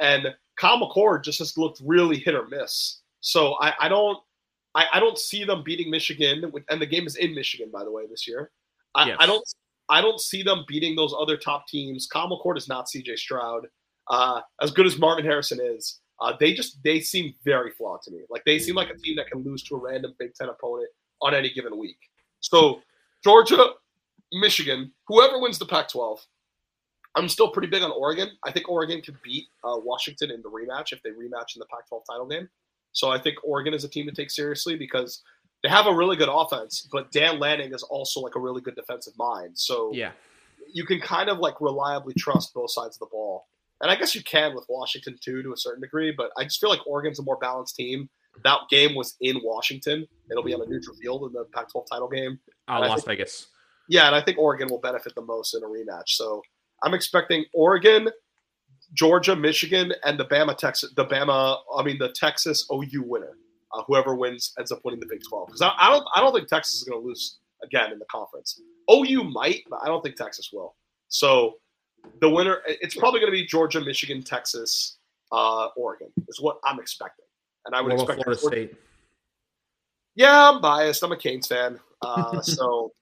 [0.00, 3.00] And Kyle McCord just has looked really hit or miss.
[3.20, 4.18] So I, I don't
[4.74, 7.92] I, I, don't see them beating Michigan, and the game is in Michigan, by the
[7.92, 8.50] way, this year.
[8.94, 9.16] I, yes.
[9.20, 9.44] I don't
[9.88, 12.06] I don't see them beating those other top teams.
[12.06, 13.66] Kyle McCord is not CJ Stroud.
[14.08, 18.10] Uh, as good as Marvin Harrison is, uh, they just they seem very flawed to
[18.10, 18.20] me.
[18.30, 20.88] Like they seem like a team that can lose to a random Big Ten opponent
[21.22, 21.98] on any given week.
[22.40, 22.80] So
[23.22, 23.70] Georgia,
[24.32, 26.18] Michigan, whoever wins the Pac-12,
[27.14, 28.30] I'm still pretty big on Oregon.
[28.44, 31.66] I think Oregon could beat uh, Washington in the rematch if they rematch in the
[31.70, 32.48] Pac-12 title game.
[32.92, 35.22] So I think Oregon is a team to take seriously because
[35.62, 38.76] they have a really good offense, but Dan Lanning is also like a really good
[38.76, 39.58] defensive mind.
[39.58, 40.12] So yeah,
[40.72, 43.46] you can kind of like reliably trust both sides of the ball.
[43.84, 46.58] And I guess you can with Washington too to a certain degree, but I just
[46.58, 48.08] feel like Oregon's a more balanced team.
[48.42, 50.06] That game was in Washington.
[50.30, 52.40] It'll be on a neutral field in the Pac-12 title game.
[52.66, 53.48] Uh, Las think, Vegas.
[53.88, 56.08] Yeah, and I think Oregon will benefit the most in a rematch.
[56.08, 56.42] So
[56.82, 58.08] I'm expecting Oregon,
[58.94, 63.36] Georgia, Michigan, and the Bama Texas, the Bama, I mean the Texas OU winner
[63.74, 65.48] uh, whoever wins ends up winning the Big 12.
[65.48, 68.04] Because I, I, don't, I don't think Texas is going to lose again in the
[68.10, 68.60] conference.
[68.90, 70.76] OU might, but I don't think Texas will.
[71.08, 71.54] So
[72.20, 74.96] the winner, it's probably going to be Georgia, Michigan, Texas,
[75.32, 77.26] uh, Oregon is what I'm expecting,
[77.66, 78.74] and I would expect Florida State.
[80.14, 81.02] Yeah, I'm biased.
[81.02, 82.92] I'm a Canes fan, uh, so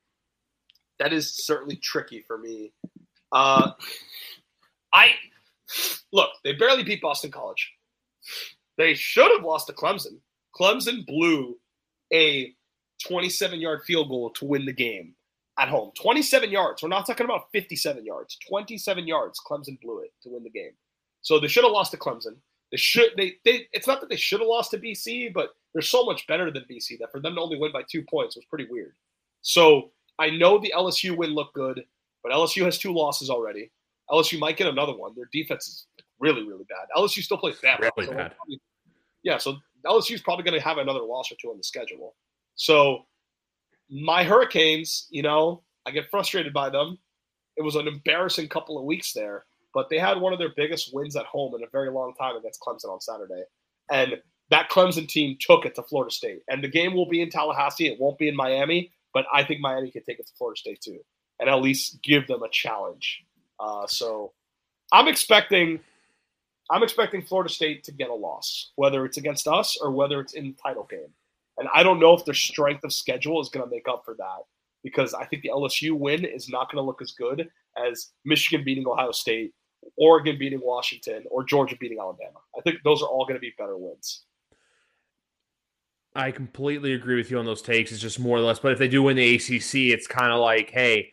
[0.99, 2.73] that is certainly tricky for me.
[3.31, 3.73] Uh,
[4.93, 5.13] I
[6.13, 7.73] look, they barely beat Boston College.
[8.79, 10.19] They should have lost to Clemson.
[10.59, 11.59] Clemson blew
[12.13, 12.55] a
[13.07, 15.15] 27 yard field goal to win the game
[15.59, 15.93] at home.
[16.01, 16.83] 27 yards.
[16.83, 18.39] We're not talking about 57 yards.
[18.49, 19.41] 27 yards.
[19.47, 20.73] Clemson blew it to win the game.
[21.21, 22.37] So they should have lost to Clemson.
[22.71, 25.83] They should they they it's not that they should have lost to BC, but they're
[25.83, 28.47] so much better than BC that for them to only win by two points was
[28.47, 28.95] pretty weird.
[29.43, 31.85] So I know the LSU win looked good,
[32.23, 33.71] but LSU has two losses already.
[34.11, 35.13] LSU might get another one.
[35.15, 35.87] Their defense is
[36.19, 36.89] really, really bad.
[36.97, 37.81] LSU still plays bad.
[37.97, 38.35] Really bad.
[39.23, 42.15] Yeah, so LSU is probably going to have another loss or two on the schedule.
[42.55, 43.07] So
[43.93, 46.99] my Hurricanes, you know, I get frustrated by them.
[47.57, 49.45] It was an embarrassing couple of weeks there,
[49.75, 52.37] but they had one of their biggest wins at home in a very long time
[52.37, 53.43] against Clemson on Saturday.
[53.91, 54.15] And
[54.51, 56.43] that Clemson team took it to Florida State.
[56.49, 57.87] And the game will be in Tallahassee.
[57.87, 60.81] It won't be in Miami, but I think Miami can take it to Florida State
[60.81, 61.01] too
[61.43, 63.25] and at least give them a challenge.
[63.59, 64.33] Uh, so
[64.93, 65.81] I'm expecting
[66.71, 70.33] I'm expecting Florida State to get a loss, whether it's against us or whether it's
[70.33, 71.13] in the title game.
[71.59, 74.15] And I don't know if their strength of schedule is going to make up for
[74.19, 74.43] that
[74.83, 78.65] because I think the LSU win is not going to look as good as Michigan
[78.65, 79.53] beating Ohio State,
[79.97, 82.39] Oregon beating Washington, or Georgia beating Alabama.
[82.57, 84.25] I think those are all going to be better wins.
[86.15, 87.91] I completely agree with you on those takes.
[87.91, 90.41] It's just more or less, but if they do win the ACC, it's kind of
[90.41, 91.13] like, hey,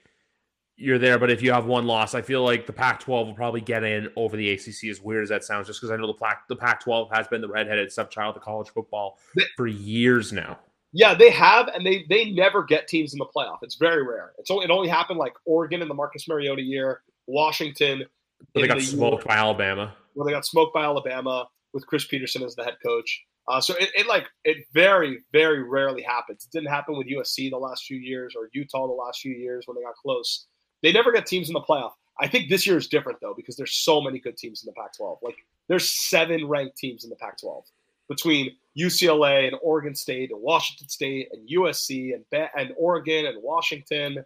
[0.80, 1.20] you're there.
[1.20, 4.10] But if you have one loss, I feel like the Pac-12 will probably get in
[4.16, 4.86] over the ACC.
[4.90, 7.42] As weird as that sounds, just because I know the Pac the Pac-12 has been
[7.42, 9.20] the redheaded stepchild of college football
[9.58, 10.58] for years now.
[10.92, 13.60] Yeah, they have, and they they never get teams in the playoff.
[13.62, 14.32] It's very rare.
[14.40, 18.06] It's only it only happened like Oregon in the Marcus Mariota year, Washington.
[18.54, 19.94] But they got the smoked year, by Alabama.
[20.16, 23.24] Well, they got smoked by Alabama with Chris Petersen as the head coach.
[23.48, 26.46] Uh, so it, it, like it very very rarely happens.
[26.46, 29.66] It didn't happen with USC the last few years or Utah the last few years
[29.68, 30.48] when they got close.
[30.82, 31.92] They never get teams in the playoff.
[32.20, 34.74] I think this year is different though because there's so many good teams in the
[34.74, 35.20] Pac-12.
[35.22, 35.38] Like
[35.68, 37.64] there's seven ranked teams in the Pac-12
[38.10, 44.24] between UCLA and Oregon State and Washington State and USC and and Oregon and Washington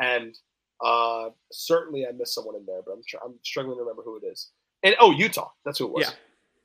[0.00, 0.36] and
[0.84, 4.16] uh, certainly I missed someone in there, but I'm tr- I'm struggling to remember who
[4.16, 4.50] it is.
[4.82, 6.04] And oh, Utah, that's who it was.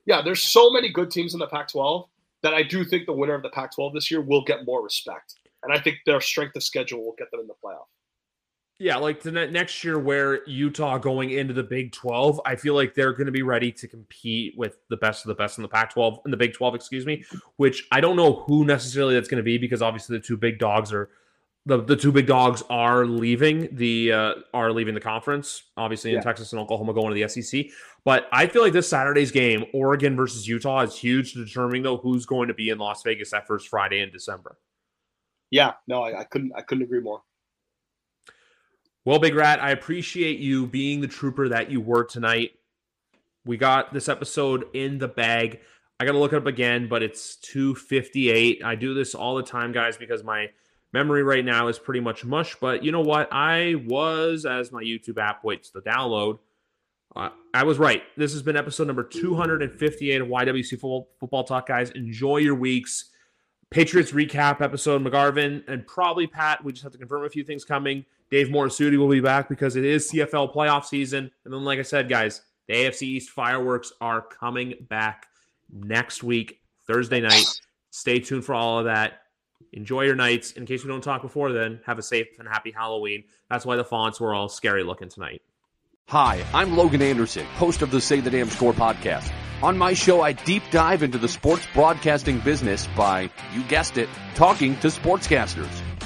[0.05, 0.21] Yeah, yeah.
[0.21, 2.07] There's so many good teams in the Pac-12
[2.41, 5.35] that I do think the winner of the Pac-12 this year will get more respect,
[5.63, 7.85] and I think their strength of schedule will get them in the playoff.
[8.81, 12.93] Yeah, like the next year where Utah going into the Big 12, I feel like
[12.93, 15.67] they're going to be ready to compete with the best of the best in the
[15.67, 17.25] Pac 12, in the Big 12, excuse me,
[17.57, 20.59] which I don't know who necessarily that's going to be because obviously the two big
[20.59, 21.09] dogs are
[21.65, 26.15] the, the two big dogs are leaving the uh, are leaving the conference, obviously in
[26.15, 26.21] yeah.
[26.21, 27.65] Texas and Oklahoma going to the SEC.
[28.05, 31.97] But I feel like this Saturday's game, Oregon versus Utah, is huge to determining though
[31.97, 34.57] who's going to be in Las Vegas that first Friday in December.
[35.51, 37.21] Yeah, no, I, I couldn't I couldn't agree more.
[39.09, 42.51] Well, Big Rat, I appreciate you being the trooper that you were tonight.
[43.43, 45.61] We got this episode in the bag.
[45.99, 48.63] I got to look it up again, but it's 258.
[48.63, 50.49] I do this all the time, guys, because my
[50.93, 52.55] memory right now is pretty much mush.
[52.61, 53.29] But you know what?
[53.31, 56.37] I was, as my YouTube app waits to download,
[57.15, 58.03] uh, I was right.
[58.15, 61.89] This has been episode number 258 of YWC Football, Football Talk, guys.
[61.89, 63.09] Enjoy your weeks.
[63.71, 66.63] Patriots recap episode, McGarvin, and probably Pat.
[66.63, 68.05] We just have to confirm a few things coming.
[68.31, 71.31] Dave Morisuti will be back because it is CFL playoff season.
[71.45, 75.25] And then, like I said, guys, the AFC East fireworks are coming back
[75.71, 77.45] next week, Thursday night.
[77.89, 79.21] Stay tuned for all of that.
[79.73, 80.51] Enjoy your nights.
[80.51, 83.23] In case we don't talk before then, have a safe and happy Halloween.
[83.49, 85.41] That's why the fonts were all scary looking tonight.
[86.07, 89.31] Hi, I'm Logan Anderson, host of the Say the Damn Score podcast.
[89.61, 94.09] On my show, I deep dive into the sports broadcasting business by, you guessed it,
[94.33, 95.81] talking to sportscasters.